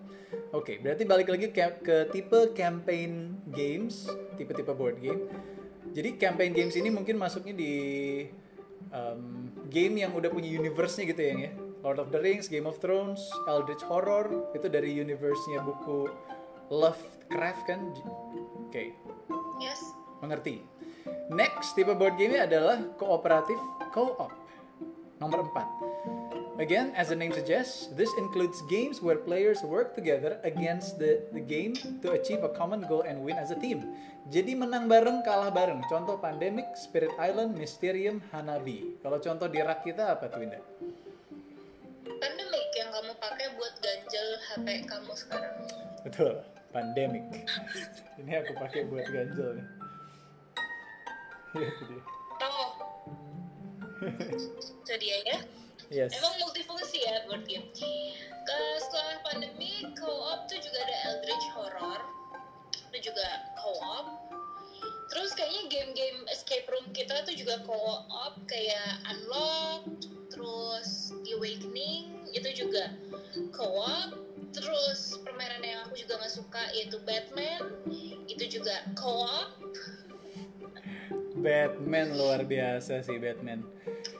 Oke, 0.56 0.80
berarti 0.80 1.04
balik 1.04 1.28
lagi 1.32 1.52
ke, 1.52 1.84
ke 1.84 1.98
tipe 2.12 2.56
campaign 2.56 3.36
games, 3.52 4.08
tipe-tipe 4.40 4.72
board 4.76 5.00
game. 5.00 5.28
Jadi 5.92 6.20
campaign 6.20 6.52
games 6.52 6.76
ini 6.76 6.92
mungkin 6.92 7.16
masuknya 7.16 7.56
di 7.56 7.76
um, 8.92 9.52
game 9.72 10.04
yang 10.04 10.12
udah 10.16 10.32
punya 10.32 10.52
universe-nya 10.52 11.10
gitu 11.12 11.22
ya, 11.24 11.34
ya. 11.48 11.52
Lord 11.86 12.04
of 12.04 12.12
the 12.12 12.20
Rings, 12.20 12.52
Game 12.52 12.68
of 12.68 12.82
Thrones, 12.84 13.24
Eldritch 13.48 13.86
Horror, 13.86 14.52
itu 14.52 14.68
dari 14.68 14.92
universe-nya 14.92 15.64
buku 15.64 16.12
Lovecraft 16.68 17.64
kan? 17.64 17.80
Oke, 18.68 18.92
yes 19.64 19.80
Mengerti. 20.20 20.77
Next, 21.32 21.76
tipe 21.76 21.92
board 21.94 22.16
game 22.16 22.40
adalah 22.40 22.82
kooperatif 22.96 23.60
co-op. 23.92 24.32
Nomor 25.18 25.50
4. 25.52 26.58
Again, 26.58 26.90
as 26.98 27.14
the 27.14 27.18
name 27.18 27.30
suggests, 27.34 27.94
this 27.94 28.10
includes 28.18 28.66
games 28.66 28.98
where 28.98 29.18
players 29.18 29.62
work 29.62 29.94
together 29.94 30.42
against 30.42 30.98
the, 30.98 31.22
the 31.30 31.42
game 31.42 31.78
to 32.02 32.18
achieve 32.18 32.42
a 32.42 32.50
common 32.50 32.82
goal 32.90 33.06
and 33.06 33.22
win 33.22 33.38
as 33.38 33.54
a 33.54 33.58
team. 33.58 33.94
Jadi 34.34 34.58
menang 34.58 34.90
bareng, 34.90 35.22
kalah 35.22 35.54
bareng. 35.54 35.86
Contoh 35.86 36.18
Pandemic, 36.18 36.74
Spirit 36.74 37.14
Island, 37.22 37.54
Mysterium, 37.54 38.26
Hanabi. 38.34 38.98
Kalau 39.06 39.22
contoh 39.22 39.46
di 39.46 39.62
rak 39.62 39.86
kita 39.86 40.18
apa 40.18 40.34
tuh 40.34 40.42
Indah? 40.42 40.64
pandemic 42.18 42.66
yang 42.74 42.90
kamu 42.90 43.14
pakai 43.22 43.48
buat 43.56 43.74
ganjel 43.84 44.28
HP 44.50 44.68
kamu 44.90 45.12
sekarang 45.14 45.56
Betul, 46.02 46.34
Pandemic. 46.72 47.26
Ini 48.22 48.32
aku 48.44 48.52
pakai 48.58 48.88
buat 48.88 49.06
ganjel 49.12 49.60
nih. 49.60 49.68
Iya, 51.58 51.70
itu 51.74 51.84
dia. 55.02 55.18
ya 55.26 55.40
Yes. 55.88 56.12
Emang 56.20 56.36
multifungsi 56.44 57.00
ya 57.00 57.24
board 57.26 57.48
game. 57.48 57.64
Ke 58.44 58.60
setelah 58.84 59.24
pandemi, 59.24 59.88
co-op 59.96 60.44
tuh 60.52 60.60
juga 60.60 60.84
ada 60.84 60.96
Eldritch 61.12 61.48
Horror, 61.56 62.02
itu 62.92 63.12
juga 63.12 63.28
co-op. 63.56 64.08
Terus 65.08 65.32
kayaknya 65.32 65.64
game-game 65.72 66.28
escape 66.28 66.68
room 66.68 66.92
kita 66.92 67.24
tuh 67.24 67.32
juga 67.32 67.64
co-op 67.64 68.36
kayak 68.52 69.00
Unlocked, 69.08 70.12
terus 70.28 71.16
The 71.24 71.40
Awakening 71.40 72.36
itu 72.36 72.68
juga 72.68 72.92
co-op. 73.56 74.12
Terus 74.52 75.16
permainan 75.24 75.64
yang 75.64 75.80
aku 75.88 75.96
juga 76.04 76.20
nggak 76.20 76.34
suka 76.36 76.64
yaitu 76.76 77.00
Batman, 77.08 77.64
itu 78.28 78.60
juga 78.60 78.84
co-op. 79.00 79.56
Batman 81.40 82.18
luar 82.18 82.42
biasa 82.44 83.06
sih 83.06 83.18
Batman. 83.22 83.62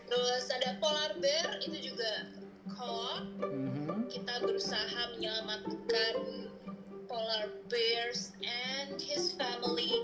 Terus 0.08 0.46
ada 0.54 0.78
Polar 0.78 1.18
Bear 1.20 1.60
itu 1.66 1.94
juga 1.94 2.32
co-op. 2.78 3.24
Mhm. 3.42 4.12
kita 4.12 4.34
berusaha 4.44 5.02
menyelamatkan 5.16 6.16
polar 7.08 7.48
bears 7.72 8.36
and 8.44 9.00
his 9.00 9.32
family 9.36 10.04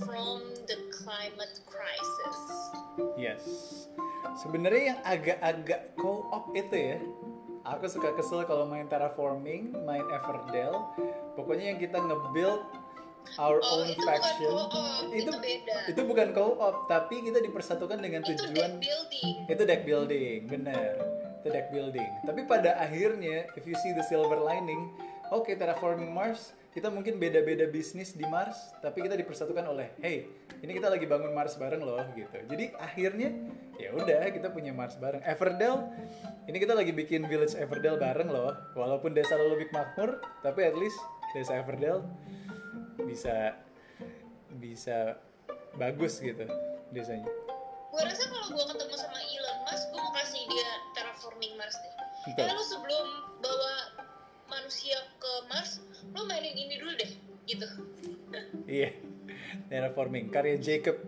from 0.00 0.40
the 0.64 0.76
climate 0.92 1.60
crisis. 1.68 2.40
Yes. 3.20 3.44
Sebenarnya 4.40 4.96
yang 4.96 5.00
agak-agak 5.04 5.92
co-op 6.00 6.52
itu 6.56 6.96
ya. 6.96 6.98
Aku 7.68 7.92
suka 7.92 8.16
kesel 8.16 8.48
kalau 8.48 8.64
main 8.64 8.88
terraforming, 8.88 9.76
main 9.84 10.04
Everdell. 10.08 10.80
Pokoknya 11.36 11.76
yang 11.76 11.80
kita 11.80 12.00
nge-build 12.00 12.64
our 13.36 13.58
Oh, 13.58 13.80
own 13.80 13.88
itu 13.88 13.98
bukan 13.98 14.08
faction. 14.10 14.50
co-op, 14.50 14.72
itu 15.12 15.30
beda. 15.30 15.76
Itu 15.86 16.00
bukan 16.04 16.28
co-op, 16.34 16.76
tapi 16.86 17.22
kita 17.22 17.38
dipersatukan 17.40 17.98
dengan 17.98 18.20
Itu 18.22 18.32
deck 18.32 18.40
tujuan 18.50 18.72
building. 18.78 19.34
itu 19.46 19.62
deck 19.64 19.82
building, 19.84 20.38
bener. 20.46 20.92
Itu 21.40 21.48
deck 21.48 21.68
building. 21.70 22.10
Tapi 22.26 22.40
pada 22.44 22.76
akhirnya, 22.76 23.48
if 23.54 23.64
you 23.64 23.76
see 23.80 23.92
the 23.92 24.04
silver 24.04 24.36
lining, 24.36 24.90
oke 25.30 25.48
terraforming 25.48 26.10
Mars, 26.10 26.52
kita 26.70 26.86
mungkin 26.86 27.18
beda-beda 27.18 27.66
bisnis 27.66 28.14
di 28.14 28.22
Mars, 28.26 28.54
tapi 28.78 29.02
kita 29.02 29.18
dipersatukan 29.18 29.66
oleh, 29.66 29.90
hey, 29.98 30.30
ini 30.60 30.70
kita 30.70 30.86
lagi 30.86 31.02
bangun 31.02 31.34
Mars 31.34 31.56
bareng 31.56 31.82
loh, 31.82 31.98
gitu. 32.14 32.38
Jadi 32.46 32.70
akhirnya, 32.78 33.34
ya 33.74 33.90
udah 33.90 34.30
kita 34.30 34.52
punya 34.52 34.70
Mars 34.70 34.94
bareng. 34.94 35.18
Everdell, 35.24 35.82
ini 36.46 36.56
kita 36.58 36.74
lagi 36.74 36.92
bikin 36.92 37.26
village 37.26 37.58
Everdell 37.58 37.98
bareng 37.98 38.30
loh, 38.30 38.54
walaupun 38.74 39.10
desa 39.10 39.34
lo 39.34 39.54
lebih 39.54 39.70
makmur, 39.70 40.18
tapi 40.42 40.62
at 40.62 40.74
least 40.74 40.98
Desa 41.30 41.62
Everdell 41.62 42.02
bisa 43.10 43.58
bisa 44.62 45.18
bagus 45.74 46.22
gitu 46.22 46.46
desanya. 46.94 47.26
gue 47.90 48.02
rasa 48.06 48.22
kalau 48.30 48.54
gue 48.54 48.64
ketemu 48.70 48.94
sama 48.94 49.18
Elon 49.18 49.58
Musk 49.66 49.84
gue 49.90 49.98
mau 49.98 50.14
kasih 50.14 50.42
dia 50.46 50.70
terraforming 50.94 51.58
Mars 51.58 51.74
deh 51.74 51.94
Betul. 52.30 52.54
lu 52.54 52.62
sebelum 52.62 53.06
bawa 53.42 53.74
manusia 54.46 54.94
ke 55.18 55.32
Mars 55.50 55.82
lu 56.14 56.22
mainin 56.30 56.54
ini 56.54 56.74
dulu 56.78 56.92
deh 56.94 57.12
gitu 57.50 57.66
Iya, 58.70 58.94
terraforming 59.66 60.30
karya 60.30 60.54
Jacob 60.62 61.02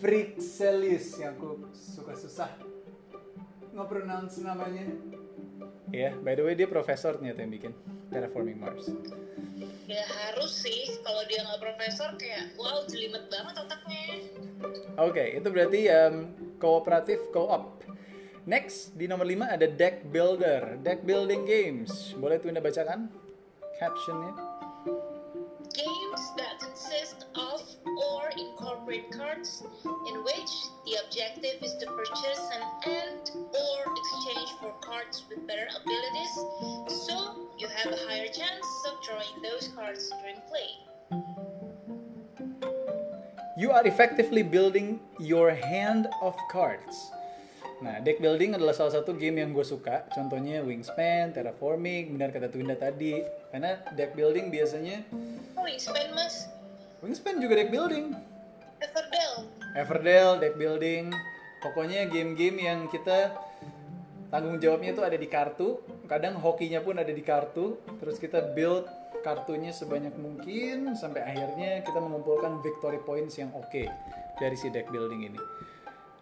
Frixelius 0.00 1.20
yang 1.20 1.36
aku 1.36 1.68
suka 1.76 2.16
susah 2.16 2.48
nge-pronounce 3.74 4.40
namanya. 4.40 4.88
Iya, 5.94 6.10
by 6.26 6.34
the 6.34 6.42
way 6.42 6.58
dia 6.58 6.66
profesor 6.66 7.14
ternyata 7.14 7.46
yang 7.46 7.54
bikin 7.54 7.72
terraforming 8.10 8.58
Mars. 8.58 8.90
ya 9.84 10.02
harus 10.02 10.64
sih 10.64 10.98
kalau 11.04 11.22
dia 11.28 11.44
nggak 11.44 11.60
profesor 11.60 12.08
kayak 12.18 12.56
wow 12.56 12.82
jelimet 12.88 13.28
banget 13.28 13.54
otaknya 13.62 14.02
Oke, 14.96 15.38
itu 15.38 15.48
berarti 15.52 15.86
um, 15.92 16.32
kooperatif 16.56 17.20
co-op. 17.30 17.84
Next, 18.48 18.96
di 18.96 19.04
nomor 19.04 19.28
5 19.28 19.44
ada 19.44 19.66
deck 19.68 20.08
builder, 20.08 20.80
deck 20.80 21.04
building 21.04 21.44
games. 21.44 22.16
Boleh 22.16 22.40
tuh 22.40 22.48
Anda 22.52 22.64
bacakan 22.64 23.12
captionnya? 23.76 24.32
games 25.74 26.24
that 26.38 26.60
or 28.14 28.30
incorporate 28.38 29.10
cards 29.10 29.62
in 29.84 30.16
which 30.22 30.52
the 30.86 30.94
objective 31.04 31.58
is 31.62 31.74
to 31.82 31.86
purchase 31.98 32.42
an 32.54 32.62
and 32.86 33.22
or 33.34 33.78
exchange 33.90 34.50
for 34.62 34.70
cards 34.80 35.24
with 35.28 35.42
better 35.46 35.66
abilities 35.82 36.34
so 37.06 37.48
you 37.58 37.66
have 37.68 37.92
a 37.92 38.00
higher 38.06 38.30
chance 38.30 38.68
of 38.88 38.94
drawing 39.02 39.34
those 39.42 39.68
cards 39.74 40.10
during 40.22 40.38
play 40.46 40.70
You 43.54 43.70
are 43.70 43.86
effectively 43.86 44.42
building 44.42 44.98
your 45.22 45.54
hand 45.54 46.10
of 46.18 46.34
cards. 46.50 47.14
Nah, 47.78 48.02
deck 48.02 48.18
building 48.18 48.50
adalah 48.58 48.74
salah 48.74 48.98
satu 48.98 49.14
game 49.14 49.38
yang 49.38 49.54
gue 49.54 49.62
suka. 49.62 50.10
Contohnya 50.10 50.58
Wingspan, 50.66 51.30
Terraforming, 51.30 52.18
benar 52.18 52.34
kata 52.34 52.50
Twinda 52.50 52.74
tadi. 52.74 53.22
Karena 53.54 53.78
deck 53.94 54.18
building 54.18 54.50
biasanya 54.50 55.06
Wingspan 55.54 56.10
mas 56.18 56.50
Wingspan 57.04 57.36
juga 57.36 57.60
deck 57.60 57.68
building. 57.68 58.16
Everdell 58.80 59.32
Everdell, 59.76 60.30
deck 60.40 60.56
building. 60.56 61.12
Pokoknya 61.60 62.08
game-game 62.08 62.64
yang 62.64 62.88
kita 62.88 63.36
tanggung 64.32 64.56
jawabnya 64.56 64.96
itu 64.96 65.04
ada 65.04 65.18
di 65.20 65.28
kartu. 65.28 65.84
Kadang 66.08 66.40
hokinya 66.40 66.80
pun 66.80 66.96
ada 66.96 67.12
di 67.12 67.20
kartu. 67.20 67.76
Terus 68.00 68.16
kita 68.16 68.56
build 68.56 68.88
kartunya 69.20 69.68
sebanyak 69.68 70.16
mungkin 70.16 70.96
sampai 70.96 71.28
akhirnya 71.28 71.84
kita 71.84 72.00
mengumpulkan 72.00 72.64
victory 72.64 73.00
points 73.04 73.36
yang 73.36 73.52
oke 73.52 73.84
dari 74.40 74.56
si 74.56 74.72
deck 74.72 74.88
building 74.88 75.28
ini. 75.28 75.40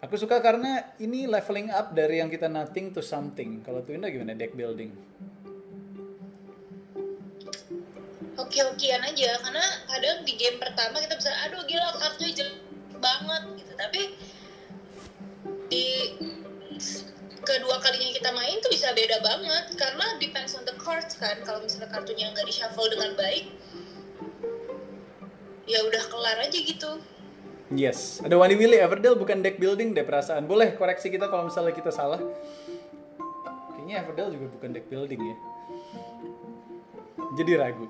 Aku 0.03 0.19
suka 0.19 0.43
karena 0.43 0.83
ini 0.99 1.31
leveling 1.31 1.71
up 1.71 1.95
dari 1.95 2.19
yang 2.19 2.27
kita 2.27 2.51
nothing 2.51 2.91
to 2.91 2.99
something. 2.99 3.63
Kalau 3.63 3.87
Twinda 3.87 4.11
gimana 4.11 4.35
deck 4.35 4.51
building? 4.51 4.91
Hoki-hokian 8.33 9.01
aja 9.05 9.37
karena 9.41 9.65
kadang 9.85 10.17
di 10.25 10.33
game 10.37 10.57
pertama 10.57 10.97
kita 11.01 11.15
bisa 11.17 11.31
aduh 11.45 11.61
gila 11.69 11.93
kartunya 12.01 12.33
jelek 12.33 12.57
banget 12.97 13.43
gitu 13.61 13.73
tapi 13.77 14.01
di 15.69 15.85
kedua 17.43 17.77
kalinya 17.83 18.09
kita 18.15 18.29
main 18.31 18.57
tuh 18.63 18.71
bisa 18.71 18.95
beda 18.95 19.19
banget 19.19 19.65
karena 19.75 20.05
depends 20.17 20.55
on 20.55 20.63
the 20.63 20.75
cards 20.79 21.13
kan 21.19 21.35
kalau 21.43 21.59
misalnya 21.61 21.91
kartunya 21.91 22.31
nggak 22.31 22.47
di 22.47 22.53
shuffle 22.55 22.87
dengan 22.87 23.13
baik 23.19 23.45
ya 25.67 25.79
udah 25.83 26.03
kelar 26.07 26.37
aja 26.41 26.59
gitu 26.59 26.99
Yes, 27.73 28.21
ada 28.21 28.37
Wani 28.37 28.53
Willy 28.53 28.77
Everdell 28.77 29.17
bukan 29.17 29.41
deck 29.41 29.57
building 29.57 29.97
deh 29.97 30.05
perasaan. 30.05 30.45
Boleh 30.45 30.77
koreksi 30.77 31.09
kita 31.09 31.25
kalau 31.25 31.49
misalnya 31.49 31.73
kita 31.73 31.89
salah. 31.89 32.21
Kayaknya 33.73 34.05
Everdell 34.05 34.29
juga 34.29 34.47
bukan 34.53 34.69
deck 34.77 34.85
building 34.93 35.17
ya. 35.17 35.35
Jadi 37.33 37.51
ragu. 37.57 37.89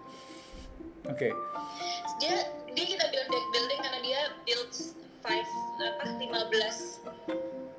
Oke. 1.05 1.29
dia 2.17 2.35
dia 2.71 2.85
kita 2.87 3.05
bilang 3.11 3.27
deck 3.27 3.45
building 3.51 3.79
karena 3.81 3.99
dia 4.01 4.21
builds 4.43 4.95
five 5.19 5.47
apa 5.79 6.03
15 6.15 7.03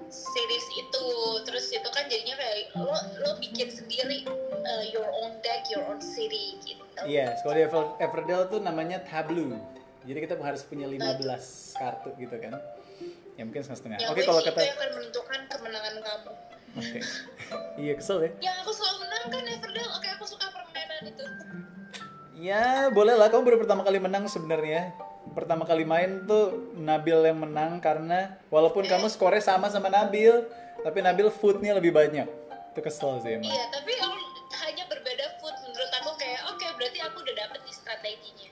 series 0.08 0.66
itu 0.76 1.06
terus 1.42 1.72
itu 1.72 1.88
kan 1.90 2.04
jadinya 2.06 2.37
kayak 2.37 2.70
lo 2.76 2.92
lo 3.20 3.30
bikin 3.40 3.66
sendiri 3.66 4.28
uh, 4.60 4.84
your 4.92 5.08
own 5.22 5.34
deck 5.40 5.64
your 5.68 5.82
own 5.88 5.98
city 5.98 6.60
gitu 6.62 6.82
Iya, 7.04 7.34
kalau 7.42 7.54
di 7.58 7.62
Ever- 7.66 7.94
Everdell 7.98 8.42
tuh 8.46 8.62
namanya 8.62 9.02
tableau. 9.02 9.58
Jadi 10.06 10.18
kita 10.24 10.38
harus 10.38 10.62
punya 10.62 10.87
15 10.87 11.20
kartu 11.74 12.14
gitu 12.16 12.37
kan. 12.38 12.54
Ya 13.34 13.42
mungkin 13.42 13.60
setengah. 13.60 13.98
yang 13.98 14.14
Oke, 14.14 14.22
which 14.22 14.28
kalau 14.30 14.40
itu 14.40 14.48
kata 14.48 14.60
yang 14.62 14.78
akan 14.78 14.90
menentukan 14.94 15.40
kemenangan 15.50 15.94
kamu 15.98 16.30
Oke. 16.74 16.98
iya, 17.82 17.92
kesel 17.94 18.18
ya. 18.22 18.30
yang 18.40 18.56
aku 18.62 18.70
selalu 18.70 18.96
menang 19.02 19.24
kan 19.26 19.42
Everdell 19.44 19.90
oke 19.90 20.08
aku 20.10 20.24
suka 20.26 20.46
permainan 20.50 21.02
itu 21.06 21.24
Ya, 22.35 22.90
boleh 22.90 23.14
lah. 23.14 23.31
Kamu 23.31 23.47
baru 23.47 23.59
pertama 23.59 23.83
kali 23.83 24.03
menang 24.03 24.27
sebenarnya. 24.27 24.90
Pertama 25.33 25.64
kali 25.64 25.87
main 25.87 26.27
tuh 26.27 26.75
Nabil 26.75 27.16
yang 27.25 27.40
menang 27.40 27.79
karena 27.79 28.37
walaupun 28.51 28.85
kamu 28.85 29.07
skornya 29.09 29.40
sama 29.40 29.70
sama 29.70 29.88
Nabil, 29.88 30.44
tapi 30.83 30.99
Nabil 31.01 31.31
foodnya 31.31 31.75
lebih 31.75 31.94
banyak. 31.94 32.27
Itu 32.75 32.81
kesel 32.83 33.23
sih 33.23 33.38
emang. 33.38 33.47
iya 33.47 33.70
tapi 33.70 33.94
aku 33.94 34.18
hanya 34.66 34.85
berbeda 34.90 35.38
food 35.38 35.55
menurut 35.62 35.90
aku 35.94 36.11
kayak 36.18 36.42
oke 36.51 36.66
berarti 36.75 36.99
aku 37.01 37.23
udah 37.23 37.35
dapet 37.38 37.59
nih 37.62 37.75
strateginya 37.75 38.49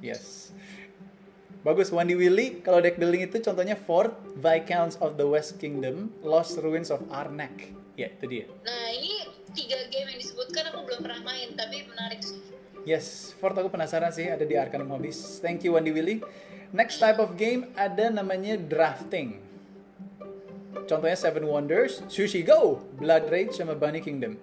Yes. 0.00 0.56
Bagus, 1.60 1.90
Wandi 1.90 2.14
Willy. 2.14 2.62
Kalau 2.62 2.78
deck 2.78 2.96
building 2.96 3.26
itu 3.26 3.42
contohnya 3.42 3.74
Fort, 3.74 4.14
Viscounts 4.38 4.96
of 5.02 5.18
the 5.18 5.26
West 5.26 5.58
Kingdom, 5.58 6.08
Lost 6.22 6.56
Ruins 6.56 6.88
of 6.88 7.02
Arnak. 7.10 7.52
Ya, 7.92 8.08
itu 8.08 8.24
dia. 8.24 8.44
nah 8.62 8.88
ini 8.88 9.26
tiga 9.52 9.74
game 9.90 10.06
yang 10.06 10.16
disebutkan 10.16 10.70
aku 10.70 10.86
belum 10.86 11.00
pernah 11.02 11.20
main 11.26 11.52
tapi 11.52 11.82
menarik 11.84 12.22
sih 12.22 12.38
Yes, 12.86 13.34
Fort 13.38 13.56
aku 13.58 13.72
penasaran 13.72 14.12
sih 14.14 14.30
ada 14.30 14.46
di 14.46 14.54
Arcanum 14.54 14.90
Hobbies. 14.92 15.42
Thank 15.42 15.66
you 15.66 15.74
Wandi 15.74 15.90
Willy. 15.90 16.22
Next 16.70 17.00
type 17.00 17.16
of 17.16 17.40
game 17.40 17.72
ada 17.74 18.12
namanya 18.12 18.60
drafting. 18.60 19.40
Contohnya 20.88 21.16
Seven 21.16 21.48
Wonders, 21.48 22.04
Sushi 22.08 22.44
Go, 22.44 22.84
Blood 23.00 23.28
Rage 23.32 23.56
sama 23.56 23.76
Bunny 23.76 24.00
Kingdom. 24.00 24.36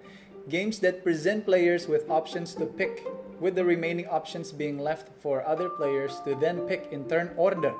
Games 0.46 0.78
that 0.78 1.02
present 1.02 1.42
players 1.42 1.90
with 1.90 2.06
options 2.06 2.54
to 2.54 2.66
pick, 2.66 3.02
with 3.42 3.58
the 3.58 3.66
remaining 3.66 4.06
options 4.06 4.54
being 4.54 4.78
left 4.78 5.10
for 5.18 5.42
other 5.42 5.66
players 5.74 6.22
to 6.22 6.38
then 6.38 6.62
pick 6.70 6.86
in 6.94 7.06
turn 7.10 7.34
order. 7.34 7.74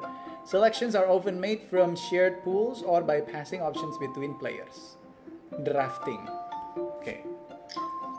Selections 0.46 0.94
are 0.94 1.06
often 1.06 1.38
made 1.38 1.62
from 1.70 1.94
shared 1.94 2.42
pools 2.42 2.82
or 2.82 3.02
by 3.02 3.22
passing 3.22 3.62
options 3.62 3.98
between 3.98 4.34
players. 4.38 4.98
Drafting. 5.62 6.22
Oke. 6.78 7.22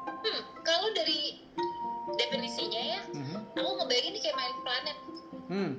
Hmm, 0.08 0.42
kalau 0.64 0.92
dari 0.96 1.47
definisinya 2.16 2.82
ya, 2.96 3.00
Mhm. 3.12 3.36
aku 3.54 3.70
ngebayangin 3.76 4.12
ini 4.16 4.20
kayak 4.22 4.38
main 4.38 4.56
planet. 4.64 4.98
Hmm. 5.48 5.72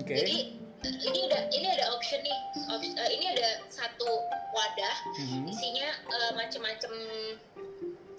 Oke. 0.00 0.14
Jadi 0.16 0.36
ini 0.80 1.18
ada 1.28 1.38
ini 1.52 1.66
ada 1.68 1.92
option 1.92 2.20
nih, 2.24 2.38
Op- 2.72 2.96
eh, 2.96 3.10
ini 3.12 3.26
ada 3.28 3.60
satu 3.68 4.08
wadah 4.50 4.96
Mhm. 5.20 5.44
isinya 5.44 5.88
eh, 6.08 6.32
macam-macam 6.32 6.92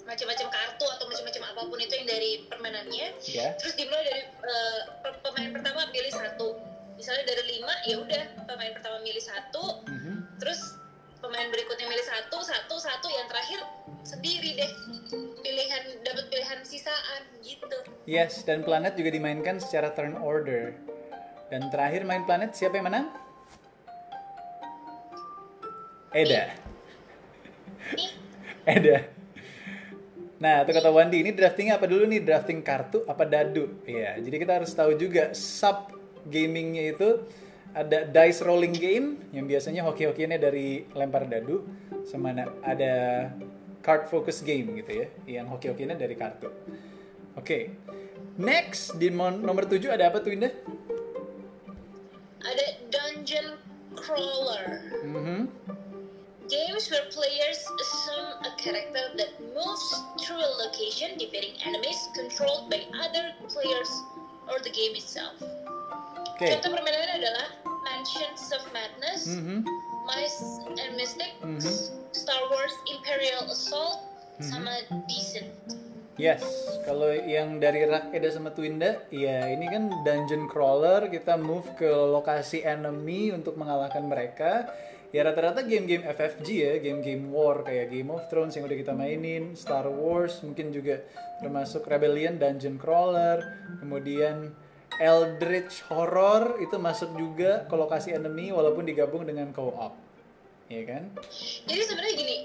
macam-macam 0.01 0.47
kartu 0.49 0.85
atau 0.87 1.05
macam-macam 1.07 1.43
apa 1.45 1.61
pun 1.63 1.77
itu 1.79 1.93
yang 1.95 2.07
dari 2.09 2.31
permainannya. 2.45 3.07
Ya. 3.23 3.53
Terus 3.55 3.73
dimulai 3.73 4.03
dari 4.03 4.23
pe- 4.99 5.17
pemain 5.21 5.49
pertama 5.51 5.87
pilih 5.89 6.11
satu. 6.11 6.57
Misalnya 6.97 7.25
dari 7.25 7.57
lima, 7.57 7.73
ya 7.81 7.97
udah 7.97 8.45
pemain 8.45 8.69
pertama 8.69 9.01
milih 9.01 9.21
satu, 9.21 9.81
Mhm. 9.87 10.37
terus 10.37 10.77
pemain 11.21 11.47
berikutnya 11.53 11.85
milih 11.85 12.05
satu, 12.05 12.41
satu, 12.41 12.75
satu, 12.81 13.07
yang 13.13 13.29
terakhir 13.29 13.61
sendiri 14.01 14.57
deh 14.57 14.71
pilihan 15.45 15.83
dapat 16.01 16.25
pilihan 16.33 16.59
sisaan 16.65 17.21
gitu. 17.45 17.77
Yes, 18.09 18.41
dan 18.41 18.65
planet 18.65 18.97
juga 18.97 19.13
dimainkan 19.13 19.61
secara 19.61 19.93
turn 19.93 20.17
order. 20.17 20.73
Dan 21.53 21.69
terakhir 21.69 22.01
main 22.03 22.25
planet 22.25 22.57
siapa 22.57 22.81
yang 22.81 22.89
menang? 22.89 23.07
Eda. 26.11 26.51
Eda. 28.75 28.97
Nah, 30.41 30.65
itu 30.65 30.71
kata 30.73 30.89
Wandi, 30.89 31.21
ini 31.21 31.31
draftingnya 31.37 31.77
apa 31.77 31.85
dulu 31.85 32.09
nih? 32.09 32.25
Drafting 32.25 32.65
kartu 32.65 33.05
apa 33.05 33.29
dadu? 33.29 33.69
Iya, 33.85 34.17
jadi 34.25 34.35
kita 34.41 34.53
harus 34.57 34.73
tahu 34.73 34.97
juga 34.97 35.37
sub 35.37 35.93
gamingnya 36.25 36.97
itu 36.97 37.21
ada 37.71 38.03
dice 38.03 38.43
rolling 38.43 38.75
game 38.75 39.23
yang 39.31 39.47
biasanya 39.47 39.81
hoki-hokiannya 39.87 40.39
dari 40.39 40.83
lempar 40.91 41.27
dadu 41.27 41.63
sama 42.03 42.35
ada 42.65 42.93
card 43.81 44.11
focus 44.11 44.43
game 44.43 44.77
gitu 44.77 45.05
ya, 45.05 45.07
yang 45.39 45.47
hoki-hokiannya 45.49 45.97
dari 45.97 46.15
kartu. 46.19 46.51
Oke. 47.39 47.73
Next 48.39 48.95
di 48.95 49.11
nomor 49.11 49.67
7 49.67 49.91
ada 49.91 50.07
apa 50.07 50.23
tuh 50.23 50.31
Indah? 50.31 50.53
ada 52.41 52.65
dungeon 52.89 53.57
crawler. 53.93 54.81
Mhm. 55.05 55.49
Games 56.49 56.91
where 56.91 57.07
players 57.15 57.63
assume 57.79 58.29
a 58.43 58.51
character 58.59 59.05
that 59.15 59.31
moves 59.55 59.87
through 60.19 60.41
a 60.41 60.51
location 60.59 61.15
defeating 61.15 61.55
enemies 61.63 61.99
controlled 62.11 62.67
by 62.67 62.83
other 62.99 63.31
players 63.47 63.91
or 64.51 64.59
the 64.59 64.73
game 64.73 64.91
itself. 64.97 65.39
Oke. 66.35 66.51
Contoh 66.51 66.75
permainannya 66.75 67.23
adalah 67.23 67.47
Mansions 67.91 68.55
of 68.55 68.63
Madness, 68.71 69.27
Mhm. 69.27 69.67
Mice 70.07 70.39
and 70.79 70.95
Mystics, 70.95 71.35
Mhm. 71.43 71.71
Star 72.15 72.39
Wars 72.47 72.71
Imperial 72.87 73.43
Assault, 73.51 73.99
Mhm. 74.39 74.47
sama 74.47 74.71
Decent. 75.11 75.51
Yes, 76.15 76.43
kalau 76.87 77.11
yang 77.11 77.59
dari 77.59 77.83
Rak 77.83 78.15
Eda 78.15 78.31
sama 78.31 78.55
Twinda, 78.55 79.03
ya 79.11 79.43
ini 79.51 79.67
kan 79.67 79.91
dungeon 80.07 80.47
crawler, 80.47 81.11
kita 81.11 81.35
move 81.35 81.67
ke 81.75 81.87
lokasi 81.87 82.63
enemy 82.63 83.35
untuk 83.35 83.59
mengalahkan 83.59 84.07
mereka. 84.07 84.71
Ya 85.11 85.27
rata-rata 85.27 85.59
game-game 85.67 86.07
FFG 86.07 86.47
ya, 86.63 86.73
game-game 86.79 87.27
war 87.35 87.67
kayak 87.67 87.91
Game 87.91 88.07
of 88.07 88.23
Thrones 88.31 88.55
yang 88.55 88.63
udah 88.63 88.79
kita 88.79 88.95
mainin, 88.95 89.59
Star 89.59 89.83
Wars 89.91 90.39
mungkin 90.39 90.71
juga 90.71 91.03
termasuk 91.43 91.83
Rebellion 91.83 92.39
dungeon 92.39 92.79
crawler, 92.79 93.43
kemudian 93.83 94.55
Eldritch 95.01 95.81
Horror 95.89 96.61
itu 96.61 96.77
masuk 96.77 97.17
juga 97.17 97.65
ke 97.65 97.73
lokasi 97.73 98.13
enemy 98.13 98.53
walaupun 98.53 98.85
digabung 98.85 99.25
dengan 99.25 99.49
co-op. 99.49 99.97
Ya 100.69 100.85
kan? 100.85 101.09
Jadi 101.65 101.81
sebenarnya 101.83 102.13
gini, 102.15 102.37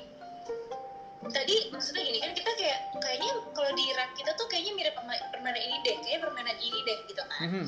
tadi 1.31 1.57
maksudnya 1.69 2.03
gini 2.03 2.19
kan 2.23 2.33
kita 2.33 2.51
kayak 2.57 2.81
kayaknya 2.97 3.31
kalau 3.53 3.71
di 3.77 3.85
rak 3.93 4.17
kita 4.17 4.33
tuh 4.35 4.49
kayaknya 4.49 4.73
mirip 4.73 4.95
perma- 4.97 5.27
permainan 5.31 5.63
ini 5.63 5.77
deh, 5.85 5.97
kayak 6.01 6.21
permainan 6.25 6.57
ini 6.59 6.79
deh 6.83 6.99
gitu 7.07 7.23
kan. 7.23 7.41
Mhm. 7.45 7.65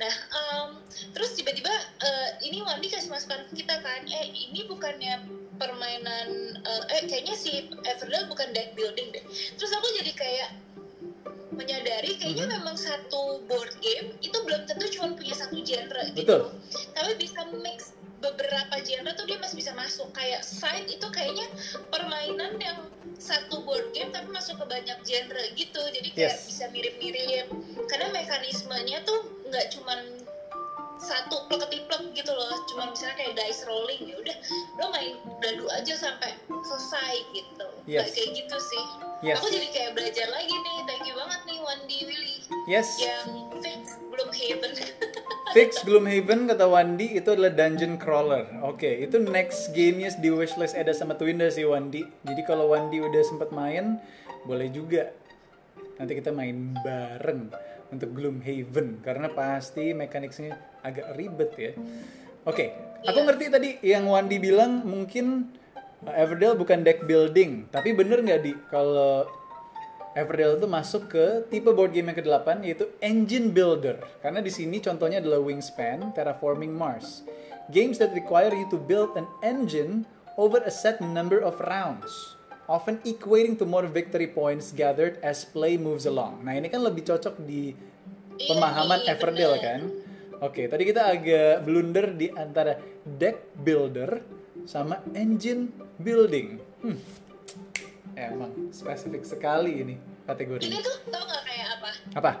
Nah, 0.00 0.14
em, 0.32 0.68
terus 1.12 1.36
tiba-tiba 1.36 1.70
eh, 2.02 2.28
ini 2.48 2.64
Wandi 2.64 2.88
kasih 2.88 3.12
masukan 3.12 3.46
ke 3.52 3.62
kita 3.62 3.78
kan, 3.84 4.00
eh 4.08 4.26
ini 4.32 4.64
bukannya 4.66 5.22
permainan, 5.60 6.28
eh, 6.56 6.82
eh 6.98 7.02
kayaknya 7.06 7.36
si 7.36 7.68
Everdell 7.68 8.26
bukan 8.26 8.50
deck 8.56 8.74
building 8.74 9.12
deh. 9.12 9.24
Terus 9.60 9.72
aku 9.76 9.86
jadi 10.02 10.12
kayak 10.16 10.48
menyadari 11.52 12.16
kayaknya 12.16 12.48
Mhm. 12.48 12.54
memang 12.58 12.76
satu 12.76 13.44
board 13.44 13.72
game 13.78 14.16
itu 14.18 14.34
belum 14.34 14.64
tentu 14.64 14.88
cuma 14.90 15.12
punya 15.12 15.32
satu 15.32 15.60
genre 15.60 16.02
gitu 16.08 16.24
Betul. 16.24 16.40
Tapi 16.92 17.10
bisa 17.16 17.40
mix 17.54 17.92
beberapa 18.18 18.74
genre 18.78 19.12
tuh 19.12 19.26
dia 19.26 19.36
masih 19.36 19.58
bisa 19.58 19.74
masuk 19.74 20.08
kayak 20.12 20.40
side 20.40 20.86
itu 20.86 21.06
kayaknya 21.10 21.42
permainan 21.90 22.54
yang 22.56 22.86
satu 23.18 23.62
board 23.62 23.90
game 23.90 24.08
tapi 24.08 24.30
masuk 24.30 24.58
ke 24.58 24.66
banyak 24.68 24.98
genre 25.02 25.42
gitu 25.52 25.80
jadi 25.90 26.08
kayak 26.08 26.32
Yes. 26.32 26.46
bisa 26.46 26.64
mirip-mirip 26.70 27.50
karena 27.86 28.08
mekanismenya 28.10 29.02
tuh 29.02 29.26
nggak 29.44 29.66
cuman 29.70 30.21
satu 31.02 31.50
plek-plek 31.50 32.14
gitu 32.14 32.30
loh 32.30 32.54
cuman 32.70 32.94
misalnya 32.94 33.16
kayak 33.18 33.34
dice 33.34 33.66
rolling 33.66 34.02
ya 34.06 34.16
udah 34.22 34.36
lo 34.78 34.86
main 34.94 35.14
dadu 35.42 35.66
aja 35.74 35.94
sampai 35.98 36.30
selesai 36.46 37.14
gitu 37.34 37.66
Yes. 37.82 38.14
Kayak 38.14 38.46
gitu 38.46 38.56
sih 38.62 38.84
Yes. 39.26 39.42
aku 39.42 39.50
jadi 39.50 39.68
kayak 39.74 39.90
belajar 39.98 40.26
lagi 40.30 40.54
nih 40.54 40.76
thank 40.86 41.02
you 41.02 41.14
banget 41.18 41.40
nih 41.50 41.58
Wandi 41.58 41.98
Willy 42.06 42.36
Yes. 42.70 42.88
yang 43.02 43.50
fix 43.58 43.98
belum 44.06 44.30
haven 44.30 44.72
Fix 45.52 45.84
Gloomhaven 45.84 46.48
kata 46.48 46.64
Wandi 46.64 47.12
itu 47.12 47.28
adalah 47.28 47.52
dungeon 47.52 48.00
crawler. 48.00 48.48
Oke, 48.64 48.88
itu 48.88 49.20
next 49.20 49.68
gamenya 49.76 50.08
di 50.16 50.32
wishlist 50.32 50.72
Eda 50.72 50.96
sama 50.96 51.12
Twinda 51.12 51.44
sih 51.52 51.68
Wandi. 51.68 52.00
Jadi 52.24 52.40
kalau 52.48 52.72
Wandi 52.72 53.04
udah 53.04 53.20
sempat 53.20 53.52
main, 53.52 54.00
boleh 54.48 54.72
juga. 54.72 55.12
Nanti 56.00 56.16
kita 56.16 56.32
main 56.32 56.72
bareng 56.80 57.52
untuk 57.92 58.16
Gloomhaven 58.16 59.04
karena 59.04 59.28
pasti 59.28 59.92
mekaniknya 59.92 60.56
agak 60.80 61.12
ribet 61.14 61.52
ya. 61.54 61.72
Oke, 62.42 62.74
aku 63.06 63.20
Iya. 63.22 63.26
ngerti 63.28 63.44
tadi 63.52 63.70
yang 63.86 64.08
Wandi 64.10 64.40
bilang 64.42 64.82
mungkin 64.82 65.52
uh, 66.02 66.14
Everdell 66.16 66.58
bukan 66.58 66.82
deck 66.82 67.06
building, 67.06 67.70
tapi 67.70 67.94
bener 67.94 68.24
nggak 68.24 68.40
di 68.42 68.52
kalau 68.66 69.28
Everdell 70.12 70.60
itu 70.60 70.68
masuk 70.68 71.08
ke 71.08 71.24
tipe 71.48 71.72
board 71.72 71.94
game 71.96 72.12
yang 72.12 72.18
ke-8 72.18 72.60
yaitu 72.66 72.84
Engine 73.00 73.48
Builder. 73.48 73.96
Karena 74.20 74.44
di 74.44 74.52
sini 74.52 74.76
contohnya 74.76 75.24
adalah 75.24 75.40
Wingspan, 75.40 76.12
Terraforming 76.12 76.74
Mars. 76.74 77.24
Games 77.72 77.96
that 77.96 78.12
require 78.12 78.52
you 78.52 78.68
to 78.68 78.76
build 78.76 79.16
an 79.16 79.24
engine 79.40 80.04
over 80.36 80.60
a 80.60 80.72
set 80.72 81.00
number 81.00 81.40
of 81.40 81.56
rounds, 81.64 82.36
often 82.72 82.96
equating 83.04 83.52
to 83.52 83.68
more 83.68 83.84
victory 83.84 84.24
points 84.24 84.72
gathered 84.72 85.20
as 85.20 85.44
play 85.44 85.76
moves 85.76 86.08
along. 86.08 86.40
Nah, 86.40 86.56
ini 86.56 86.72
kan 86.72 86.80
lebih 86.80 87.04
cocok 87.04 87.36
di 87.44 87.76
Iya 88.32 88.48
pemahaman 88.48 89.04
nih, 89.04 89.12
Everdell 89.12 89.54
kan? 89.60 89.80
Oke, 90.40 90.64
tadi 90.64 90.82
kita 90.88 91.12
agak 91.12 91.62
blunder 91.62 92.16
di 92.16 92.32
antara 92.32 92.80
deck 93.04 93.52
builder 93.54 94.24
sama 94.64 95.04
engine 95.12 95.68
building. 96.00 96.56
Hmm. 96.80 96.96
Emang 98.12 98.72
spesifik 98.72 99.22
sekali 99.22 99.84
ini 99.84 99.94
ini 99.94 100.24
kategorinya. 100.24 100.80
tuh 100.80 100.96
tau 101.08 101.22
nggak 101.22 101.42
kayak 101.44 101.68
apa 101.76 101.90
Apa? 102.14 102.32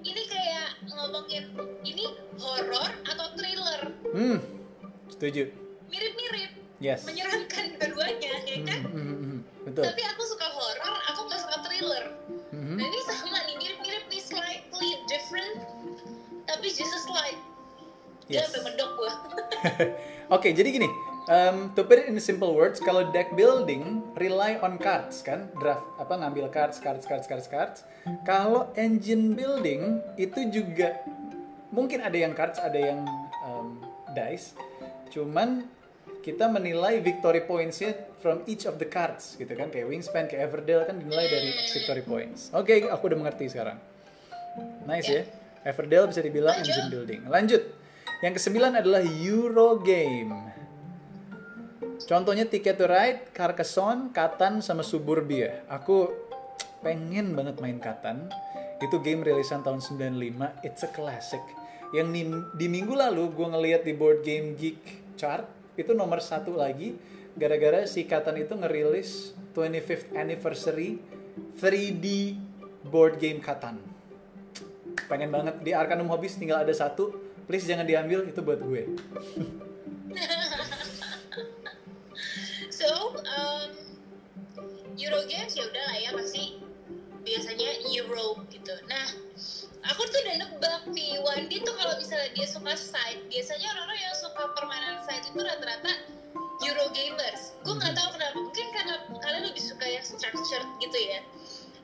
ini 0.00 0.22
kayak 0.24 0.68
ngomongin 0.88 1.44
ini 1.84 2.04
horor 2.36 2.90
atau 3.04 3.26
thriller 3.36 3.80
Hmm, 4.10 4.38
setuju. 5.08 5.52
mirip-mirip 5.88 6.50
Yes. 6.78 7.04
menyeramkan 7.04 7.74
dua-duanya 7.74 8.32
ya 8.38 8.56
Hmm, 8.56 8.66
kan 8.66 8.80
hmm, 8.86 8.94
hmm, 8.94 9.16
hmm. 9.18 9.27
Betul. 9.62 9.84
tapi 9.84 10.02
aku 10.02 10.22
suka 10.24 10.46
horor 10.48 10.76
aku 11.04 11.20
nggak 11.24 11.40
suka 11.40 11.56
thriller 11.62 12.04
Mhm. 12.48 12.76
nah 12.76 12.84
ini 12.84 13.00
sama 13.04 13.38
nih 13.44 13.56
mirip-mirip 13.56 14.04
nih 14.06 14.22
slightly 14.22 14.90
different 15.04 15.56
tapi 16.44 16.66
just 16.68 16.90
a 16.90 17.00
slight 17.00 17.38
dia 18.24 18.40
Yes. 18.40 18.50
sampai 18.50 18.72
medok 18.72 18.90
gua 18.94 19.12
Oke, 20.28 20.52
jadi 20.52 20.68
gini. 20.68 20.88
Um, 21.26 21.72
to 21.72 21.82
put 21.82 21.96
it 21.98 22.06
in 22.06 22.16
simple 22.18 22.52
words, 22.52 22.76
kalau 22.78 23.08
deck 23.08 23.32
building 23.32 24.04
rely 24.14 24.60
on 24.60 24.76
cards 24.76 25.20
kan, 25.20 25.48
draft 25.56 25.84
apa 25.96 26.14
ngambil 26.14 26.48
cards, 26.48 26.76
cards, 26.76 27.04
cards, 27.04 27.24
cards, 27.24 27.44
cards. 27.44 27.80
Kalau 28.22 28.68
engine 28.74 29.32
building 29.32 30.04
itu 30.16 30.48
juga 30.48 31.00
mungkin 31.68 32.00
ada 32.00 32.12
yang 32.12 32.32
cards, 32.32 32.56
ada 32.56 32.76
yang 32.76 33.04
um, 33.42 33.80
dice. 34.12 34.52
Cuman 35.08 35.64
kita 36.28 36.44
menilai 36.44 37.00
victory 37.00 37.40
points-nya 37.48 37.96
from 38.20 38.44
each 38.44 38.68
of 38.68 38.76
the 38.76 38.84
cards 38.84 39.32
gitu 39.40 39.48
kan, 39.56 39.72
kayak 39.72 39.88
Wingspan, 39.88 40.28
kayak 40.28 40.52
Everdell 40.52 40.84
kan 40.84 41.00
dinilai 41.00 41.24
dari 41.24 41.56
victory 41.72 42.04
points. 42.04 42.52
Oke, 42.52 42.84
aku 42.84 43.08
udah 43.08 43.16
mengerti 43.16 43.48
sekarang. 43.48 43.80
Nice 44.84 45.08
ya. 45.08 45.24
Everdell 45.64 46.04
bisa 46.04 46.20
dibilang 46.20 46.52
Lanjut. 46.52 46.68
engine 46.68 46.88
building. 46.92 47.20
Lanjut. 47.32 47.62
Yang 48.20 48.34
kesembilan 48.44 48.72
adalah 48.76 49.00
Eurogame. 49.00 50.52
Contohnya 52.04 52.44
Ticket 52.44 52.76
to 52.76 52.84
Ride, 52.84 53.32
Carcassonne, 53.32 54.12
Katan, 54.12 54.60
sama 54.60 54.84
Suburbia. 54.84 55.64
Aku 55.72 56.12
pengen 56.84 57.32
banget 57.32 57.56
main 57.64 57.80
Katan. 57.80 58.28
Itu 58.84 59.00
game 59.00 59.24
rilisan 59.24 59.64
tahun 59.64 59.80
95. 59.80 60.60
It's 60.60 60.84
a 60.84 60.90
classic. 60.92 61.40
Yang 61.96 62.08
di, 62.12 62.22
di 62.60 62.66
minggu 62.68 62.92
lalu 62.92 63.32
gue 63.32 63.48
ngeliat 63.48 63.82
di 63.88 63.96
Board 63.96 64.20
Game 64.20 64.52
Geek 64.60 65.08
chart, 65.18 65.57
itu 65.78 65.94
nomor 65.94 66.18
satu 66.18 66.58
lagi. 66.58 66.98
Gara-gara 67.38 67.86
si 67.86 68.02
Katan 68.02 68.34
itu 68.42 68.58
ngerilis 68.58 69.30
25th 69.54 70.10
anniversary 70.18 70.98
3D 71.62 72.34
board 72.90 73.22
game 73.22 73.38
Katan. 73.38 73.78
Pengen 75.06 75.30
banget. 75.30 75.62
Di 75.62 75.70
Arcanum 75.70 76.10
Hobbies 76.10 76.34
tinggal 76.34 76.66
ada 76.66 76.74
satu. 76.74 77.14
Please 77.46 77.64
jangan 77.64 77.86
diambil 77.86 78.26
itu 78.26 78.42
buat 78.42 78.58
gue. 78.58 78.82
So 82.78 83.10
um, 83.10 83.70
Euro 84.94 85.20
games 85.26 85.50
ya 85.58 85.66
udah 85.66 85.84
lah 85.90 85.96
ya 85.98 86.10
pasti 86.14 86.62
biasanya 87.26 87.70
Euro 87.90 88.38
gitu. 88.54 88.70
Nah 88.86 89.06
aku 89.86 90.02
tuh 90.10 90.18
udah 90.26 90.36
nebak 90.42 90.82
nih 90.90 91.20
Wandi 91.22 91.56
tuh 91.62 91.74
kalau 91.78 91.94
misalnya 91.98 92.30
dia 92.34 92.46
suka 92.48 92.74
side 92.74 93.20
biasanya 93.30 93.66
orang-orang 93.76 94.00
yang 94.02 94.16
suka 94.18 94.42
permainan 94.58 94.96
side 95.06 95.24
itu 95.26 95.38
rata-rata 95.38 95.92
Euro 96.58 96.90
gamers. 96.90 97.54
Gue 97.62 97.78
nggak 97.78 97.94
tahu 97.94 98.08
kenapa 98.18 98.34
mungkin 98.34 98.66
karena 98.74 98.94
kalian 99.22 99.44
lebih 99.46 99.62
suka 99.62 99.86
yang 99.86 100.02
structured 100.02 100.66
gitu 100.82 100.98
ya. 100.98 101.22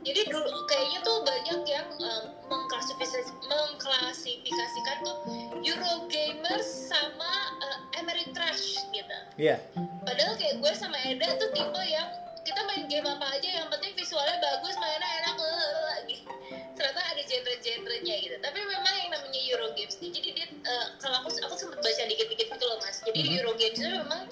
Jadi 0.05 0.21
dulu 0.29 0.69
kayaknya 0.69 1.01
tuh 1.01 1.25
banyak 1.25 1.61
yang 1.65 1.89
um, 1.97 2.25
mengklasifikasi 2.51 3.33
mengklasifikasikan 3.47 4.97
tuh 5.07 5.17
Euro 5.63 6.11
gamers 6.11 6.91
sama 6.91 7.33
uh, 7.63 7.79
Ameritrash 8.03 8.83
gitu. 8.91 9.19
Iya. 9.39 9.63
Padahal 10.03 10.35
kayak 10.37 10.61
gue 10.61 10.73
sama 10.75 10.99
Eda 11.07 11.39
tuh 11.39 11.49
tipe 11.55 11.83
yang 11.87 12.11
kita 12.45 12.61
main 12.69 12.85
game 12.87 13.09
apa 13.09 13.27
aja 13.35 13.49
yang 13.49 13.69
penting 13.73 13.97
visualnya 13.97 14.37
bagus, 14.39 14.77
mainnya 14.77 15.09
enak 15.25 15.37
eh, 15.41 15.97
gitu. 16.13 16.29
Ternyata 16.77 17.01
ada 17.01 17.23
genre-genrenya 17.25 18.15
gitu. 18.21 18.37
Tapi 18.39 18.59
memang 18.61 18.95
yang 19.01 19.11
namanya 19.17 19.41
Euro 19.49 19.73
Games 19.73 19.97
nih, 19.99 20.11
jadi 20.13 20.29
dia 20.37 20.47
eh, 20.53 20.87
kalau 21.01 21.25
aku 21.25 21.29
aku 21.41 21.55
sempat 21.57 21.81
baca 21.81 22.03
dikit-dikit 22.05 22.47
gitu 22.53 22.65
loh 22.69 22.79
mas. 22.85 23.01
Jadi 23.03 23.21
Mhm. 23.25 23.37
Euro 23.41 23.53
Games 23.57 23.79
itu 23.81 23.91
memang 23.91 24.23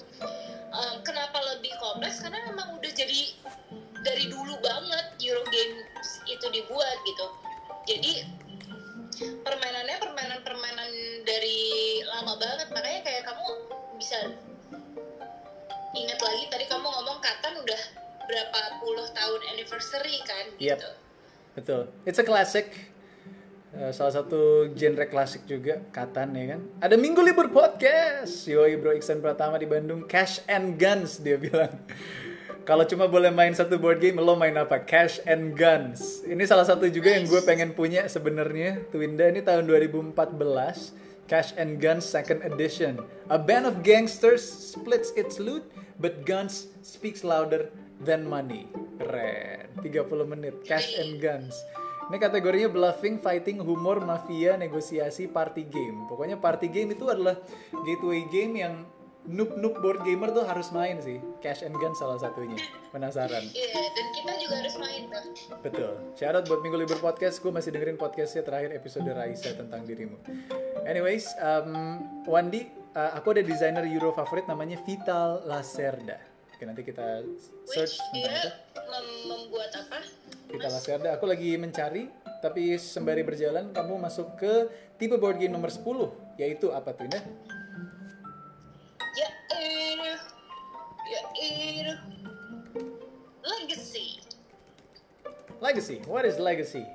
em, 0.73 0.95
kenapa 1.05 1.37
lebih 1.53 1.73
kompleks 1.77 2.17
karena 2.21 2.39
memang 2.49 2.77
udah 2.77 2.91
jadi 2.93 3.19
dari 4.03 4.25
dulu 4.29 4.57
banget 4.61 5.05
Euro 5.21 5.43
Games 5.49 6.07
itu 6.29 6.45
dibuat 6.49 6.97
gitu. 7.05 7.25
Jadi 7.89 8.11
permainannya 9.41 9.97
permainan-permainan 10.01 10.89
dari 11.23 11.59
lama 12.03 12.33
banget 12.37 12.67
makanya 12.73 13.01
kayak 13.05 13.23
kamu 13.29 13.45
bisa 13.95 14.17
ingat 15.93 16.17
lagi 16.17 16.43
tadi 16.49 16.65
kamu 16.65 16.81
ngomong 16.89 17.21
Katan 17.21 17.61
udah 17.61 17.81
berapa 18.25 18.59
puluh 18.79 19.07
tahun 19.11 19.41
anniversary 19.51 20.17
kan 20.23 20.45
Yep. 20.57 20.77
gitu. 20.79 20.89
Betul. 21.53 21.81
It's 22.03 22.17
a 22.17 22.25
classic. 22.25 22.71
Eh, 23.73 23.89
salah 23.89 24.13
satu 24.13 24.69
genre 24.77 25.09
klasik 25.09 25.49
juga, 25.49 25.81
Katan 25.89 26.37
ya 26.37 26.57
kan. 26.57 26.61
Ada 26.77 26.93
Minggu 26.93 27.25
Libur 27.25 27.49
Podcast. 27.49 28.45
Yoi 28.45 28.77
bro 28.77 28.93
Iksan 28.93 29.17
Pratama 29.17 29.57
di 29.57 29.65
Bandung. 29.65 30.05
Cash 30.05 30.45
and 30.45 30.77
Guns 30.77 31.17
dia 31.17 31.41
bilang. 31.41 31.73
Kalau 32.63 32.85
cuma 32.85 33.09
boleh 33.09 33.27
main 33.27 33.51
satu 33.51 33.75
board 33.75 33.99
game, 33.99 34.21
lo 34.21 34.37
main 34.37 34.53
apa? 34.55 34.77
Cash 34.79 35.19
and 35.25 35.57
Guns. 35.57 36.21
Ini 36.23 36.45
salah 36.47 36.63
satu 36.63 36.87
juga 36.87 37.11
yang 37.11 37.25
gue 37.27 37.41
pengen 37.43 37.73
punya 37.73 38.05
sebenarnya. 38.05 38.87
Twinda 38.93 39.27
ini 39.27 39.41
tahun 39.41 39.65
2014. 39.67 40.15
Cash 41.25 41.57
and 41.59 41.81
Guns 41.81 42.05
Second 42.05 42.45
Edition. 42.45 43.01
A 43.27 43.41
band 43.41 43.65
of 43.65 43.81
gangsters 43.81 44.43
splits 44.45 45.11
its 45.17 45.41
loot, 45.41 45.65
but 45.97 46.23
guns 46.23 46.71
speaks 46.85 47.25
louder 47.25 47.67
than 48.01 48.25
money. 48.25 48.65
Keren. 48.97 49.69
30 49.81 50.25
menit. 50.25 50.55
Cash 50.65 50.97
and 50.97 51.21
Guns. 51.21 51.53
Ini 52.11 52.19
kategorinya 52.19 52.67
bluffing, 52.67 53.15
fighting, 53.21 53.63
humor, 53.63 54.03
mafia, 54.03 54.59
negosiasi, 54.59 55.31
party 55.31 55.63
game. 55.65 56.03
Pokoknya 56.11 56.35
party 56.35 56.67
game 56.67 56.91
itu 56.91 57.07
adalah 57.07 57.39
gateway 57.87 58.27
game 58.27 58.59
yang 58.59 58.83
noob-noob 59.23 59.79
board 59.79 60.03
gamer 60.03 60.35
tuh 60.35 60.43
harus 60.43 60.67
main 60.75 60.99
sih. 60.99 61.23
Cash 61.39 61.63
and 61.63 61.75
Guns 61.79 61.95
salah 61.99 62.19
satunya. 62.19 62.59
Penasaran? 62.91 63.43
Iya, 63.55 63.83
dan 63.95 64.07
kita 64.11 64.31
juga 64.43 64.55
harus 64.59 64.75
main 64.75 65.01
tuh. 65.07 65.23
Betul. 65.63 65.91
Syarat 66.19 66.43
buat 66.51 66.59
Minggu 66.59 66.83
Libur 66.83 66.99
Podcast, 66.99 67.39
gue 67.39 67.51
masih 67.51 67.71
dengerin 67.71 67.95
podcastnya 67.95 68.43
terakhir 68.43 68.75
episode 68.75 69.07
Raisa 69.07 69.55
tentang 69.55 69.87
dirimu. 69.87 70.19
Anyways, 70.83 71.31
um, 71.39 72.03
Wandi, 72.27 72.67
uh, 72.99 73.15
aku 73.15 73.31
ada 73.39 73.43
desainer 73.47 73.87
Euro 73.87 74.11
favorit 74.11 74.43
namanya 74.43 74.75
Vital 74.83 75.47
Lacerda. 75.47 76.32
Oke, 76.63 76.71
nanti 76.71 76.87
kita 76.87 77.27
Which 77.27 77.75
search 77.75 77.99
tentang 78.15 79.03
itu. 79.03 79.27
membuat 79.27 79.67
apa? 79.75 79.99
Vital 80.47 80.71
Lacerda, 80.71 81.11
aku 81.11 81.27
lagi 81.27 81.59
mencari, 81.59 82.07
tapi 82.39 82.79
sembari 82.79 83.19
berjalan 83.19 83.75
kamu 83.75 83.99
masuk 83.99 84.39
ke 84.39 84.71
tipe 84.95 85.19
board 85.19 85.43
game 85.43 85.51
nomor 85.51 85.67
10, 85.67 85.83
yaitu 86.39 86.71
apa 86.71 86.95
tuh, 86.95 87.03
Indah? 87.03 87.19
Ya 89.11 89.27
itu, 89.27 90.07
ya 91.11 91.21
itu. 91.43 91.93
Legacy. 93.43 94.23
Legacy. 95.59 95.99
What 96.07 96.23
is 96.23 96.39
Legacy? 96.39 96.87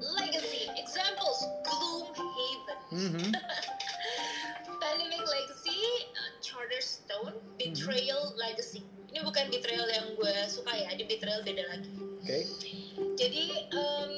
Legacy. 0.00 0.72
Examples. 0.80 1.44
Gloomhaven. 1.60 2.78
Mhm. 2.88 3.20
Pandemic 3.20 3.64
Charterstone, 7.36 7.58
Betrayal 7.58 8.22
Legacy. 8.36 8.80
Ini 9.12 9.20
bukan 9.24 9.48
Betrayal 9.48 9.88
yang 9.88 10.06
gue 10.16 10.34
suka 10.48 10.72
ya, 10.76 10.90
di 10.96 11.04
Betrayal 11.06 11.40
beda 11.44 11.64
lagi. 11.68 11.90
Oke. 12.20 12.38
Jadi 13.16 13.44
um, 13.72 14.12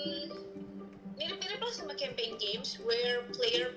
mirip-mirip 1.15 1.61
lah 1.61 1.75
sama 1.75 1.95
campaign 1.95 2.35
games 2.39 2.79
where 2.83 3.23
player 3.35 3.75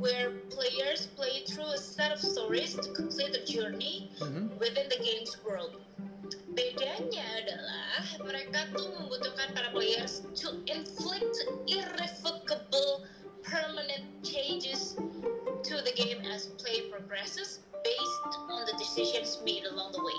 where 0.00 0.34
players 0.50 1.06
play 1.14 1.44
through 1.46 1.70
a 1.70 1.78
set 1.78 2.10
of 2.10 2.18
stories 2.18 2.74
to 2.74 2.90
complete 2.92 3.30
the 3.30 3.44
journey 3.46 4.10
Mhm. 4.18 4.50
within 4.58 4.88
the 4.90 4.98
game's 4.98 5.36
world. 5.46 5.78
Bedanya 6.52 7.24
adalah 7.40 8.04
mereka 8.20 8.68
tuh 8.76 8.92
membutuhkan 8.92 9.56
para 9.56 9.72
players 9.72 10.20
to 10.36 10.60
inflict 10.68 11.36
irrevocable 11.70 13.00
permanent 13.40 14.04
changes 14.26 14.92
to 15.64 15.80
the 15.80 15.92
game 15.94 16.20
as 16.28 16.52
play 16.60 16.84
progresses 16.92 17.62
based 17.82 18.34
on 18.48 18.64
the 18.66 18.74
decisions 18.78 19.38
made 19.44 19.66
along 19.66 19.92
the 19.92 20.02
way. 20.02 20.18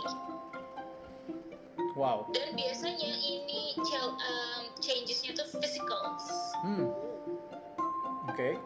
Wow. 1.93 2.29
Dan 2.33 2.57
biasanya 2.57 3.11
ini 3.21 3.77
um, 3.77 4.61
changesnya 4.81 5.37
tuh 5.37 5.47
physicals. 5.61 6.25
Hmm. 6.65 6.89
Oke. 8.31 8.57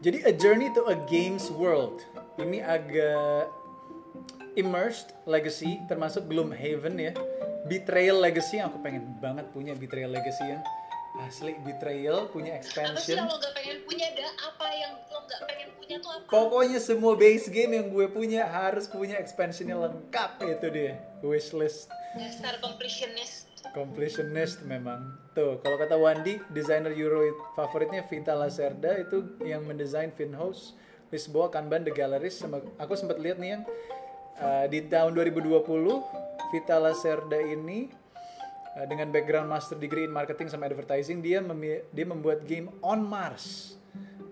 Jadi 0.00 0.22
a 0.24 0.32
journey 0.32 0.70
to 0.72 0.86
a 0.86 0.96
games 1.10 1.50
world. 1.50 2.04
Ini 2.38 2.62
agak 2.62 3.50
immersed 4.54 5.18
legacy 5.26 5.82
termasuk 5.90 6.30
Gloomhaven 6.30 6.94
ya. 6.98 7.12
Betrayal 7.64 8.20
Legacy 8.20 8.60
yang 8.60 8.68
aku 8.68 8.78
pengen 8.84 9.16
banget 9.24 9.48
punya 9.48 9.72
Betrayal 9.72 10.12
Legacy 10.12 10.44
yang 10.44 10.60
asli 11.14 11.54
Betrayal 11.62 12.26
punya 12.28 12.58
Apa 12.58 12.66
sih 12.66 12.70
expansion. 12.74 13.16
yang 13.22 13.30
lo 13.30 13.36
gak 13.38 13.54
pengen 13.54 13.78
punya? 13.86 14.06
Ada 14.10 14.26
apa 14.50 14.66
yang 14.74 14.92
lo 15.06 15.20
gak 15.24 15.40
pengen 15.46 15.68
punya 15.78 15.96
tuh 16.02 16.10
apa? 16.10 16.26
Pokoknya 16.26 16.78
semua 16.82 17.14
base 17.14 17.46
game 17.48 17.72
yang 17.78 17.86
gue 17.88 18.06
punya 18.10 18.42
harus 18.44 18.90
punya 18.90 19.14
expansionnya 19.16 19.78
lengkap 19.78 20.30
itu 20.42 20.66
dia. 20.70 20.92
Wishlist 21.22 21.86
Dasar 22.14 22.58
completionist. 22.58 23.50
completionist 23.72 24.62
memang. 24.62 25.18
Tuh, 25.34 25.58
kalau 25.58 25.74
kata 25.74 25.98
Wandi, 25.98 26.38
desainer 26.52 26.94
Euro 26.94 27.26
favoritnya 27.54 28.06
Vita 28.06 28.30
Lacerda 28.30 28.94
itu 28.94 29.34
yang 29.42 29.66
mendesain 29.66 30.14
Finhouse, 30.14 30.78
Lisboa, 31.10 31.50
Kanban, 31.50 31.82
The 31.82 31.90
Galleries. 31.90 32.38
Sama, 32.38 32.62
aku 32.78 32.94
sempat 32.94 33.18
lihat 33.18 33.42
nih 33.42 33.58
yang 33.58 33.62
uh, 34.38 34.66
di 34.70 34.86
tahun 34.86 35.10
2020 35.16 35.58
Vita 36.54 36.76
Lacerda 36.78 37.40
ini 37.40 37.90
uh, 38.74 38.86
dengan 38.86 39.10
background 39.10 39.48
master 39.48 39.78
degree 39.78 40.06
in 40.06 40.12
marketing 40.12 40.50
sama 40.50 40.66
advertising 40.66 41.22
dia 41.22 41.40
dia 41.90 42.06
membuat 42.06 42.42
game 42.44 42.70
On 42.82 43.00
Mars. 43.00 43.78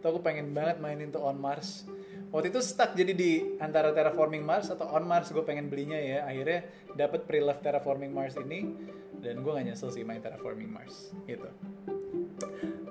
Tuh 0.03 0.18
aku 0.18 0.20
pengen 0.20 0.51
banget 0.51 0.82
mainin 0.82 1.14
tuh 1.14 1.22
On 1.22 1.38
Mars. 1.38 1.86
Waktu 2.32 2.49
itu 2.49 2.64
stuck 2.64 2.97
jadi 2.97 3.12
di 3.12 3.61
antara 3.61 3.93
Terraforming 3.93 4.40
Mars 4.40 4.72
atau 4.72 4.88
On 4.88 5.05
Mars 5.05 5.28
gue 5.30 5.45
pengen 5.45 5.68
belinya 5.68 6.01
ya. 6.01 6.24
Akhirnya 6.24 6.64
dapat 6.97 7.28
pre-love 7.28 7.61
Terraforming 7.61 8.09
Mars 8.09 8.34
ini 8.40 8.72
dan 9.20 9.45
gue 9.45 9.53
gak 9.53 9.68
nyesel 9.68 9.93
sih 9.93 10.03
main 10.03 10.18
Terraforming 10.18 10.72
Mars 10.72 11.12
gitu. 11.28 11.47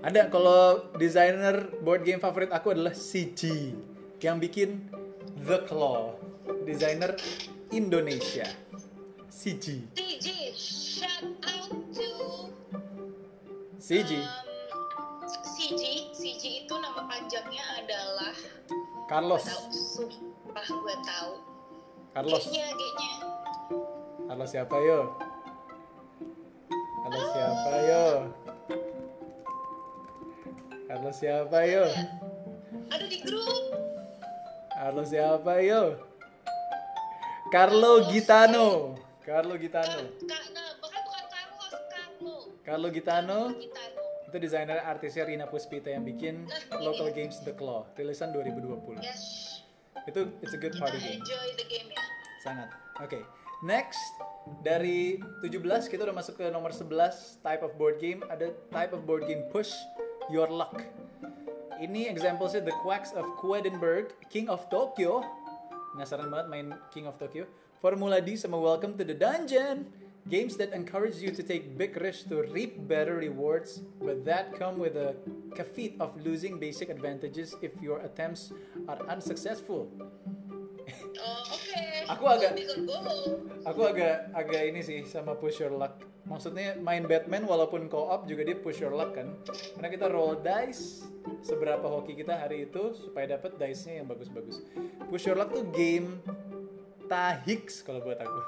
Ada 0.05 0.29
kalau 0.29 0.93
desainer 0.95 1.73
board 1.81 2.05
game 2.05 2.21
favorit 2.21 2.53
aku 2.53 2.73
adalah 2.73 2.93
CG 2.93 3.73
yang 4.21 4.37
bikin 4.37 4.87
The 5.41 5.65
Claw, 5.65 6.15
desainer 6.63 7.17
Indonesia. 7.73 8.45
CG. 9.31 9.89
CG, 9.97 10.29
shout 11.01 11.25
out 11.49 11.73
to 11.97 12.09
CG. 13.81 14.21
um, 14.21 14.29
CG. 15.57 15.83
CG 16.13 16.43
itu 16.65 16.73
nama 16.77 17.01
panjangnya 17.09 17.65
adalah 17.81 18.33
Carlos. 19.09 19.41
tahu 19.41 19.65
sumpah 19.73 20.67
gue 20.69 20.95
tahu. 21.01 21.33
Carlos. 22.13 22.43
G-nya, 22.45 22.69
G-nya. 22.69 23.11
Carlos 24.29 24.49
siapa 24.53 24.77
yo? 24.77 24.99
Carlos 27.01 27.27
siapa 27.33 27.73
yo? 27.81 28.05
Carlos 30.85 31.15
siapa 31.17 31.57
yo? 31.65 31.85
Ada 32.93 33.05
di 33.09 33.17
grup. 33.25 33.63
Carlos 34.69 35.07
siapa 35.09 35.53
yo? 35.65 35.83
Carlo 37.49 37.91
Gitano. 38.07 38.95
Carlo 39.25 39.53
Gitano. 39.59 40.07
Carlos, 40.23 40.70
Carlo. 42.61 42.87
Gitano 42.87 43.51
Gitano. 43.51 43.99
itu 44.27 44.37
desainer 44.37 44.79
artisnya 44.81 45.25
Rina 45.25 45.43
Puspita 45.43 45.87
yang 45.87 46.01
bikin 46.01 46.47
local 46.79 47.11
games 47.11 47.41
The 47.41 47.51
Claw 47.51 47.83
rilisan 47.93 48.31
2020 48.31 49.01
Yes. 49.01 49.59
itu 50.03 50.31
it's 50.39 50.51
a 50.51 50.57
good 50.57 50.71
Kita 50.71 50.81
party 50.81 50.97
game 50.97 51.19
enjoy 51.19 51.47
the 51.53 51.67
game 51.67 51.87
ya. 51.89 52.01
sangat 52.39 52.69
oke 52.97 53.19
next 53.61 53.99
dari 54.59 55.19
17 55.43 55.61
kita 55.85 56.01
udah 56.01 56.15
masuk 56.15 56.39
ke 56.39 56.47
nomor 56.47 56.71
11 56.71 56.87
type 57.39 57.61
of 57.61 57.75
board 57.75 57.99
game 57.99 58.23
ada 58.25 58.49
type 58.69 58.91
of 58.91 59.03
board 59.03 59.27
game 59.27 59.45
push 59.47 59.69
your 60.27 60.47
luck 60.47 60.79
ini 61.77 62.07
examplesnya 62.07 62.61
The 62.61 62.73
Quacks 62.79 63.11
of 63.11 63.27
Quedlinburg 63.37 64.15
King 64.27 64.47
of 64.47 64.63
Tokyo 64.69 65.21
penasaran 65.91 66.31
banget 66.31 66.47
main 66.47 66.67
King 66.89 67.05
of 67.05 67.17
Tokyo 67.17 67.45
Formula 67.77 68.17
D 68.17 68.33
sama 68.33 68.55
Welcome 68.55 68.95
to 68.95 69.03
the 69.03 69.13
Dungeon 69.13 69.85
games 70.29 70.57
that 70.57 70.73
encourage 70.73 71.17
you 71.17 71.31
to 71.31 71.41
take 71.41 71.77
big 71.77 71.97
risks 71.97 72.23
to 72.29 72.43
reap 72.53 72.77
better 72.87 73.17
rewards 73.17 73.81
but 74.01 74.23
that 74.25 74.53
come 74.57 74.77
with 74.77 74.95
a 74.95 75.15
caveat 75.55 75.97
of 75.99 76.13
losing 76.21 76.59
basic 76.59 76.89
advantages 76.89 77.55
if 77.61 77.71
your 77.81 77.99
attempts 78.05 78.53
are 78.87 78.99
unsuccessful 79.09 79.89
Oh, 81.21 81.53
oke. 81.53 81.81
Aku 82.17 82.23
agak-. 82.25 82.55
Aku 83.63 83.81
agak 83.85 84.15
agak 84.33 84.61
ini 84.73 84.81
sih 84.81 85.05
sama 85.05 85.37
push 85.37 85.61
your 85.61 85.73
luck. 85.73 86.01
Maksudnya 86.25 86.77
main 86.79 87.05
Batman 87.05 87.45
walaupun 87.45 87.89
co-op 87.91 88.25
juga 88.25 88.45
dia 88.47 88.57
push 88.57 88.81
your 88.81 88.93
luck 88.93 89.13
kan. 89.17 89.33
Karena 89.77 89.89
kita 89.89 90.05
roll 90.09 90.39
dice 90.41 91.05
seberapa 91.45 91.85
hoki 91.85 92.17
kita 92.17 92.37
hari 92.37 92.69
itu 92.69 92.93
supaya 92.97 93.37
dapat 93.37 93.57
dice-nya 93.57 94.01
yang 94.01 94.07
bagus-bagus. 94.09 94.65
Push 95.09 95.29
your 95.29 95.37
luck 95.37 95.53
tuh 95.53 95.65
game 95.73 96.21
tahix 97.05 97.85
kalau 97.85 98.01
buat 98.01 98.17
aku. 98.21 98.41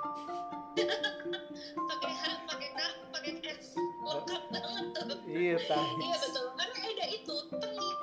Pakai 1.74 2.12
H, 2.12 2.24
pakai 2.48 2.70
K, 2.76 2.80
pakai 3.14 3.32
S. 3.48 3.66
Lengkap 4.04 4.44
banget 4.52 4.86
tuh. 4.96 5.18
Iya 5.28 5.56
Iya 5.56 5.56
tahix. 5.68 6.22
betul. 6.24 6.46
Karena 6.60 6.80
ada 6.94 7.06
itu 7.08 7.36
telik. 7.60 7.98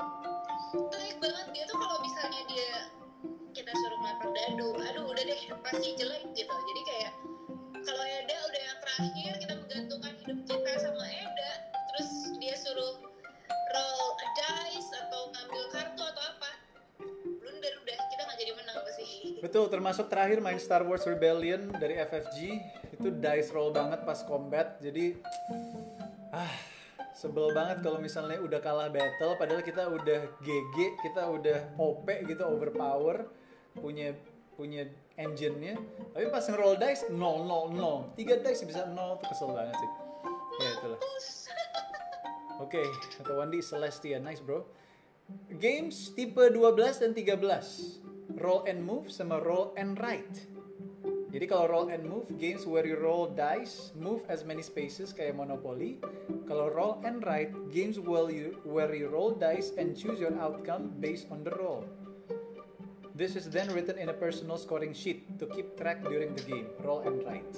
Telik 0.91 1.17
banget 1.21 1.47
dia 1.53 1.65
tuh 1.69 1.77
kalau 1.79 1.97
misalnya 2.01 2.43
dia 2.49 2.73
kita 3.51 3.73
suruh 3.75 3.99
melempar 4.01 4.31
dadu, 4.33 4.69
aduh 4.79 5.05
udah 5.11 5.25
deh 5.27 5.41
pasti 5.67 5.89
jelek 5.99 6.23
gitu. 6.39 6.55
Jadi 6.55 6.83
kayak 6.87 7.13
terakhir 9.01 9.33
kita 9.41 9.55
menggantungkan 9.57 10.13
hidup 10.13 10.39
kita 10.45 10.73
sama 10.77 11.05
Eda 11.09 11.53
terus 11.73 12.11
dia 12.37 12.53
suruh 12.53 13.01
roll 13.73 14.09
a 14.13 14.29
dice 14.37 14.93
atau 14.93 15.33
ngambil 15.33 15.65
kartu 15.73 16.03
atau 16.05 16.30
Betul, 19.41 19.73
termasuk 19.73 20.13
terakhir 20.13 20.45
main 20.45 20.61
Star 20.61 20.85
Wars 20.85 21.09
Rebellion 21.09 21.73
dari 21.81 21.97
FFG 21.97 22.39
itu 22.93 23.09
dice 23.09 23.49
roll 23.57 23.73
banget 23.73 24.05
pas 24.05 24.21
combat. 24.29 24.77
Jadi 24.85 25.17
ah 26.31 26.53
sebel 27.17 27.49
banget 27.57 27.81
kalau 27.81 27.97
misalnya 27.99 28.37
udah 28.37 28.61
kalah 28.61 28.93
battle 28.93 29.35
padahal 29.41 29.65
kita 29.65 29.89
udah 29.89 30.29
GG, 30.45 30.77
kita 31.01 31.25
udah 31.25 31.59
OP 31.81 32.05
gitu 32.29 32.45
overpower, 32.45 33.33
punya 33.81 34.13
punya 34.61 34.85
engine-nya. 35.17 35.81
Tapi 36.13 36.29
pas 36.29 36.45
nge-roll 36.45 36.77
dice 36.77 37.09
0 37.09 37.17
0 37.17 37.73
0. 37.81 38.13
3 38.21 38.45
dice 38.45 38.63
bisa 38.69 38.85
0 38.93 39.21
tuh 39.25 39.27
kesel 39.33 39.57
banget 39.57 39.73
sih. 39.73 39.91
Ya 40.61 40.69
itulah. 40.77 41.01
Oke, 42.61 42.85
kata 43.17 43.33
Wandi 43.33 43.65
Celestia, 43.65 44.21
nice 44.21 44.45
bro. 44.45 44.69
Games 45.49 46.13
tipe 46.13 46.45
12 46.53 47.01
dan 47.01 47.17
13. 47.17 48.10
Roll 48.39 48.63
and 48.71 48.85
move 48.85 49.11
sama 49.11 49.43
roll 49.43 49.75
and 49.75 49.99
write. 49.99 50.47
Jadi 51.31 51.47
kalau 51.47 51.71
roll 51.71 51.87
and 51.95 52.03
move, 52.03 52.27
games 52.43 52.67
where 52.67 52.83
you 52.83 52.99
roll 52.99 53.31
dice, 53.31 53.95
move 53.95 54.27
as 54.27 54.43
many 54.43 54.67
spaces 54.67 55.15
kayak 55.15 55.39
Monopoly. 55.39 56.03
Kalau 56.51 56.67
roll 56.75 56.99
and 57.07 57.23
write, 57.23 57.55
games 57.71 58.03
where 58.03 58.27
you, 58.27 58.59
where 58.67 58.91
you 58.91 59.07
roll 59.07 59.31
dice 59.31 59.71
and 59.79 59.95
choose 59.95 60.19
your 60.19 60.35
outcome 60.43 60.91
based 60.99 61.31
on 61.31 61.47
the 61.47 61.55
roll. 61.55 61.87
This 63.15 63.39
is 63.39 63.47
then 63.47 63.71
written 63.71 63.95
in 63.95 64.11
a 64.11 64.17
personal 64.17 64.59
scoring 64.59 64.91
sheet 64.91 65.39
to 65.39 65.47
keep 65.47 65.79
track 65.79 66.03
during 66.03 66.35
the 66.35 66.43
game. 66.43 66.67
Roll 66.83 67.07
and 67.07 67.23
write. 67.23 67.55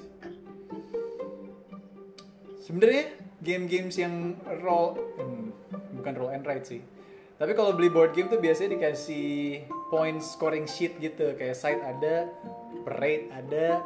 Sebenarnya 2.60 3.08
game-games 3.40 3.96
yang 3.96 4.36
roll 4.60 5.00
hmm, 5.16 5.48
bukan 5.96 6.12
roll 6.20 6.30
and 6.34 6.44
write 6.44 6.68
sih. 6.68 6.84
Tapi 7.40 7.56
kalau 7.56 7.72
beli 7.72 7.88
board 7.88 8.12
game 8.12 8.28
tuh 8.28 8.38
biasanya 8.38 8.76
dikasih 8.78 9.64
point 9.92 10.24
scoring 10.24 10.64
sheet 10.64 10.96
gitu, 10.96 11.36
kayak 11.36 11.52
side 11.52 11.84
ada, 11.84 12.32
parade 12.88 13.28
ada, 13.28 13.84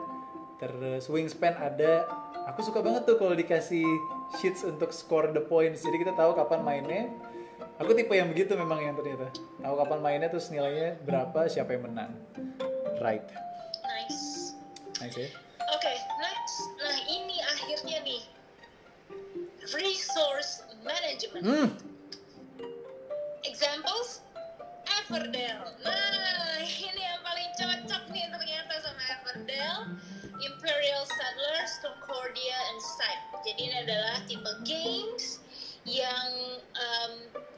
terus 0.63 1.11
wingspan 1.11 1.59
ada. 1.59 2.07
Aku 2.55 2.63
suka 2.63 2.79
banget 2.79 3.03
tuh 3.11 3.19
kalau 3.19 3.35
dikasih 3.35 3.83
sheets 4.39 4.63
untuk 4.63 4.95
score 4.95 5.35
the 5.35 5.43
points. 5.43 5.83
Jadi 5.83 6.07
kita 6.07 6.15
tahu 6.15 6.39
kapan 6.39 6.63
mainnya. 6.63 7.11
Aku 7.83 7.91
tipe 7.93 8.15
yang 8.15 8.31
begitu 8.31 8.55
memang 8.55 8.79
yang 8.79 8.95
ternyata. 8.95 9.35
Tahu 9.59 9.75
kapan 9.83 9.99
mainnya 9.99 10.29
terus 10.31 10.47
nilainya 10.49 10.95
berapa, 11.03 11.51
siapa 11.51 11.75
yang 11.75 11.91
menang. 11.91 12.15
Right. 12.97 13.27
nice 13.85 14.57
Nice 15.05 15.17
ya. 15.21 15.29
oke 15.69 15.93
next 16.17 16.57
nah 16.81 16.97
ini 17.05 17.37
akhirnya 17.45 18.01
nih 18.01 18.23
resource 19.77 20.65
management 20.81 21.45
Hmm. 21.45 21.69
Examples? 23.45 24.26
Everdell. 25.07 25.63
Nah, 25.87 26.59
ini 26.67 26.99
yang 26.99 27.23
paling 27.23 27.51
cocok 27.55 28.11
nih 28.11 28.27
ternyata 28.27 28.75
sama 28.83 29.03
Everdell. 29.15 29.79
Imperial 30.43 31.05
Settlers, 31.07 31.79
Concordia, 31.79 32.59
and 32.75 32.83
Sight. 32.83 33.23
Jadi 33.47 33.71
ini 33.71 33.77
adalah 33.87 34.19
tipe 34.27 34.51
games 34.67 35.46
yang 35.87 36.59
um, 36.75 37.13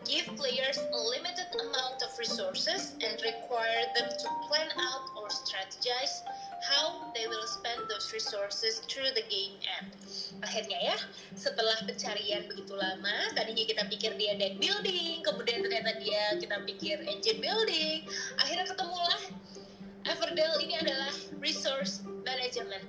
give 0.05 0.29
players 0.37 0.77
a 0.77 1.01
limited 1.01 1.49
amount 1.57 2.01
of 2.05 2.13
resources 2.21 2.93
and 3.01 3.17
require 3.25 3.85
them 3.97 4.09
to 4.09 4.29
plan 4.49 4.69
out 4.77 5.09
or 5.17 5.29
strategize 5.33 6.23
how 6.61 7.09
they 7.15 7.27
will 7.27 7.47
spend 7.49 7.81
those 7.89 8.13
resources 8.13 8.85
through 8.85 9.09
the 9.17 9.25
game 9.33 9.57
end. 9.81 9.89
Akhirnya 10.45 10.79
ya, 10.93 10.97
setelah 11.35 11.77
pencarian 11.89 12.45
begitu 12.51 12.77
lama, 12.77 13.33
tadinya 13.33 13.65
kita 13.65 13.83
pikir 13.89 14.13
dia 14.21 14.37
deck 14.37 14.61
building, 14.61 15.25
kemudian 15.25 15.65
ternyata 15.65 15.97
dia 16.03 16.37
kita 16.37 16.57
pikir 16.69 16.97
engine 17.09 17.41
building, 17.41 18.05
akhirnya 18.37 18.67
ketemulah 18.69 19.23
Everdell 20.09 20.57
ini 20.65 20.75
adalah 20.79 21.13
resource 21.37 22.01
management. 22.25 22.87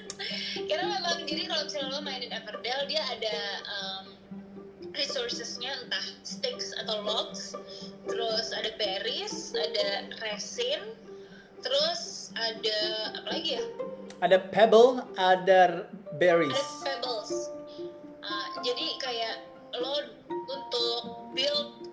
Karena 0.68 0.86
memang 0.90 1.22
jadi 1.22 1.46
kalau 1.46 1.62
misalnya 1.70 1.92
lo 1.92 2.00
mainin 2.02 2.32
Everdell, 2.34 2.82
dia 2.90 3.02
ada 3.04 3.36
um, 3.68 4.04
resourcesnya 4.98 5.70
entah 5.86 6.04
sticks 6.26 6.74
atau 6.82 7.00
logs, 7.00 7.54
terus 8.04 8.50
ada 8.50 8.74
berries, 8.76 9.54
ada 9.54 10.10
resin, 10.20 10.82
terus 11.62 12.34
ada 12.34 12.78
apa 13.16 13.28
lagi 13.32 13.62
ya? 13.62 13.64
Ada 14.18 14.38
pebble, 14.50 15.06
ada 15.14 15.86
berries. 16.18 16.58
ada 16.58 16.98
pebbles 16.98 17.32
Ah, 18.20 18.46
jadi 18.60 18.98
kayak 19.00 19.36
lo 19.78 20.04
untuk 20.28 21.00
build 21.32 21.86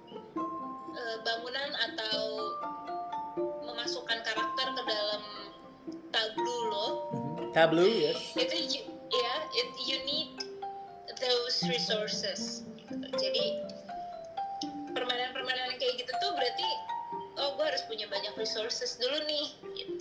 eh, 0.92 1.18
bangunan 1.24 1.70
atau 1.80 2.18
memasukkan 3.64 4.20
karakter 4.20 4.68
ke 4.74 4.82
dalam 4.84 5.24
tableau 6.10 6.60
lo 6.68 6.88
Mhm. 7.14 7.54
Tableau, 7.56 7.88
yes. 7.88 8.36
itu 8.36 8.58
you, 8.68 8.82
ya 9.08 9.34
it, 9.54 9.70
you 9.80 9.98
need 10.04 10.36
those 11.24 11.64
resources 11.72 12.65
jadi 13.16 13.46
permainan-permainan 14.96 15.76
kayak 15.80 15.96
gitu 16.00 16.12
tuh 16.20 16.32
berarti 16.36 16.68
oh 17.40 17.56
gue 17.60 17.66
harus 17.68 17.84
punya 17.88 18.08
banyak 18.08 18.34
resources 18.40 19.00
dulu 19.00 19.18
nih 19.28 19.46
gitu. 19.76 19.94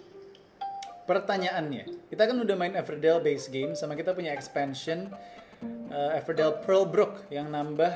Pertanyaannya, 1.05 2.09
kita 2.09 2.25
kan 2.25 2.37
udah 2.41 2.57
main 2.57 2.73
Everdell 2.73 3.21
base 3.21 3.53
game 3.53 3.77
sama 3.77 3.93
kita 3.93 4.17
punya 4.17 4.33
expansion 4.33 5.13
uh, 5.93 6.17
Everdell 6.17 6.65
Pearlbrook 6.65 7.29
yang 7.29 7.53
nambah 7.53 7.93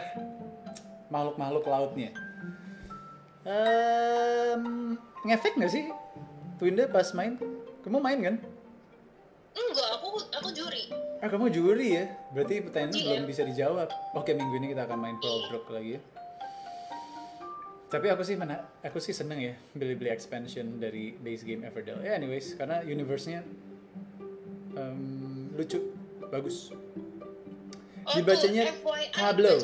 makhluk-makhluk 1.09 1.65
lautnya. 1.65 2.13
Um, 3.49 5.01
ngefek 5.25 5.57
nggak 5.57 5.73
sih 5.73 5.89
Twinda 6.61 6.85
pas 6.85 7.09
main? 7.17 7.41
Kamu 7.81 7.97
main 7.97 8.21
kan? 8.21 8.37
enggak 9.59 9.89
aku 10.01 10.09
aku 10.33 10.49
juri 10.55 10.85
Ah 11.19 11.27
kamu 11.27 11.51
juri 11.51 11.99
ya? 11.99 12.05
Berarti 12.31 12.63
pertanyaannya 12.63 12.95
Iya. 12.95 13.07
belum 13.11 13.25
bisa 13.27 13.43
dijawab. 13.43 13.89
Oke 14.15 14.39
minggu 14.39 14.55
ini 14.55 14.67
kita 14.71 14.87
akan 14.87 14.99
main 14.99 15.17
Pearlbrook 15.19 15.67
lagi 15.69 15.99
ya. 15.99 16.01
Tapi 17.89 18.07
aku 18.13 18.23
sih 18.23 18.37
mana? 18.37 18.69
Aku 18.85 19.01
sih 19.01 19.17
seneng 19.17 19.41
ya 19.41 19.57
beli-beli 19.73 20.13
expansion 20.13 20.79
dari 20.79 21.17
base 21.19 21.43
game 21.43 21.65
Everdell. 21.65 21.99
Ya 22.05 22.15
anyways, 22.15 22.53
karena 22.55 22.85
universe-nya 22.85 23.41
em, 24.77 25.49
lucu, 25.57 25.97
bagus. 26.29 26.71
Oh, 28.05 28.15
Dibacanya 28.15 28.73
FYI, 28.77 29.05
tableau. 29.13 29.57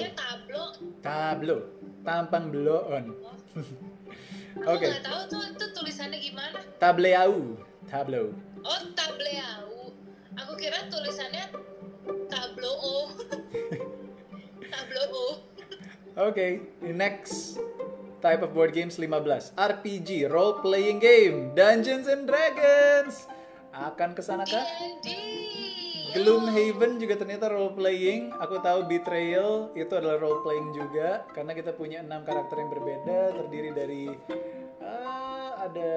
Tableau, 1.05 1.61
tampang 2.01 2.49
blow 2.49 2.81
on. 2.89 3.05
Aku 4.65 4.73
Oke. 4.73 4.87
nggak 4.89 5.05
tahu 5.05 5.21
tuh, 5.29 5.43
tuh 5.61 5.69
tulisannya 5.77 6.19
gimana. 6.19 6.59
Tableau, 6.81 7.61
tableau. 7.87 8.33
Oh, 8.65 8.81
tableau. 8.97 9.84
Aku 10.43 10.53
kira 10.59 10.87
tulisannya 10.91 11.47
tableau. 12.27 13.13
tableau. 14.73 15.43
Oke, 16.15 16.63
next 16.83 17.59
type 18.23 18.41
of 18.41 18.55
board 18.55 18.71
games 18.73 18.97
15. 18.97 19.55
RPG, 19.59 20.31
role 20.31 20.63
playing 20.63 21.03
game, 21.03 21.53
Dungeons 21.59 22.07
and 22.07 22.25
Dragons. 22.25 23.27
Akan 23.75 24.15
ke 24.15 24.23
sana 24.23 24.47
kah? 24.47 24.63
Gloomhaven 26.15 27.03
juga 27.03 27.19
ternyata 27.19 27.51
role 27.51 27.75
playing. 27.75 28.31
Aku 28.39 28.63
tahu 28.63 28.87
Betrayal 28.87 29.75
itu 29.75 29.91
adalah 29.99 30.23
role 30.23 30.47
playing 30.47 30.71
juga 30.71 31.27
karena 31.35 31.51
kita 31.59 31.75
punya 31.75 32.07
enam 32.07 32.23
karakter 32.23 32.55
yang 32.63 32.71
berbeda 32.71 33.19
terdiri 33.35 33.71
dari 33.75 34.03
ah, 34.79 35.24
ada 35.65 35.93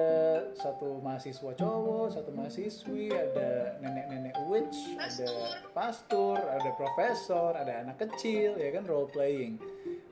satu 0.56 0.98
mahasiswa 1.04 1.52
cowok, 1.52 2.06
satu 2.16 2.30
mahasiswi, 2.32 3.12
ada 3.12 3.76
nenek-nenek 3.84 4.36
witch, 4.48 4.96
ada 4.96 5.28
pastor, 5.76 6.40
ada 6.40 6.70
profesor, 6.74 7.52
ada 7.52 7.84
anak 7.84 8.00
kecil, 8.00 8.56
ya 8.56 8.72
kan 8.72 8.88
role 8.88 9.08
playing. 9.12 9.60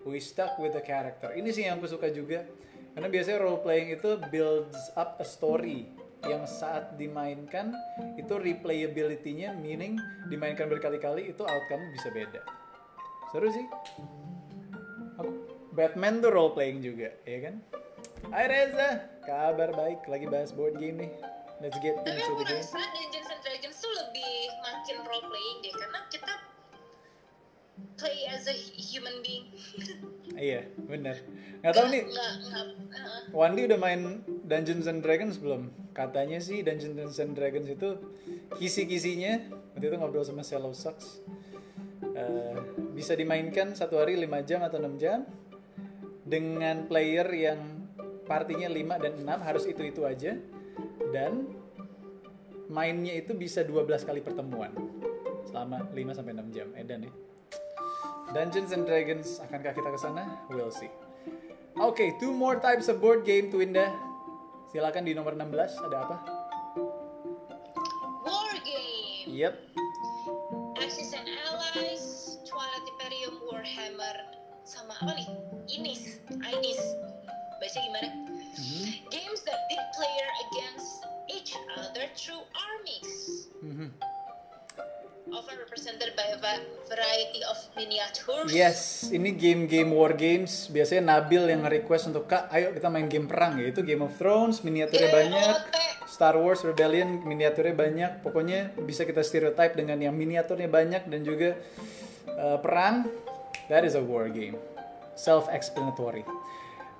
We 0.04 0.20
stuck 0.20 0.60
with 0.60 0.76
the 0.76 0.84
character. 0.84 1.32
Ini 1.32 1.48
sih 1.50 1.66
yang 1.66 1.80
aku 1.80 1.88
suka 1.88 2.12
juga. 2.12 2.44
Karena 2.96 3.08
biasanya 3.12 3.38
role 3.44 3.60
playing 3.60 3.92
itu 3.96 4.16
builds 4.32 4.92
up 4.96 5.20
a 5.20 5.26
story 5.26 5.88
yang 6.24 6.48
saat 6.48 6.96
dimainkan 6.96 7.76
itu 8.16 8.32
replayability-nya 8.32 9.52
meaning 9.52 10.00
dimainkan 10.32 10.64
berkali-kali 10.64 11.28
itu 11.28 11.44
outcome 11.44 11.92
bisa 11.92 12.08
beda. 12.08 12.40
Seru 13.32 13.52
sih. 13.52 13.66
Aku, 15.20 15.32
Batman 15.76 16.24
tuh 16.24 16.32
role 16.32 16.52
playing 16.56 16.80
juga, 16.80 17.12
ya 17.28 17.38
kan? 17.50 17.54
Hai 18.32 18.48
Reza, 18.48 19.15
kabar 19.26 19.74
baik 19.74 20.06
lagi 20.06 20.26
bahas 20.30 20.54
board 20.54 20.78
game 20.78 21.02
nih. 21.02 21.10
Let's 21.58 21.76
get 21.80 21.96
Tapi 21.98 22.14
into 22.14 22.22
aku 22.22 22.34
the 22.40 22.46
game. 22.46 22.60
rasa 22.62 22.80
Dungeons 22.92 23.28
and 23.32 23.40
Dragons 23.40 23.76
tuh 23.80 23.88
lebih 23.90 24.32
makin 24.60 24.96
role 25.02 25.24
playing 25.24 25.58
deh 25.64 25.72
karena 25.72 26.00
kita 26.12 26.32
play 27.96 28.18
as 28.28 28.44
a 28.46 28.54
human 28.76 29.20
being. 29.20 29.46
Iya, 30.36 30.68
bener. 30.84 31.16
Nggak 31.64 31.72
tahu 31.72 31.86
nih, 31.88 32.02
Nggak, 32.12 32.32
nggak, 32.44 32.64
uh, 32.92 33.20
Wandi 33.32 33.64
udah 33.64 33.78
main 33.80 34.20
Dungeons 34.44 34.84
and 34.84 35.00
Dragons 35.00 35.40
belum? 35.40 35.72
Katanya 35.96 36.44
sih 36.44 36.60
Dungeons 36.60 37.16
and 37.16 37.32
Dragons 37.32 37.72
itu 37.72 37.96
kisi-kisinya 38.60 39.48
waktu 39.72 39.88
itu 39.88 39.96
ngobrol 39.96 40.28
sama 40.28 40.44
Shallow 40.44 40.76
Socks 40.76 41.24
Eh, 42.16 42.56
bisa 42.96 43.12
dimainkan 43.12 43.76
satu 43.76 44.00
hari 44.00 44.16
5 44.16 44.40
jam 44.40 44.64
atau 44.64 44.80
6 44.80 44.96
jam 44.96 45.28
dengan 46.24 46.88
player 46.88 47.28
yang 47.28 47.75
partinya 48.26 48.68
5 48.68 49.02
dan 49.02 49.12
6 49.22 49.46
harus 49.46 49.64
itu-itu 49.64 50.02
aja 50.02 50.34
dan 51.14 51.46
mainnya 52.66 53.14
itu 53.14 53.32
bisa 53.32 53.62
12 53.62 53.86
kali 54.02 54.20
pertemuan 54.20 54.74
selama 55.46 55.86
5 55.94 56.18
sampai 56.18 56.32
6 56.34 56.50
jam. 56.54 56.68
Edan 56.74 57.06
ya. 57.06 57.12
Dungeons 58.34 58.74
and 58.74 58.84
Dragons 58.84 59.38
akankah 59.38 59.72
kita 59.72 59.88
ke 59.94 59.98
sana? 60.02 60.26
We'll 60.50 60.74
see. 60.74 60.90
Oke, 61.78 62.02
okay, 62.02 62.08
two 62.18 62.34
more 62.34 62.58
types 62.58 62.90
of 62.90 62.98
board 62.98 63.22
game 63.22 63.48
Twinda. 63.54 63.94
Silakan 64.74 65.06
di 65.06 65.14
nomor 65.14 65.38
16 65.38 65.86
ada 65.86 65.96
apa? 66.02 66.16
War 68.26 68.54
game. 68.66 69.30
Yep. 69.30 69.54
Axis 70.82 71.14
and 71.14 71.30
Allies, 71.46 72.36
Twilight 72.42 72.86
Imperium, 72.90 73.38
Warhammer, 73.46 74.16
sama 74.66 74.98
apa 74.98 75.14
nih? 75.14 75.28
Inis, 75.70 76.18
Inis. 76.28 76.82
Baca 77.56 77.78
gimana? 77.78 78.08
Mhm. 78.52 78.84
Games 79.08 79.40
that 79.42 79.60
pit 79.66 79.82
player 79.92 80.28
against 80.44 80.90
each 81.26 81.52
other 81.74 82.04
through 82.12 82.44
armies. 82.52 83.10
Mhm. 83.60 83.88
Often 85.26 85.58
represented 85.58 86.14
by 86.14 86.22
a 86.30 86.38
va- 86.38 86.62
variety 86.86 87.42
of 87.42 87.58
miniatures. 87.74 88.46
Yes, 88.46 88.78
ini 89.10 89.34
game-game 89.34 89.90
war 89.90 90.14
games. 90.14 90.70
Biasanya 90.70 91.02
Nabil 91.02 91.50
yang 91.50 91.66
nge-request 91.66 92.14
untuk 92.14 92.30
Kak, 92.30 92.46
ayo 92.48 92.70
kita 92.70 92.86
main 92.86 93.10
game 93.10 93.26
perang 93.26 93.58
ya. 93.58 93.66
Itu 93.66 93.82
Game 93.82 94.06
of 94.06 94.14
Thrones, 94.14 94.62
miniaturnya 94.62 95.10
GOT. 95.10 95.18
banyak. 95.18 95.56
Star 96.06 96.38
Wars 96.38 96.62
Rebellion 96.62 97.26
miniaturnya 97.26 97.74
banyak. 97.74 98.10
Pokoknya 98.22 98.70
bisa 98.78 99.02
kita 99.02 99.26
stereotype 99.26 99.74
dengan 99.74 99.98
yang 99.98 100.14
miniaturnya 100.14 100.70
banyak 100.70 101.10
dan 101.10 101.20
juga 101.26 101.58
uh, 102.30 102.62
perang. 102.62 103.10
That 103.66 103.82
is 103.82 103.98
a 103.98 104.00
war 104.00 104.30
game. 104.30 104.54
Self-explanatory. 105.18 106.22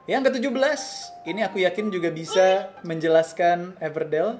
Yang 0.06 0.30
ke-17, 0.30 0.82
ini 1.26 1.40
aku 1.42 1.58
yakin 1.66 1.90
juga 1.90 2.14
bisa 2.14 2.70
menjelaskan 2.86 3.74
Everdell. 3.82 4.38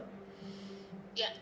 Ya. 1.19 1.35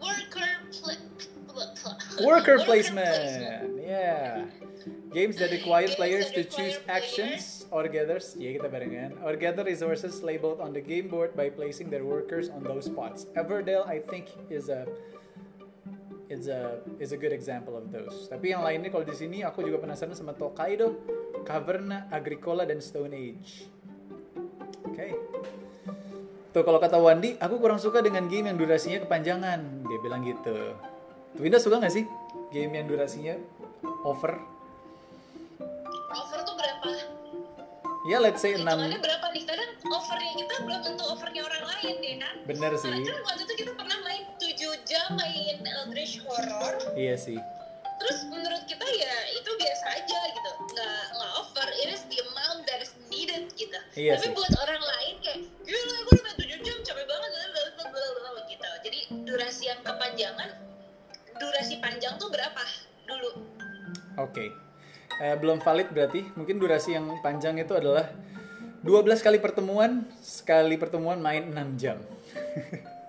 Worker 0.00 0.64
pla- 0.72 1.04
pla- 1.52 2.24
Worker 2.24 2.64
placement. 2.64 3.76
Yeah. 3.84 4.48
Games 5.12 5.36
that 5.36 5.52
require 5.52 5.92
Games 5.92 6.00
players 6.00 6.26
that 6.32 6.40
to 6.40 6.42
require 6.46 6.56
choose 6.56 6.76
actions 6.88 7.66
or 7.68 7.84
gather, 7.84 8.16
yeah, 8.40 8.56
kita 8.56 8.70
barengan, 8.70 9.10
or 9.20 9.36
gather 9.36 9.66
resources 9.66 10.24
labeled 10.24 10.62
on 10.62 10.72
the 10.72 10.80
game 10.80 11.10
board 11.10 11.36
by 11.36 11.52
placing 11.52 11.92
their 11.92 12.06
workers 12.06 12.48
on 12.48 12.64
those 12.64 12.88
spots. 12.88 13.28
Everdell, 13.36 13.84
I 13.84 14.00
think, 14.00 14.32
is 14.48 14.72
a 14.72 14.88
is 16.30 16.46
a 16.46 16.78
is 17.02 17.10
a 17.10 17.18
good 17.18 17.34
example 17.34 17.74
of 17.74 17.90
those. 17.90 18.30
Tapi 18.30 18.54
yang 18.54 18.62
lainnya 18.62 18.88
kalau 18.94 19.02
di 19.02 19.12
sini 19.12 19.42
aku 19.42 19.66
juga 19.66 19.82
penasaran 19.82 20.14
sama 20.14 20.32
Tokaido, 20.32 20.94
Caverna, 21.42 22.06
Agricola 22.14 22.62
dan 22.62 22.78
Stone 22.78 23.10
Age. 23.10 23.66
Oke. 24.86 25.10
Tuh 26.50 26.62
kalau 26.66 26.78
kata 26.78 26.98
Wandi, 26.98 27.38
aku 27.38 27.58
kurang 27.58 27.78
suka 27.82 28.02
dengan 28.02 28.26
game 28.30 28.50
yang 28.50 28.58
durasinya 28.58 29.02
kepanjangan. 29.06 29.86
Dia 29.86 29.98
bilang 30.02 30.22
gitu. 30.22 30.74
Winda 31.38 31.58
suka 31.62 31.78
nggak 31.78 31.94
sih 31.94 32.06
game 32.50 32.74
yang 32.74 32.86
durasinya 32.90 33.38
over? 34.02 34.34
Over 36.10 36.38
tuh 36.42 36.54
berapa? 36.58 36.90
Ya 38.08 38.18
let's 38.18 38.42
say 38.42 38.58
6 38.58 38.66
Hitungannya 38.66 38.98
berapa 38.98 39.26
nih? 39.30 39.42
Kadang 39.46 39.70
overnya 39.86 40.32
kita 40.34 40.54
belum 40.66 40.80
tentu 40.82 41.04
overnya 41.06 41.42
orang 41.46 41.64
lain 41.70 41.96
ya 42.02 42.14
kan? 42.18 42.34
Bener 42.50 42.72
sih. 42.82 42.90
Karena 42.90 43.22
waktu 43.22 43.42
itu 43.46 43.54
kita 43.66 43.72
pernah 43.78 43.98
main 44.02 44.19
7 44.90 44.98
jam 44.98 45.14
main 45.14 45.56
Eldritch 45.62 46.18
Horror 46.26 46.98
Iya 46.98 47.14
sih. 47.14 47.38
Terus 48.02 48.18
menurut 48.26 48.66
kita 48.66 48.82
ya 48.82 49.14
itu 49.38 49.50
biasa 49.54 49.86
aja 50.02 50.18
gitu 50.34 50.50
Nggak, 50.74 51.02
nggak 51.14 51.32
over, 51.38 51.68
it 51.78 51.88
is 51.94 52.02
the 52.10 52.18
amount 52.26 52.66
that 52.66 52.82
is 52.82 52.90
needed 53.06 53.46
gitu 53.54 53.78
Iya 53.94 54.18
Tapi 54.18 54.26
sih. 54.26 54.34
buat 54.34 54.52
orang 54.66 54.82
lain 54.82 55.14
kayak 55.22 55.38
Gila 55.62 55.96
gue 56.02 56.14
udah 56.18 56.24
main 56.26 56.36
7 56.42 56.66
jam 56.66 56.76
capek 56.82 57.06
banget 57.06 57.30
blablabla," 57.78 58.42
gitu 58.50 58.68
Jadi 58.82 58.98
durasi 59.22 59.64
yang 59.70 59.80
kepanjangan 59.86 60.50
Durasi 61.38 61.74
panjang 61.78 62.18
tuh 62.18 62.28
berapa 62.28 62.62
dulu? 63.06 63.30
Oke. 64.20 64.52
Eh, 65.20 65.34
belum 65.40 65.64
valid 65.64 65.88
berarti. 65.88 66.20
Mungkin 66.36 66.60
durasi 66.60 66.92
yang 66.92 67.08
panjang 67.24 67.56
itu 67.56 67.72
adalah 67.72 68.12
12 68.84 69.24
kali 69.24 69.40
pertemuan, 69.40 70.04
sekali 70.20 70.76
pertemuan 70.76 71.16
main 71.16 71.48
6 71.48 71.80
jam. 71.80 71.96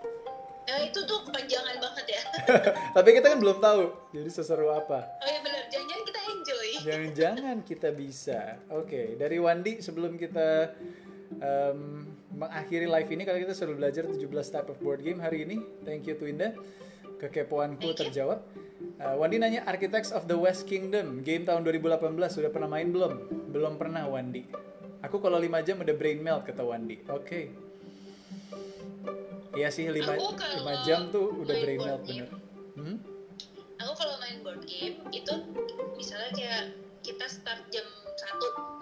Nah 0.72 0.88
itu 0.88 1.04
tuh 1.04 1.20
kepanjangan 1.28 1.84
banget 1.84 2.06
ya 2.16 2.22
Tapi 2.96 3.10
kita 3.12 3.36
kan 3.36 3.40
belum 3.44 3.60
tahu. 3.60 3.92
Jadi 4.16 4.30
seseru 4.32 4.72
apa? 4.72 5.20
Oh 5.20 5.28
iya 5.28 5.44
benar, 5.44 5.68
jangan-jangan 5.68 6.04
kita 6.08 6.22
enjoy 6.32 6.70
Jangan-jangan 6.80 7.58
kita 7.68 7.90
bisa. 7.92 8.40
Oke, 8.72 9.20
dari 9.20 9.36
Wandi 9.36 9.84
sebelum 9.84 10.16
kita 10.16 10.72
em, 11.44 12.08
mengakhiri 12.32 12.88
live 12.88 13.10
ini 13.12 13.28
kalau 13.28 13.40
kita 13.44 13.52
sudah 13.52 13.76
belajar 13.76 14.08
17 14.08 14.24
type 14.24 14.72
of 14.72 14.80
board 14.80 15.04
game 15.04 15.20
hari 15.20 15.44
ini. 15.44 15.60
Thank 15.84 16.08
you 16.08 16.16
Twinda. 16.16 16.56
Kekepoanku 17.20 17.92
terjawab. 17.92 18.40
Eh, 18.96 19.16
Wandi 19.20 19.44
nanya 19.44 19.68
Architects 19.68 20.16
of 20.16 20.26
the 20.26 20.40
West 20.40 20.72
Kingdom 20.72 21.20
game 21.22 21.44
tahun 21.44 21.68
2018 21.68 22.16
sudah 22.32 22.48
pernah 22.48 22.72
main 22.72 22.90
belum? 22.96 23.28
Belum 23.52 23.76
pernah 23.76 24.08
Wandi. 24.08 24.48
Aku 25.04 25.20
kalau 25.20 25.36
5 25.36 25.68
jam 25.68 25.84
udah 25.84 25.96
brain 26.00 26.24
melt 26.24 26.48
kata 26.48 26.64
Wandi. 26.64 27.04
Oke. 27.12 27.71
Iya 29.52 29.68
sih 29.68 29.84
5 29.84 30.00
Aku 30.16 30.32
kalau 30.40 30.76
jam 30.88 31.12
tuh 31.12 31.28
udah 31.44 31.56
brain 31.60 31.80
melt 31.84 32.04
bener. 32.08 32.30
Hmm? 32.80 32.98
Aku 33.84 33.94
kalau 34.00 34.16
main 34.24 34.40
board 34.46 34.64
game 34.64 35.04
itu 35.12 35.34
misalnya 36.00 36.32
kayak 36.32 36.64
kita 37.04 37.26
start 37.28 37.60
jam 37.68 37.84
1 37.84 38.82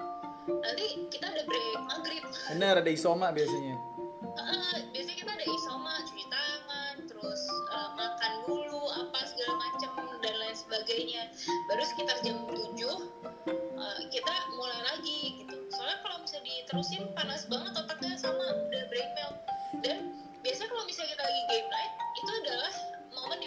Nanti 0.50 0.86
kita 1.14 1.26
ada 1.30 1.42
break 1.46 1.78
maghrib 1.90 2.24
Bener 2.54 2.74
ada 2.82 2.90
isoma 2.90 3.30
biasanya. 3.30 3.78
Eh, 4.40 4.78
Biasanya 4.94 5.18
kita 5.20 5.32
ada 5.36 5.46
isoma, 5.46 5.94
cuci 6.06 6.26
tangan, 6.30 6.96
terus 7.06 7.42
eh, 7.50 7.90
makan 7.98 8.34
dulu 8.46 8.82
apa 8.94 9.20
segala 9.26 9.54
macam 9.58 9.92
dan 10.22 10.36
lain 10.38 10.56
sebagainya 10.58 11.22
Baru 11.66 11.84
sekitar 11.86 12.18
jam 12.22 12.46
7 12.46 12.78
eh, 12.78 13.98
kita 14.14 14.34
mulai 14.54 14.80
lagi 14.86 15.44
gitu 15.44 15.56
Soalnya 15.74 15.98
kalau 16.06 16.18
misalnya 16.22 16.54
diterusin 16.62 17.09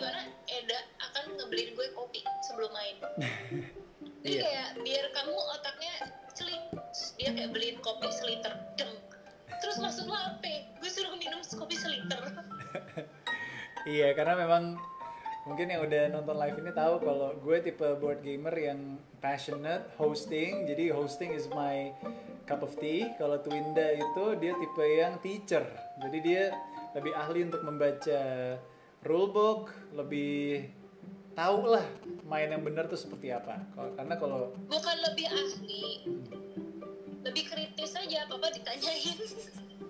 di 0.03 0.11
mana 0.11 0.27
Eda 0.51 0.79
akan 0.99 1.39
ngebeliin 1.39 1.79
gue 1.79 1.87
kopi 1.95 2.27
sebelum 2.43 2.75
main 2.75 2.99
jadi 4.27 4.35
Iya. 4.35 4.43
kayak 4.43 4.69
biar 4.83 5.05
kamu 5.15 5.35
otaknya 5.35 5.95
celik 6.35 6.63
Terus 6.75 7.11
dia 7.15 7.31
kayak 7.31 7.51
beliin 7.55 7.79
kopi 7.79 8.11
seliter 8.11 8.51
deng 8.75 8.99
terus 9.63 9.79
maksud 9.79 10.11
lo 10.11 10.19
apa 10.19 10.75
gue 10.83 10.91
suruh 10.91 11.15
minum 11.15 11.39
kopi 11.55 11.79
seliter 11.79 12.19
Iya, 13.83 14.15
karena 14.15 14.39
memang 14.39 14.79
mungkin 15.43 15.67
yang 15.67 15.83
udah 15.83 16.15
nonton 16.15 16.39
live 16.39 16.55
ini 16.55 16.71
tahu 16.71 17.03
kalau 17.03 17.35
gue 17.35 17.57
tipe 17.67 17.87
board 17.99 18.23
gamer 18.23 18.55
yang 18.55 18.95
passionate 19.19 19.91
hosting. 19.99 20.71
Jadi 20.71 20.95
hosting 20.95 21.35
is 21.35 21.51
my 21.51 21.91
cup 22.47 22.63
of 22.63 22.71
tea. 22.79 23.11
Kalau 23.19 23.43
Twinda 23.43 23.91
itu 23.99 24.25
dia 24.39 24.55
tipe 24.55 24.87
yang 24.87 25.19
teacher. 25.19 25.67
Jadi 25.99 26.19
dia 26.23 26.55
lebih 26.95 27.11
ahli 27.11 27.43
untuk 27.43 27.67
membaca 27.67 28.23
rulebook, 29.03 29.71
lebih 29.95 30.71
tahu 31.33 31.75
lah 31.75 31.87
main 32.29 32.49
yang 32.49 32.63
benar 32.63 32.87
tuh 32.87 32.99
seperti 32.99 33.35
apa. 33.35 33.63
Karena 33.99 34.15
kalau 34.17 34.55
bukan 34.69 34.97
lebih 35.11 35.27
ahli 35.29 35.85
lebih 37.23 37.45
kritis 37.47 37.95
aja 37.95 38.27
apa 38.27 38.35
apa 38.35 38.49
ditanyain 38.51 39.19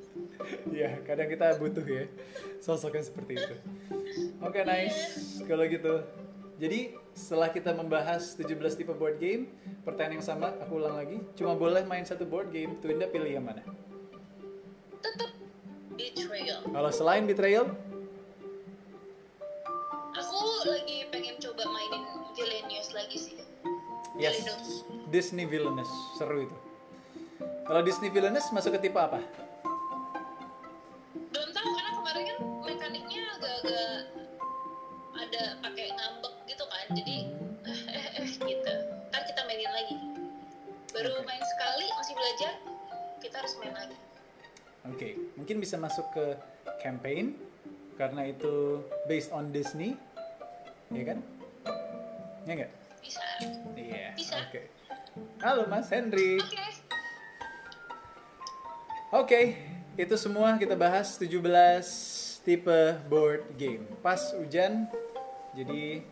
ya 0.84 1.00
kadang 1.00 1.32
kita 1.32 1.56
butuh 1.56 1.80
ya 1.80 2.04
sosok 2.60 3.00
yang 3.00 3.06
seperti 3.06 3.32
itu. 3.40 3.54
Oke 4.44 4.64
nice 4.64 5.40
kalau 5.48 5.64
gitu. 5.66 6.04
Jadi 6.60 6.94
setelah 7.10 7.50
kita 7.50 7.74
membahas 7.74 8.38
17 8.38 8.54
tipe 8.78 8.94
board 8.94 9.18
game, 9.18 9.50
pertanyaan 9.82 10.22
yang 10.22 10.24
sama 10.24 10.54
aku 10.62 10.78
ulang 10.78 10.94
lagi. 10.94 11.18
Cuma 11.34 11.58
boleh 11.58 11.82
main 11.82 12.06
satu 12.06 12.22
board 12.22 12.54
game, 12.54 12.78
Twinda 12.78 13.10
pilih 13.10 13.34
yang 13.34 13.42
mana? 13.42 13.66
tetap 15.02 15.30
betrayal 15.98 16.60
Kalau 16.70 16.90
selain 16.94 17.24
Betrayal, 17.26 17.66
lagi 20.66 20.98
pengen 21.10 21.36
coba 21.38 21.62
mainin 21.66 22.02
Villainous 22.34 22.88
lagi 22.94 23.18
sih 23.18 23.36
yes, 24.18 24.42
Villainous 24.42 24.70
Disney 25.12 25.44
Villainous, 25.44 25.92
seru 26.16 26.48
itu. 26.48 26.56
Kalau 27.68 27.84
Disney 27.84 28.08
Villainous 28.08 28.48
masuk 28.48 28.80
ke 28.80 28.88
tipe 28.88 28.96
apa? 28.96 29.20
belum 31.32 31.48
tahu 31.52 31.68
karena 31.76 31.90
kemarin 31.96 32.22
kan 32.28 32.38
mekaniknya 32.64 33.22
agak-agak 33.36 33.88
ada 35.12 35.42
pakai 35.60 35.86
ngambek 35.92 36.34
gitu 36.48 36.64
kan 36.68 36.86
jadi 36.92 37.16
eh 37.68 37.82
eh, 37.88 38.06
eh 38.20 38.28
gitu 38.32 38.74
ntar 39.12 39.22
kita 39.28 39.40
mainin 39.48 39.72
lagi 39.72 39.96
baru 40.92 41.20
Oke. 41.20 41.24
main 41.24 41.44
sekali 41.44 41.86
masih 41.88 42.14
belajar 42.16 42.52
kita 43.20 43.34
harus 43.40 43.54
main 43.60 43.74
lagi 43.76 43.96
Oke, 44.82 45.14
mungkin 45.38 45.62
bisa 45.62 45.78
masuk 45.78 46.02
ke 46.10 46.34
campaign 46.82 47.38
karena 47.94 48.34
itu 48.34 48.82
based 49.06 49.30
on 49.30 49.54
Disney. 49.54 49.94
Iya 50.93 51.05
kan? 51.09 51.18
Ya 52.45 52.53
nggak? 52.53 52.72
Bisa. 53.01 53.24
Iya. 53.72 54.09
Bisa. 54.12 54.34
Oke. 54.45 54.61
Halo 55.40 55.64
Mas 55.64 55.88
Henry. 55.88 56.36
Oke. 56.36 56.64
Oke, 59.12 59.40
itu 59.97 60.14
semua 60.16 60.57
kita 60.57 60.72
bahas 60.72 61.20
17 61.20 61.36
tipe 62.45 62.80
board 63.09 63.45
game. 63.57 63.84
Pas 64.01 64.20
hujan. 64.36 64.88
Jadi 65.53 66.05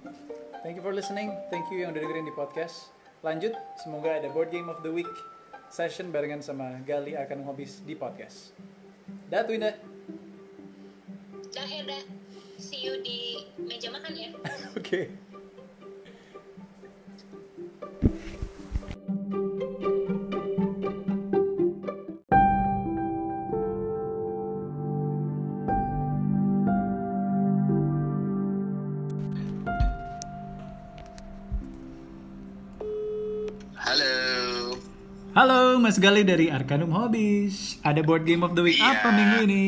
thank 0.64 0.76
you 0.76 0.84
for 0.84 0.92
listening. 0.92 1.32
Thank 1.48 1.68
you 1.72 1.84
yang 1.84 1.92
udah 1.92 2.00
dengerin 2.00 2.28
di 2.28 2.34
podcast. 2.36 2.92
Lanjut, 3.20 3.52
semoga 3.80 4.16
ada 4.16 4.28
board 4.32 4.48
game 4.48 4.68
of 4.68 4.80
the 4.80 4.92
week 4.92 5.08
session 5.68 6.08
barengan 6.08 6.40
sama 6.40 6.80
Gali 6.88 7.16
akan 7.16 7.44
hobis 7.44 7.84
di 7.84 7.92
podcast. 7.92 8.56
Dah 9.28 9.44
tuh 9.44 9.60
Indah. 9.60 9.76
Dah 11.52 11.68
dah. 11.84 12.19
See 12.60 12.84
you 12.84 12.94
di 13.00 13.40
meja 13.56 13.88
makan 13.88 14.12
ya. 14.12 14.28
Oke. 14.78 15.00
Halo. 33.80 34.14
Halo, 35.32 35.78
Mas 35.78 35.96
Gali 35.96 36.26
dari 36.26 36.50
Arcanum 36.50 36.90
Hobbies. 36.92 37.78
Ada 37.80 38.02
board 38.02 38.26
game 38.26 38.42
of 38.42 38.52
the 38.52 38.62
week 38.66 38.76
Iya. 38.76 38.98
apa 38.98 39.08
minggu 39.14 39.38
ini? 39.46 39.64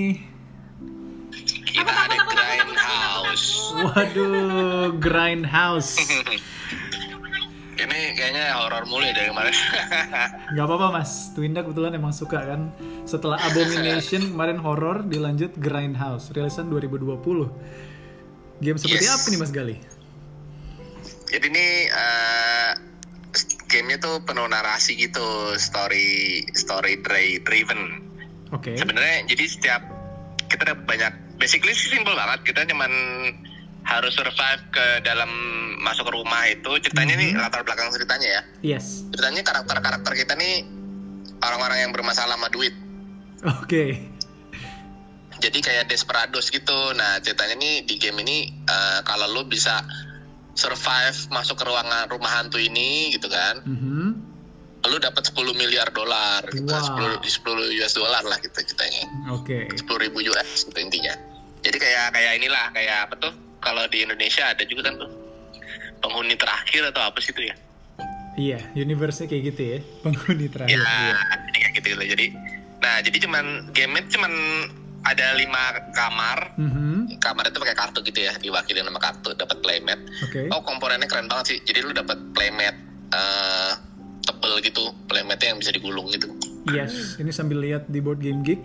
Waduh, 3.82 4.94
Grindhouse. 4.96 5.98
Ini 7.72 7.98
kayaknya 8.14 8.54
horor 8.54 8.86
mulu 8.86 9.02
ya 9.02 9.10
dari 9.10 9.28
kemarin. 9.28 9.50
Gak 10.54 10.64
apa-apa 10.64 10.86
mas, 10.92 11.32
Twinda 11.32 11.60
kebetulan 11.60 11.90
emang 11.92 12.14
suka 12.14 12.38
kan 12.38 12.70
Setelah 13.02 13.42
Abomination 13.42 14.30
kemarin 14.30 14.54
horror 14.56 15.02
dilanjut 15.02 15.50
Grindhouse 15.56 16.30
Rilisan 16.30 16.70
2020 16.70 17.18
Game 18.60 18.78
seperti 18.78 19.02
Yes. 19.02 19.16
apa 19.16 19.26
nih 19.26 19.40
mas 19.40 19.50
Gali? 19.50 19.76
Jadi 21.26 21.46
ini 21.48 21.66
eh, 21.88 22.70
gamenya 23.66 23.98
tuh 23.98 24.20
penuh 24.22 24.46
narasi 24.46 24.94
gitu, 24.94 25.26
story 25.56 26.44
story 26.52 27.00
dri- 27.00 27.40
driven. 27.40 28.04
Oke 28.52 28.76
Sebenarnya 28.76 29.26
jadi 29.26 29.44
setiap 29.48 29.82
kita 30.46 30.62
ada 30.62 30.76
banyak 30.78 31.10
basically 31.34 31.72
sih 31.72 31.90
simple 31.90 32.12
banget. 32.12 32.46
Kita 32.46 32.68
cuman 32.68 32.92
harus 33.82 34.12
survive 34.12 34.62
ke 34.70 34.86
dalam 35.02 35.28
masuk 35.78 36.06
ke 36.06 36.12
rumah 36.12 36.42
itu. 36.46 36.70
Ceritanya 36.80 37.14
nih 37.14 37.30
latar 37.34 37.62
belakang 37.62 37.90
ceritanya 37.90 38.28
ya. 38.30 38.42
Yes 38.74 39.02
Ceritanya 39.10 39.42
karakter-karakter 39.42 40.12
kita 40.14 40.34
nih 40.34 40.62
orang-orang 41.38 41.78
yang 41.80 41.92
bermasalah 41.92 42.34
sama 42.34 42.48
duit. 42.48 42.74
Oke 43.58 44.12
jadi 45.38 45.58
kayak 45.58 45.90
desperados 45.90 46.46
gitu 46.48 46.94
nah 46.94 47.18
ceritanya 47.18 47.58
nih 47.58 47.82
di 47.82 47.98
game 47.98 48.22
ini 48.22 48.46
eh, 48.62 49.00
kalau 49.02 49.26
lu 49.28 49.42
bisa 49.42 49.82
survive 50.54 51.18
masuk 51.28 51.58
ke 51.58 51.64
ruangan 51.64 52.06
rumah 52.06 52.30
hantu 52.32 52.62
ini 52.62 53.10
gitu 53.10 53.26
kan 53.26 53.58
Mhm. 53.64 54.30
lu 54.82 54.96
dapat 54.98 55.22
10 55.24 55.50
miliar 55.52 55.90
dolar 55.90 56.46
gitu 56.46 56.66
Wow. 56.68 57.18
10 57.18 57.22
10 57.22 57.74
US 57.76 57.92
dollar 57.92 58.22
lah 58.22 58.38
gitu 58.38 58.54
ceritanya 58.54 59.02
Oke 59.30 59.66
10 59.66 59.82
ribu 59.98 60.22
US 60.30 60.62
gitu 60.62 60.78
intinya 60.78 61.14
jadi 61.58 61.74
kayak 61.76 62.06
kayak 62.12 62.32
inilah 62.38 62.64
kayak 62.70 62.96
apa 63.06 63.14
tuh 63.18 63.32
kalau 63.62 63.86
di 63.88 64.02
Indonesia 64.02 64.50
ada 64.50 64.66
juga 64.66 64.90
kan 64.90 64.98
tuh. 64.98 65.10
Penghuni 66.02 66.34
terakhir 66.34 66.90
atau 66.90 67.06
apa 67.06 67.22
sih 67.22 67.30
itu 67.30 67.46
ya? 67.46 67.54
Iya, 68.32 68.58
universe-nya 68.74 69.28
kayak 69.28 69.42
gitu 69.52 69.62
ya 69.62 69.78
Penghuni 70.02 70.48
terakhir. 70.48 70.80
Ya 70.80 70.82
iya. 70.82 71.16
jadi 71.46 71.58
kayak 71.62 71.72
gitu 71.78 71.86
gitu. 71.94 72.04
Jadi 72.18 72.26
nah 72.82 72.98
jadi 72.98 73.16
cuman 73.22 73.70
game 73.70 74.02
cuman 74.10 74.32
ada 75.06 75.26
lima 75.38 75.62
kamar. 75.94 76.58
Mhm. 76.58 77.22
kamar 77.22 77.46
itu 77.46 77.58
pakai 77.62 77.76
kartu 77.78 78.02
gitu 78.02 78.18
ya 78.18 78.34
diwakili 78.42 78.82
nama 78.82 78.98
kartu 78.98 79.30
dapat 79.38 79.62
playmat. 79.62 79.98
Oke. 80.26 80.50
Oh 80.50 80.58
komponennya 80.66 81.06
keren 81.06 81.30
banget 81.30 81.54
sih. 81.54 81.58
Jadi 81.62 81.78
lu 81.86 81.94
dapat 81.94 82.18
playmat 82.34 82.74
eh 83.14 83.72
tebel 84.26 84.58
gitu. 84.64 84.90
Playmatnya 85.06 85.54
yang 85.54 85.58
bisa 85.62 85.70
digulung 85.70 86.10
gitu. 86.10 86.26
Yes, 86.70 87.18
ini 87.18 87.34
sambil 87.34 87.58
lihat 87.58 87.90
di 87.90 87.98
board 87.98 88.22
game 88.22 88.46
geek. 88.46 88.62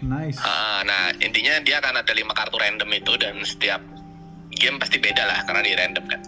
Nice. 0.00 0.40
Ah, 0.40 0.80
nah 0.84 1.12
intinya 1.20 1.60
dia 1.60 1.80
akan 1.80 2.00
ada 2.00 2.12
lima 2.12 2.32
kartu 2.32 2.56
random 2.56 2.88
itu 2.96 3.12
dan 3.20 3.40
setiap 3.44 3.80
game 4.56 4.76
pasti 4.80 4.96
beda 4.98 5.22
lah 5.22 5.38
karena 5.44 5.60
di 5.62 5.72
random 5.76 6.04
kan. 6.08 6.20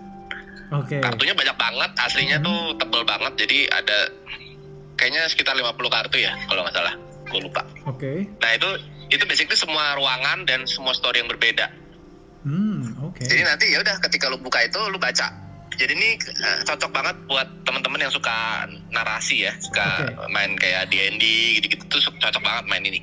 Oke. 0.69 1.01
Kartunya 1.01 1.33
banyak 1.33 1.57
banget 1.57 1.91
aslinya 1.97 2.37
tuh 2.45 2.77
tebel 2.77 3.03
banget 3.09 3.33
jadi 3.41 3.59
ada 3.73 3.99
kayaknya 5.01 5.25
sekitar 5.31 5.57
50 5.57 5.73
kartu 5.89 6.17
ya 6.21 6.37
kalau 6.47 6.61
nggak 6.63 6.77
salah. 6.77 6.95
Gue 7.29 7.41
lupa. 7.45 7.63
Oke. 7.89 8.29
Nah 8.41 8.51
itu 8.53 8.69
itu 9.09 9.25
basically 9.25 9.57
semua 9.57 9.97
ruangan 9.97 10.45
dan 10.45 10.69
semua 10.69 10.93
story 10.93 11.25
yang 11.25 11.31
berbeda. 11.33 11.73
Hmm, 12.45 12.97
oke. 13.03 13.25
Jadi 13.25 13.43
nanti 13.45 13.67
ya 13.73 13.81
udah 13.81 13.97
ketika 14.05 14.29
lu 14.29 14.39
buka 14.39 14.61
itu 14.65 14.79
lu 14.89 15.01
baca. 15.01 15.49
Jadi 15.79 15.93
ini 15.95 16.19
eh, 16.19 16.59
cocok 16.67 16.91
banget 16.91 17.17
buat 17.31 17.47
teman-teman 17.63 18.03
yang 18.03 18.13
suka 18.13 18.67
narasi 18.91 19.47
ya, 19.47 19.55
suka 19.63 20.11
Oke. 20.11 20.27
main 20.35 20.59
kayak 20.59 20.91
D&D 20.91 21.23
gitu-gitu 21.63 21.87
tuh 21.87 22.03
cocok 22.19 22.43
banget 22.43 22.65
main 22.67 22.83
ini. 22.83 23.01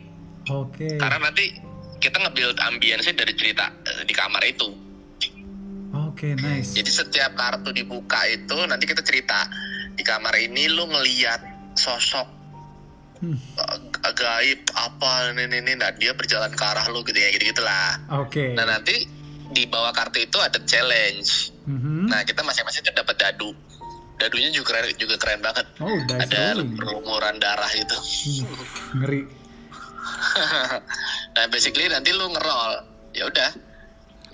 Oke. 0.52 1.00
Karena 1.00 1.32
nanti 1.32 1.56
kita 2.04 2.20
nge-build 2.20 2.60
ambience 2.60 3.08
dari 3.16 3.32
cerita 3.32 3.72
eh, 3.88 4.04
di 4.04 4.12
kamar 4.12 4.44
itu. 4.44 4.85
Oke, 6.16 6.32
nice 6.40 6.80
Jadi 6.80 6.88
setiap 6.96 7.36
kartu 7.36 7.76
dibuka 7.76 8.24
itu 8.32 8.56
nanti 8.72 8.88
kita 8.88 9.04
cerita 9.04 9.52
di 9.92 10.00
kamar 10.00 10.32
ini 10.40 10.72
lu 10.72 10.88
ngeliat 10.88 11.76
sosok 11.76 12.48
Hmm. 13.16 13.40
eh, 13.40 14.12
gaib 14.12 14.68
apa 14.76 15.32
ini 15.40 15.48
ini, 15.48 15.72
nah 15.80 15.88
dia 15.96 16.12
berjalan 16.12 16.52
ke 16.52 16.64
arah 16.68 16.84
lu 16.92 17.00
gitu 17.08 17.16
ya 17.16 17.32
gitu 17.32 17.48
gitulah. 17.48 17.96
Oke 18.20 18.52
Nah 18.52 18.68
nanti 18.68 19.08
di 19.56 19.64
bawah 19.72 19.96
kartu 19.96 20.20
itu 20.20 20.36
ada 20.36 20.60
challenge. 20.68 21.56
Mhm. 21.64 22.12
Nah 22.12 22.28
kita 22.28 22.44
masing-masing 22.44 22.84
kan 22.84 22.92
dapat 22.92 23.16
dadu. 23.16 23.56
Dadunya 24.20 24.52
juga 24.52 24.76
keren, 24.76 25.00
juga 25.00 25.16
keren 25.16 25.40
banget. 25.40 25.64
Oh, 25.80 25.96
Ada 25.96 26.60
lumuran 26.60 27.40
darah 27.40 27.72
itu. 27.72 27.98
Hmm, 28.44 29.00
Ngeri 29.00 29.22
nah 31.36 31.46
basically 31.48 31.88
nanti 31.88 32.12
lu 32.12 32.28
ngerol. 32.32 32.72
Ya 33.16 33.32
udah. 33.32 33.52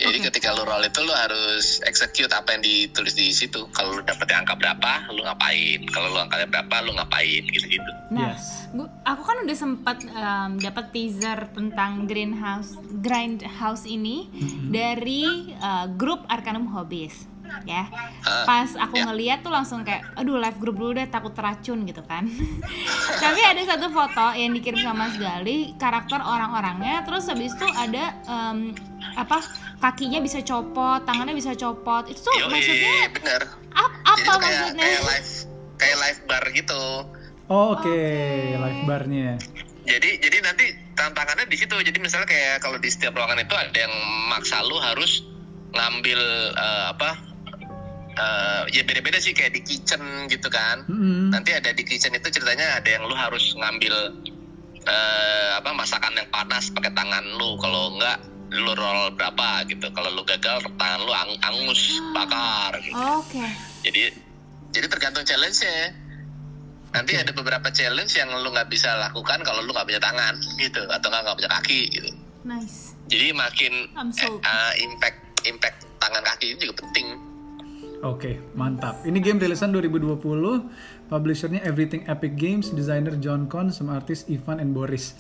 Jadi 0.02 0.18
ketika 0.24 0.50
lu 0.52 0.64
roll 0.64 0.82
itu 0.82 1.00
lu 1.00 1.14
harus 1.14 1.78
execute 1.84 2.30
apa 2.30 2.52
yang 2.52 2.62
ditulis 2.62 3.14
di 3.14 3.30
situ. 3.30 3.70
Kalau 3.70 3.94
lu 3.94 4.02
dapet 4.02 4.26
angka 4.28 4.54
berapa, 4.54 4.92
lu 5.10 5.22
ngapain. 5.22 5.86
Kalau 5.88 6.10
lu 6.10 6.20
angkanya 6.20 6.50
berapa, 6.50 6.76
lu 6.82 6.92
ngapain 6.92 7.44
gitu-gitu. 7.48 7.92
Nah, 8.10 8.34
Yes. 8.34 8.66
gua- 8.72 8.90
aku 9.04 9.22
kan 9.22 9.38
udah 9.40 9.54
sempat 9.56 9.98
em, 10.04 10.58
dapat 10.58 10.90
teaser 10.90 11.48
tentang 11.50 12.04
Greenhouse 12.04 12.76
Grindhouse 12.98 13.86
ini 13.86 14.26
dari 14.68 15.24
eh, 15.54 15.86
grup 15.92 16.26
Arcanum 16.28 16.66
Hobbies, 16.68 17.30
ya. 17.64 17.84
Ah, 18.22 18.44
Pas 18.44 18.70
aku 18.74 18.96
ya. 18.96 19.04
ngeliat 19.06 19.40
tuh 19.42 19.50
langsung 19.50 19.82
kayak, 19.82 20.06
aduh 20.14 20.38
live 20.38 20.58
group 20.58 20.76
dulu 20.76 20.92
deh 20.94 21.08
takut 21.08 21.34
racun 21.34 21.84
gitu 21.84 22.02
kan. 22.04 22.26
Tapi 23.24 23.42
ada 23.42 23.62
satu 23.66 23.90
foto 23.90 24.34
yang 24.34 24.52
dikirim 24.52 24.80
sama 24.80 25.08
Mas 25.08 25.16
Gali, 25.16 25.74
karakter 25.76 26.20
orang-orangnya, 26.20 27.02
terus 27.02 27.26
habis 27.26 27.52
itu 27.52 27.68
ada 27.68 28.14
em, 28.24 28.74
apa 29.14 29.42
kakinya 29.80 30.22
bisa 30.22 30.40
copot, 30.42 31.02
tangannya 31.04 31.34
bisa 31.34 31.54
copot. 31.54 32.06
Itu 32.06 32.22
tuh 32.22 32.34
Yoi, 32.38 32.50
maksudnya 32.50 32.96
bener. 33.12 33.42
ap- 33.72 33.98
apa 34.04 34.32
kayak, 34.38 34.40
maksudnya? 34.40 34.86
kayak 34.86 35.02
live 35.04 35.32
kayak 35.78 35.98
live 35.98 36.22
bar 36.26 36.44
gitu. 36.52 36.84
Oh, 37.52 37.76
Oke, 37.76 38.00
live 38.56 38.82
barnya. 38.86 39.36
Jadi 39.82 40.22
jadi 40.22 40.38
nanti 40.40 40.66
tantangannya 40.94 41.50
di 41.50 41.58
situ. 41.58 41.74
Jadi 41.74 41.98
misalnya 41.98 42.30
kayak 42.30 42.62
kalau 42.62 42.78
di 42.78 42.88
setiap 42.88 43.12
ruangan 43.12 43.42
itu 43.42 43.52
ada 43.58 43.76
yang 43.76 43.92
maksa 44.30 44.62
lu 44.62 44.78
harus 44.78 45.26
ngambil 45.74 46.20
eh, 46.54 46.86
apa? 46.94 47.31
Eh, 48.12 48.64
ya 48.72 48.82
beda-beda 48.84 49.18
sih 49.18 49.32
kayak 49.32 49.54
di 49.54 49.62
kitchen 49.62 50.02
gitu 50.28 50.48
kan. 50.48 50.84
Mm-mm. 50.86 51.32
Nanti 51.32 51.52
ada 51.52 51.72
di 51.72 51.84
kitchen 51.84 52.12
itu 52.12 52.28
ceritanya 52.28 52.78
ada 52.78 52.90
yang 52.90 53.04
lu 53.06 53.16
harus 53.16 53.54
ngambil 53.54 53.94
eh, 54.82 55.50
apa 55.56 55.72
masakan 55.72 56.14
yang 56.16 56.30
panas 56.30 56.70
pakai 56.72 56.92
tangan 56.92 57.24
lu. 57.38 57.56
Kalau 57.58 57.96
enggak 57.96 58.18
lu 58.52 58.72
roll 58.74 59.16
berapa 59.16 59.64
gitu. 59.66 59.88
Kalau 59.92 60.10
lu 60.12 60.24
gagal 60.24 60.60
tangan 60.76 61.00
lu 61.02 61.14
ang- 61.14 61.40
angus 61.42 61.82
bakar 62.12 62.76
gitu. 62.82 62.96
Oke. 62.96 63.46
Jadi 63.82 64.12
jadi 64.72 64.88
tergantung 64.88 65.24
challenge-nya. 65.24 65.96
Nanti 66.92 67.16
ada 67.16 67.32
beberapa 67.32 67.72
challenge 67.72 68.20
yang 68.20 68.28
lu 68.36 68.52
nggak 68.52 68.68
bisa 68.68 68.92
lakukan 69.00 69.40
kalau 69.42 69.64
lu 69.64 69.72
nggak 69.72 69.88
punya 69.88 70.02
tangan 70.04 70.36
gitu 70.60 70.84
atau 70.92 71.08
nggak 71.08 71.24
nggak 71.24 71.38
punya 71.40 71.52
kaki 71.56 71.82
gitu. 71.88 72.10
Nice. 72.44 72.92
Jadi 73.08 73.32
makin 73.32 73.74
eh, 73.88 74.12
sold. 74.12 74.44
eh, 74.44 74.74
impact 74.84 75.20
impact 75.48 75.78
tangan 76.04 76.24
kaki 76.26 76.52
itu 76.52 76.68
juga 76.68 76.84
penting. 76.84 77.16
Oke, 78.02 78.42
mantap. 78.52 78.98
Ini 79.04 79.18
game 79.18 79.38
rilisan 79.38 79.70
2020, 79.70 80.18
publishernya 81.06 81.62
Everything 81.62 82.02
Epic 82.06 82.34
Games, 82.34 82.70
desainer 82.70 83.14
John 83.16 83.46
Con, 83.46 83.70
sama 83.70 83.96
artis 83.96 84.26
Ivan 84.26 84.58
and 84.58 84.74
Boris. 84.74 85.14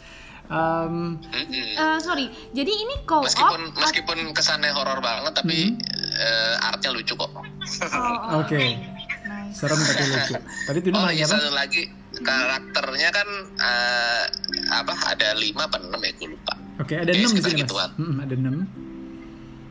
Um, 0.47 1.15
Mm-mm. 1.23 1.53
Eh, 1.71 1.99
sorry, 2.01 2.27
jadi 2.51 2.67
ini 2.67 3.05
co-op 3.05 3.23
Meskipun 3.23 3.71
meskipun 3.71 4.17
kesannya 4.35 4.67
horor 4.69 4.99
banget 4.99 5.31
tapi 5.31 5.71
Hmm. 5.71 5.79
eh, 6.17 6.55
artnya 6.59 6.91
lucu 6.91 7.13
kok. 7.13 7.31
Oh, 7.31 7.39
oh, 7.39 8.43
Oke. 8.43 8.59
Nice. 8.59 9.55
Serem 9.55 9.79
tapi 9.79 10.03
lucu. 10.03 10.33
Tadi 10.65 10.79
Tuna 10.81 10.95
Oh 10.97 11.01
nanya 11.05 11.15
iya 11.15 11.23
apa? 11.23 11.35
satu 11.37 11.49
lagi 11.53 11.81
karakternya 12.19 13.09
kan 13.11 13.27
eh, 13.55 14.23
apa 14.73 14.91
ada 15.07 15.37
lima 15.37 15.69
apa 15.69 15.79
enam 15.79 16.01
ya 16.01 16.11
gue 16.11 16.27
lupa. 16.27 16.53
Oke, 16.81 16.97
ada 16.97 17.07
Kayaknya 17.07 17.31
6 17.31 17.37
di 17.37 17.41
sini, 17.45 17.61
Mas. 17.63 17.91
Mm, 17.95 18.17
ada 18.19 18.33
6. 18.35 18.65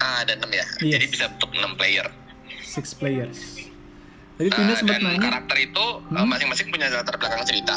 Ah 0.00 0.16
ada 0.24 0.32
enam 0.32 0.50
ya. 0.50 0.64
Yes. 0.80 0.92
Jadi 0.96 1.04
bisa 1.10 1.24
untuk 1.28 1.50
enam 1.52 1.76
player. 1.76 2.06
6 2.70 2.94
players. 2.94 3.66
Tadi 4.32 4.48
Tuna 4.48 4.72
Eh, 4.72 4.76
sempat 4.78 4.96
dan 4.96 5.00
nanya. 5.04 5.20
karakter 5.20 5.58
itu 5.60 5.84
eh, 6.00 6.16
Hmm? 6.16 6.28
masing-masing 6.28 6.66
punya 6.70 6.86
latar 6.88 7.14
belakang 7.14 7.44
cerita 7.44 7.76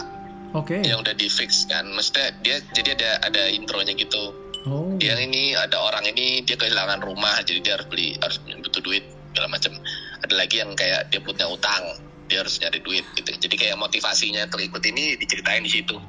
Oke. 0.53 0.79
yang 0.79 1.01
udah 1.01 1.11
di 1.11 1.27
fix 1.27 1.65
kan. 1.65 1.83
Maksudnya 1.89 2.31
dia 2.39 2.55
jadi 2.71 2.89
ada 2.93 3.09
ada 3.23 3.41
intronya 3.49 3.91
gitu. 3.93 4.31
Oh. 4.63 4.95
Dia 4.95 5.19
ini 5.19 5.51
ada 5.53 5.75
orang 5.75 6.07
ini 6.07 6.39
dia 6.39 6.55
kehilangan 6.55 7.03
rumah 7.03 7.35
jadi 7.41 7.59
dia 7.59 7.73
harus 7.75 7.83
beli 7.85 8.15
harus 8.17 8.37
butuh 8.39 8.79
duit 8.79 9.03
segala 9.29 9.51
macam. 9.51 9.75
Ada 10.21 10.33
lagi 10.33 10.55
yang 10.57 10.71
kayak 10.71 11.09
dia 11.09 11.19
punya 11.19 11.45
utang 11.45 11.83
dia 12.23 12.39
harus 12.39 12.55
nyari 12.57 12.79
duit 12.79 13.03
gitu. 13.13 13.27
Jadi 13.29 13.55
kayak 13.59 13.75
motivasinya 13.75 14.47
untuk 14.47 14.63
ikut 14.63 14.83
ini 14.85 15.19
diceritain 15.19 15.59
di 15.59 15.71
situ. 15.73 15.99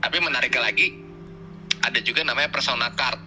Tapi 0.00 0.16
menariknya 0.18 0.64
lagi 0.64 0.88
ada 1.80 2.00
juga 2.00 2.24
namanya 2.24 2.48
persona 2.48 2.88
card. 2.90 3.20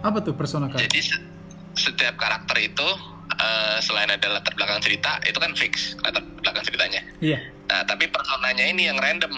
Apa 0.00 0.24
tuh 0.24 0.32
persona 0.32 0.66
card? 0.66 0.80
Jadi 0.80 0.98
se- 1.04 1.24
setiap 1.76 2.16
karakter 2.16 2.56
itu 2.64 2.88
eh, 3.40 3.76
selain 3.80 4.08
ada 4.08 4.26
latar 4.30 4.52
belakang 4.52 4.78
cerita 4.78 5.16
itu 5.22 5.36
kan 5.36 5.52
fix 5.54 5.72
latar 5.98 6.20
belakang 6.36 6.62
ceritanya. 6.62 7.00
Iya. 7.18 7.38
Nah 7.66 7.82
tapi 7.82 8.04
personanya 8.06 8.64
ini 8.64 8.82
yang 8.84 8.96
random. 8.96 9.32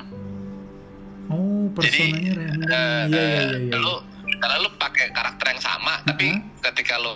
Oh, 1.28 1.64
personanya 1.72 2.18
Jadi, 2.28 2.36
random. 2.36 2.66
eh, 2.66 2.74
Iya, 2.74 2.82
iya, 3.08 3.22
eh, 3.22 3.40
iya, 3.40 3.42
iya. 3.62 3.76
Lu 3.78 3.94
karena 4.36 4.56
lu 4.58 4.68
pakai 4.76 5.06
karakter 5.10 5.46
yang 5.48 5.62
sama, 5.62 6.02
tapi 6.02 6.28
Uh-huh. 6.28 6.60
ketika 6.64 6.98
lu 6.98 7.14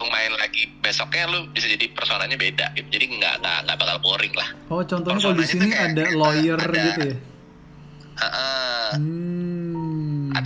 main 0.00 0.30
lagi 0.32 0.62
besoknya 0.78 1.26
lu 1.26 1.50
bisa 1.50 1.66
jadi 1.66 1.90
personanya 1.90 2.36
beda 2.36 2.70
gitu. 2.72 2.86
Jadi 2.88 3.18
nggak 3.18 3.34
nggak 3.40 3.58
nggak 3.64 3.76
bakal 3.76 3.98
boring 3.98 4.30
lah. 4.32 4.48
Oh, 4.68 4.78
contohnya 4.80 5.18
kalau 5.18 5.34
di 5.34 5.42
sini 5.44 5.72
ada 5.72 6.02
kita 6.02 6.14
lawyer 6.14 6.54
ada- 6.56 6.70
gitu 6.86 7.00
ya. 7.04 7.16
Heeh. 8.16 8.90
Hmm. 8.94 9.67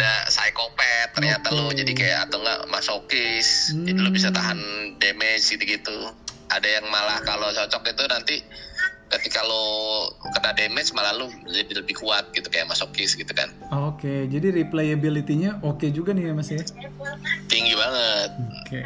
Ada 0.02 0.26
psikopat 0.26 1.14
ternyata 1.14 1.46
lu 1.54 1.70
Oke. 1.70 1.78
jadi 1.78 1.92
kayak 1.94 2.18
atau 2.26 2.42
enggak 2.42 2.60
masokis 2.66 3.70
jadi 3.86 3.98
lu 4.02 4.10
Hmm. 4.10 4.16
bisa 4.18 4.28
tahan 4.34 4.58
damage 4.98 5.46
gitu 5.46 5.62
gitu 5.62 5.96
ada 6.50 6.68
yang 6.68 6.90
malah 6.90 7.22
kalau 7.22 7.46
cocok 7.54 7.86
itu 7.86 8.04
nanti 8.10 8.36
ketika 9.12 9.40
lo 9.42 9.64
kena 10.30 10.50
damage 10.52 10.90
malah 10.90 11.12
lu 11.12 11.26
jadi 11.44 11.72
lebih 11.76 11.96
kuat 11.96 12.30
gitu 12.30 12.46
kayak 12.46 12.66
masokis 12.66 13.12
gitu 13.12 13.30
kan 13.30 13.52
Oke, 13.70 14.26
jadi 14.26 14.48
replayability-nya 14.54 15.60
oke 15.60 15.84
juga 15.88 16.10
nih 16.10 16.28
ya 16.28 16.32
Mas 16.32 16.48
ya. 16.48 16.60
tinggi 17.46 17.72
banget 17.72 18.30
Oke. 18.58 18.78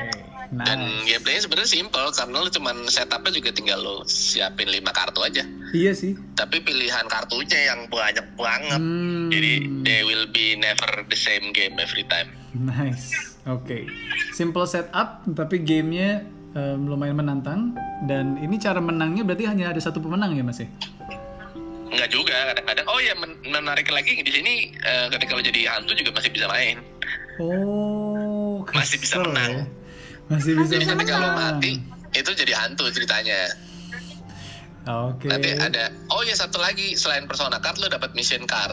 dan 0.59 0.79
Nice. 0.79 1.07
gameplaynya 1.09 1.43
sebenarnya 1.43 1.71
simple 1.73 2.07
karena 2.09 2.37
lu 2.39 2.49
cuman 2.49 2.77
setupnya 2.87 3.33
juga 3.33 3.51
tinggal 3.51 3.79
lo 3.79 3.97
siapin 4.05 4.67
5 4.67 4.79
kartu 4.89 5.21
aja 5.21 5.43
Iya 5.73 5.93
sih. 5.93 6.15
tapi 6.33 6.61
pilihan 6.61 7.07
kartunya 7.07 7.61
yang 7.67 7.87
banyak 7.87 8.27
banget 8.35 8.79
Hmm. 8.79 9.27
jadi 9.29 9.53
they 9.83 10.01
will 10.03 10.27
be 10.29 10.55
never 10.55 10.87
the 11.05 11.17
same 11.17 11.51
game 11.51 11.75
every 11.77 12.05
time 12.05 12.31
Nice. 12.53 13.37
Oke. 13.45 13.85
Simple 14.33 14.65
setup 14.65 15.23
tapi 15.29 15.61
gamenya 15.61 16.25
em, 16.57 16.81
lumayan 16.83 17.15
menantang 17.15 17.77
dan 18.05 18.41
ini 18.41 18.57
cara 18.57 18.81
menangnya 18.81 19.23
berarti 19.23 19.45
hanya 19.45 19.71
ada 19.71 19.79
satu 19.79 20.01
pemenang 20.01 20.33
ya 20.33 20.41
Mas 20.41 20.59
ya? 20.59 20.69
Enggak 21.87 22.09
juga 22.11 22.35
kadang-kadang 22.51 22.87
oh 22.89 22.99
ya 22.99 23.15
men- 23.15 23.39
menarik 23.45 23.87
lagi 23.87 24.19
di 24.19 24.33
sini 24.33 24.55
eh, 24.75 25.07
ketika 25.09 25.37
lo 25.37 25.41
jadi 25.41 25.71
hantu 25.71 25.93
juga 25.93 26.11
masih 26.13 26.33
bisa 26.33 26.49
main 26.49 26.81
Oh, 27.37 28.65
Masih 28.73 28.97
bisa 28.97 29.21
kesel 29.21 29.29
menang. 29.29 29.53
ya. 29.53 29.65
Masih 30.27 30.53
bisa 30.57 30.73
jadi 30.73 30.85
ketika 30.89 31.15
lo 31.15 31.29
menang. 31.29 31.61
mati 31.61 31.73
itu 32.11 32.31
jadi 32.33 32.53
hantu 32.57 32.89
ceritanya 32.89 33.53
Oke. 34.87 35.29
nanti 35.29 35.53
ada 35.53 35.91
oh 36.09 36.23
ya 36.23 36.33
satu 36.33 36.57
lagi 36.57 36.95
selain 36.95 37.27
persona 37.27 37.59
card 37.59 37.77
lo 37.77 37.87
dapat 37.87 38.15
mission 38.15 38.47
card 38.47 38.73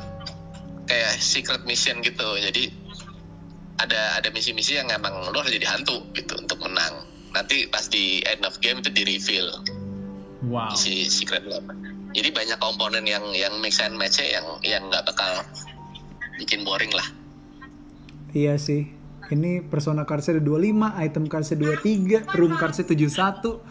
kayak 0.86 1.18
secret 1.18 1.66
mission 1.66 2.00
gitu 2.00 2.24
jadi 2.40 2.72
ada 3.78 4.16
ada 4.16 4.30
misi-misi 4.30 4.78
yang 4.78 4.88
emang 4.88 5.12
lo 5.26 5.36
harus 5.36 5.52
jadi 5.52 5.68
hantu 5.68 6.06
gitu 6.14 6.38
untuk 6.38 6.62
menang 6.62 7.04
nanti 7.34 7.66
pas 7.68 7.86
di 7.90 8.22
end 8.24 8.46
of 8.46 8.58
game 8.62 8.80
itu 8.80 8.90
di 8.94 9.04
reveal 9.06 9.50
Wow. 10.44 10.76
si 10.76 11.08
secret 11.08 11.48
apa. 11.48 11.72
jadi 12.12 12.30
banyak 12.36 12.60
komponen 12.60 13.08
yang 13.08 13.24
yang 13.32 13.58
mix 13.64 13.80
and 13.80 13.96
match 13.96 14.20
yang 14.20 14.44
yang 14.60 14.84
nggak 14.92 15.08
bakal 15.08 15.40
bikin 16.36 16.68
boring 16.68 16.92
lah 16.92 17.08
Iya 18.34 18.58
sih. 18.58 18.90
Ini 19.30 19.62
persona 19.70 20.10
cards 20.10 20.26
ada 20.26 20.42
25, 20.42 20.98
item 20.98 21.30
cards 21.30 21.54
23, 21.54 22.34
room 22.34 22.58
cards 22.58 22.82
71. 22.82 23.62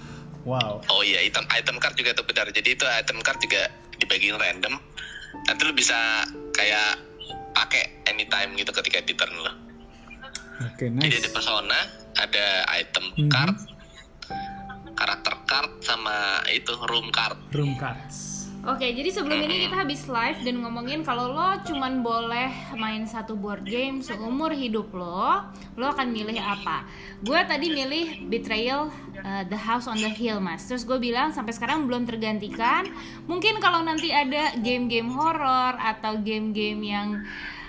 Wow. 0.47 0.83
Oh 0.87 1.03
iya, 1.03 1.19
item 1.23 1.43
item 1.51 1.83
card 1.83 1.99
juga 1.99 2.15
tuh 2.15 2.23
benar. 2.23 2.47
Jadi 2.51 2.79
itu 2.79 2.87
item 2.87 3.19
card 3.27 3.43
juga 3.43 3.67
dibagiin 3.99 4.39
random. 4.39 4.79
Nanti 5.51 5.63
lu 5.67 5.75
bisa 5.75 6.23
kayak 6.55 6.99
pakai 7.59 8.07
anytime 8.07 8.55
gitu 8.55 8.71
ketika 8.71 9.03
di 9.03 9.15
turn 9.19 9.35
lo. 9.35 9.51
Oke, 10.63 10.87
Jadi 10.87 10.97
nice. 11.11 11.19
ada 11.19 11.31
persona, 11.31 11.79
ada 12.15 12.47
item 12.79 13.05
Mhm. 13.19 13.31
card, 13.31 13.57
karakter 14.95 15.35
card 15.45 15.71
sama 15.83 16.17
itu 16.49 16.73
room 16.87 17.11
card. 17.11 17.39
Room 17.51 17.75
cards. 17.75 18.33
Oke, 18.63 18.95
jadi 18.95 19.11
sebelum 19.11 19.43
ini 19.43 19.67
kita 19.67 19.75
habis 19.75 20.07
live 20.07 20.39
dan 20.47 20.63
ngomongin 20.63 21.03
kalau 21.03 21.35
lo 21.35 21.59
cuman 21.67 21.99
boleh 21.99 22.47
main 22.79 23.03
satu 23.03 23.35
board 23.35 23.67
game 23.67 23.99
seumur 23.99 24.55
hidup 24.55 24.87
lo, 24.95 25.51
lo 25.75 25.87
akan 25.91 26.15
milih 26.15 26.39
apa? 26.39 26.87
Gue 27.27 27.43
tadi 27.43 27.75
milih 27.75 28.31
Betrayal 28.31 28.87
uh, 29.19 29.43
The 29.51 29.59
House 29.59 29.91
on 29.91 29.99
the 29.99 30.07
Hill, 30.07 30.39
Mas. 30.39 30.63
Terus 30.71 30.87
gue 30.87 30.95
bilang 31.03 31.35
sampai 31.35 31.51
sekarang 31.51 31.91
belum 31.91 32.07
tergantikan. 32.07 32.87
Mungkin 33.27 33.59
kalau 33.59 33.83
nanti 33.83 34.15
ada 34.15 34.55
game-game 34.55 35.11
horor 35.11 35.75
atau 35.83 36.23
game-game 36.23 36.87
yang 36.87 37.09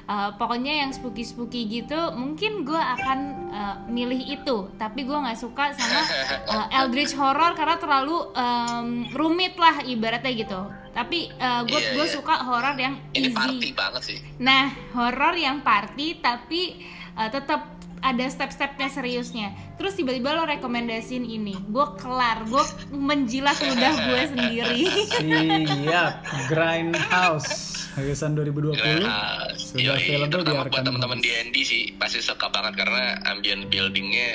uh, 0.07 0.35
pokoknya 0.35 0.85
yang 0.85 0.91
spooky-spooky 0.91 1.67
gitu, 1.67 2.11
mungkin 2.15 2.63
gue 2.63 2.77
akan 2.79 3.19
uh, 3.49 3.75
milih 3.87 4.19
itu. 4.39 4.71
Tapi 4.75 5.03
gue 5.07 5.17
nggak 5.17 5.39
suka 5.39 5.75
sama 5.75 6.01
uh, 6.47 6.67
Eldritch 6.83 7.15
Horror 7.15 7.53
karena 7.55 7.77
terlalu 7.79 8.17
um, 8.33 8.87
rumit 9.13 9.55
lah 9.59 9.83
ibaratnya 9.83 10.33
gitu. 10.33 10.61
Tapi 10.93 11.33
gue 11.33 11.79
Iya, 11.81 11.97
gue 11.97 12.05
iya. 12.05 12.13
suka 12.13 12.45
horor 12.45 12.77
yang 12.77 12.93
Ini 13.17 13.33
easy. 13.33 13.33
party 13.33 13.69
banget 13.73 14.01
sih. 14.05 14.17
Nah, 14.37 14.69
horor 14.93 15.33
yang 15.33 15.65
party 15.65 16.21
tapi 16.21 16.85
uh, 17.17 17.33
tetap 17.33 17.65
ada 18.03 18.25
step-stepnya 18.27 18.91
seriusnya. 18.91 19.55
Terus 19.79 19.95
tiba-tiba 19.95 20.35
lo 20.35 20.43
rekomendasiin 20.43 21.23
ini, 21.23 21.55
gue 21.55 21.87
kelar, 21.95 22.43
gue 22.43 22.63
menjilat 22.91 23.55
ludah 23.63 23.93
gue 23.95 24.21
sendiri. 24.35 24.81
Siap. 25.87 26.13
Grindhouse. 26.51 27.51
Hagesan 27.95 28.35
2020. 28.35 28.75
Grindhouse. 28.75 29.71
Sudah 29.71 29.95
Yoi, 29.95 30.03
available 30.03 30.43
di 30.43 30.51
terutama 30.51 30.67
buat 30.67 30.83
teman-teman. 30.83 31.19
D&D 31.23 31.55
sih 31.63 31.83
pasti 31.95 32.19
suka 32.19 32.51
banget 32.51 32.83
karena 32.83 33.23
ambient 33.31 33.71
buildingnya 33.71 34.29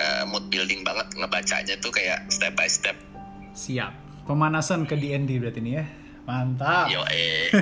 eh, 0.00 0.24
mood 0.24 0.48
building 0.48 0.80
banget 0.80 1.12
ngebacanya 1.12 1.76
tuh 1.84 1.92
kayak 1.92 2.24
step 2.32 2.56
by 2.56 2.66
step. 2.66 2.96
Siap. 3.52 3.92
Pemanasan 4.24 4.88
ke 4.88 4.96
D&D 4.96 5.28
berarti 5.38 5.60
ini 5.60 5.72
ya. 5.76 5.84
Mantap. 6.26 6.90
Yo 6.90 7.06
eh. 7.06 7.54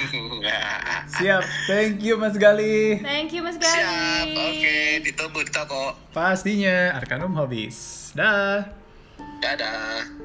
Siap. 1.20 1.44
Thank 1.68 2.00
you 2.00 2.16
Mas 2.16 2.40
Gali. 2.40 3.04
Thank 3.04 3.36
you 3.36 3.44
Mas 3.44 3.60
Gali. 3.60 3.76
Siap, 3.76 4.26
oke, 4.32 4.80
ditunggu 5.04 5.40
di 5.44 5.52
toko. 5.52 5.82
Pastinya 6.16 6.96
Arkanum 6.96 7.36
Hobbies. 7.36 8.10
Dah. 8.16 8.64
Dadah. 9.44 10.21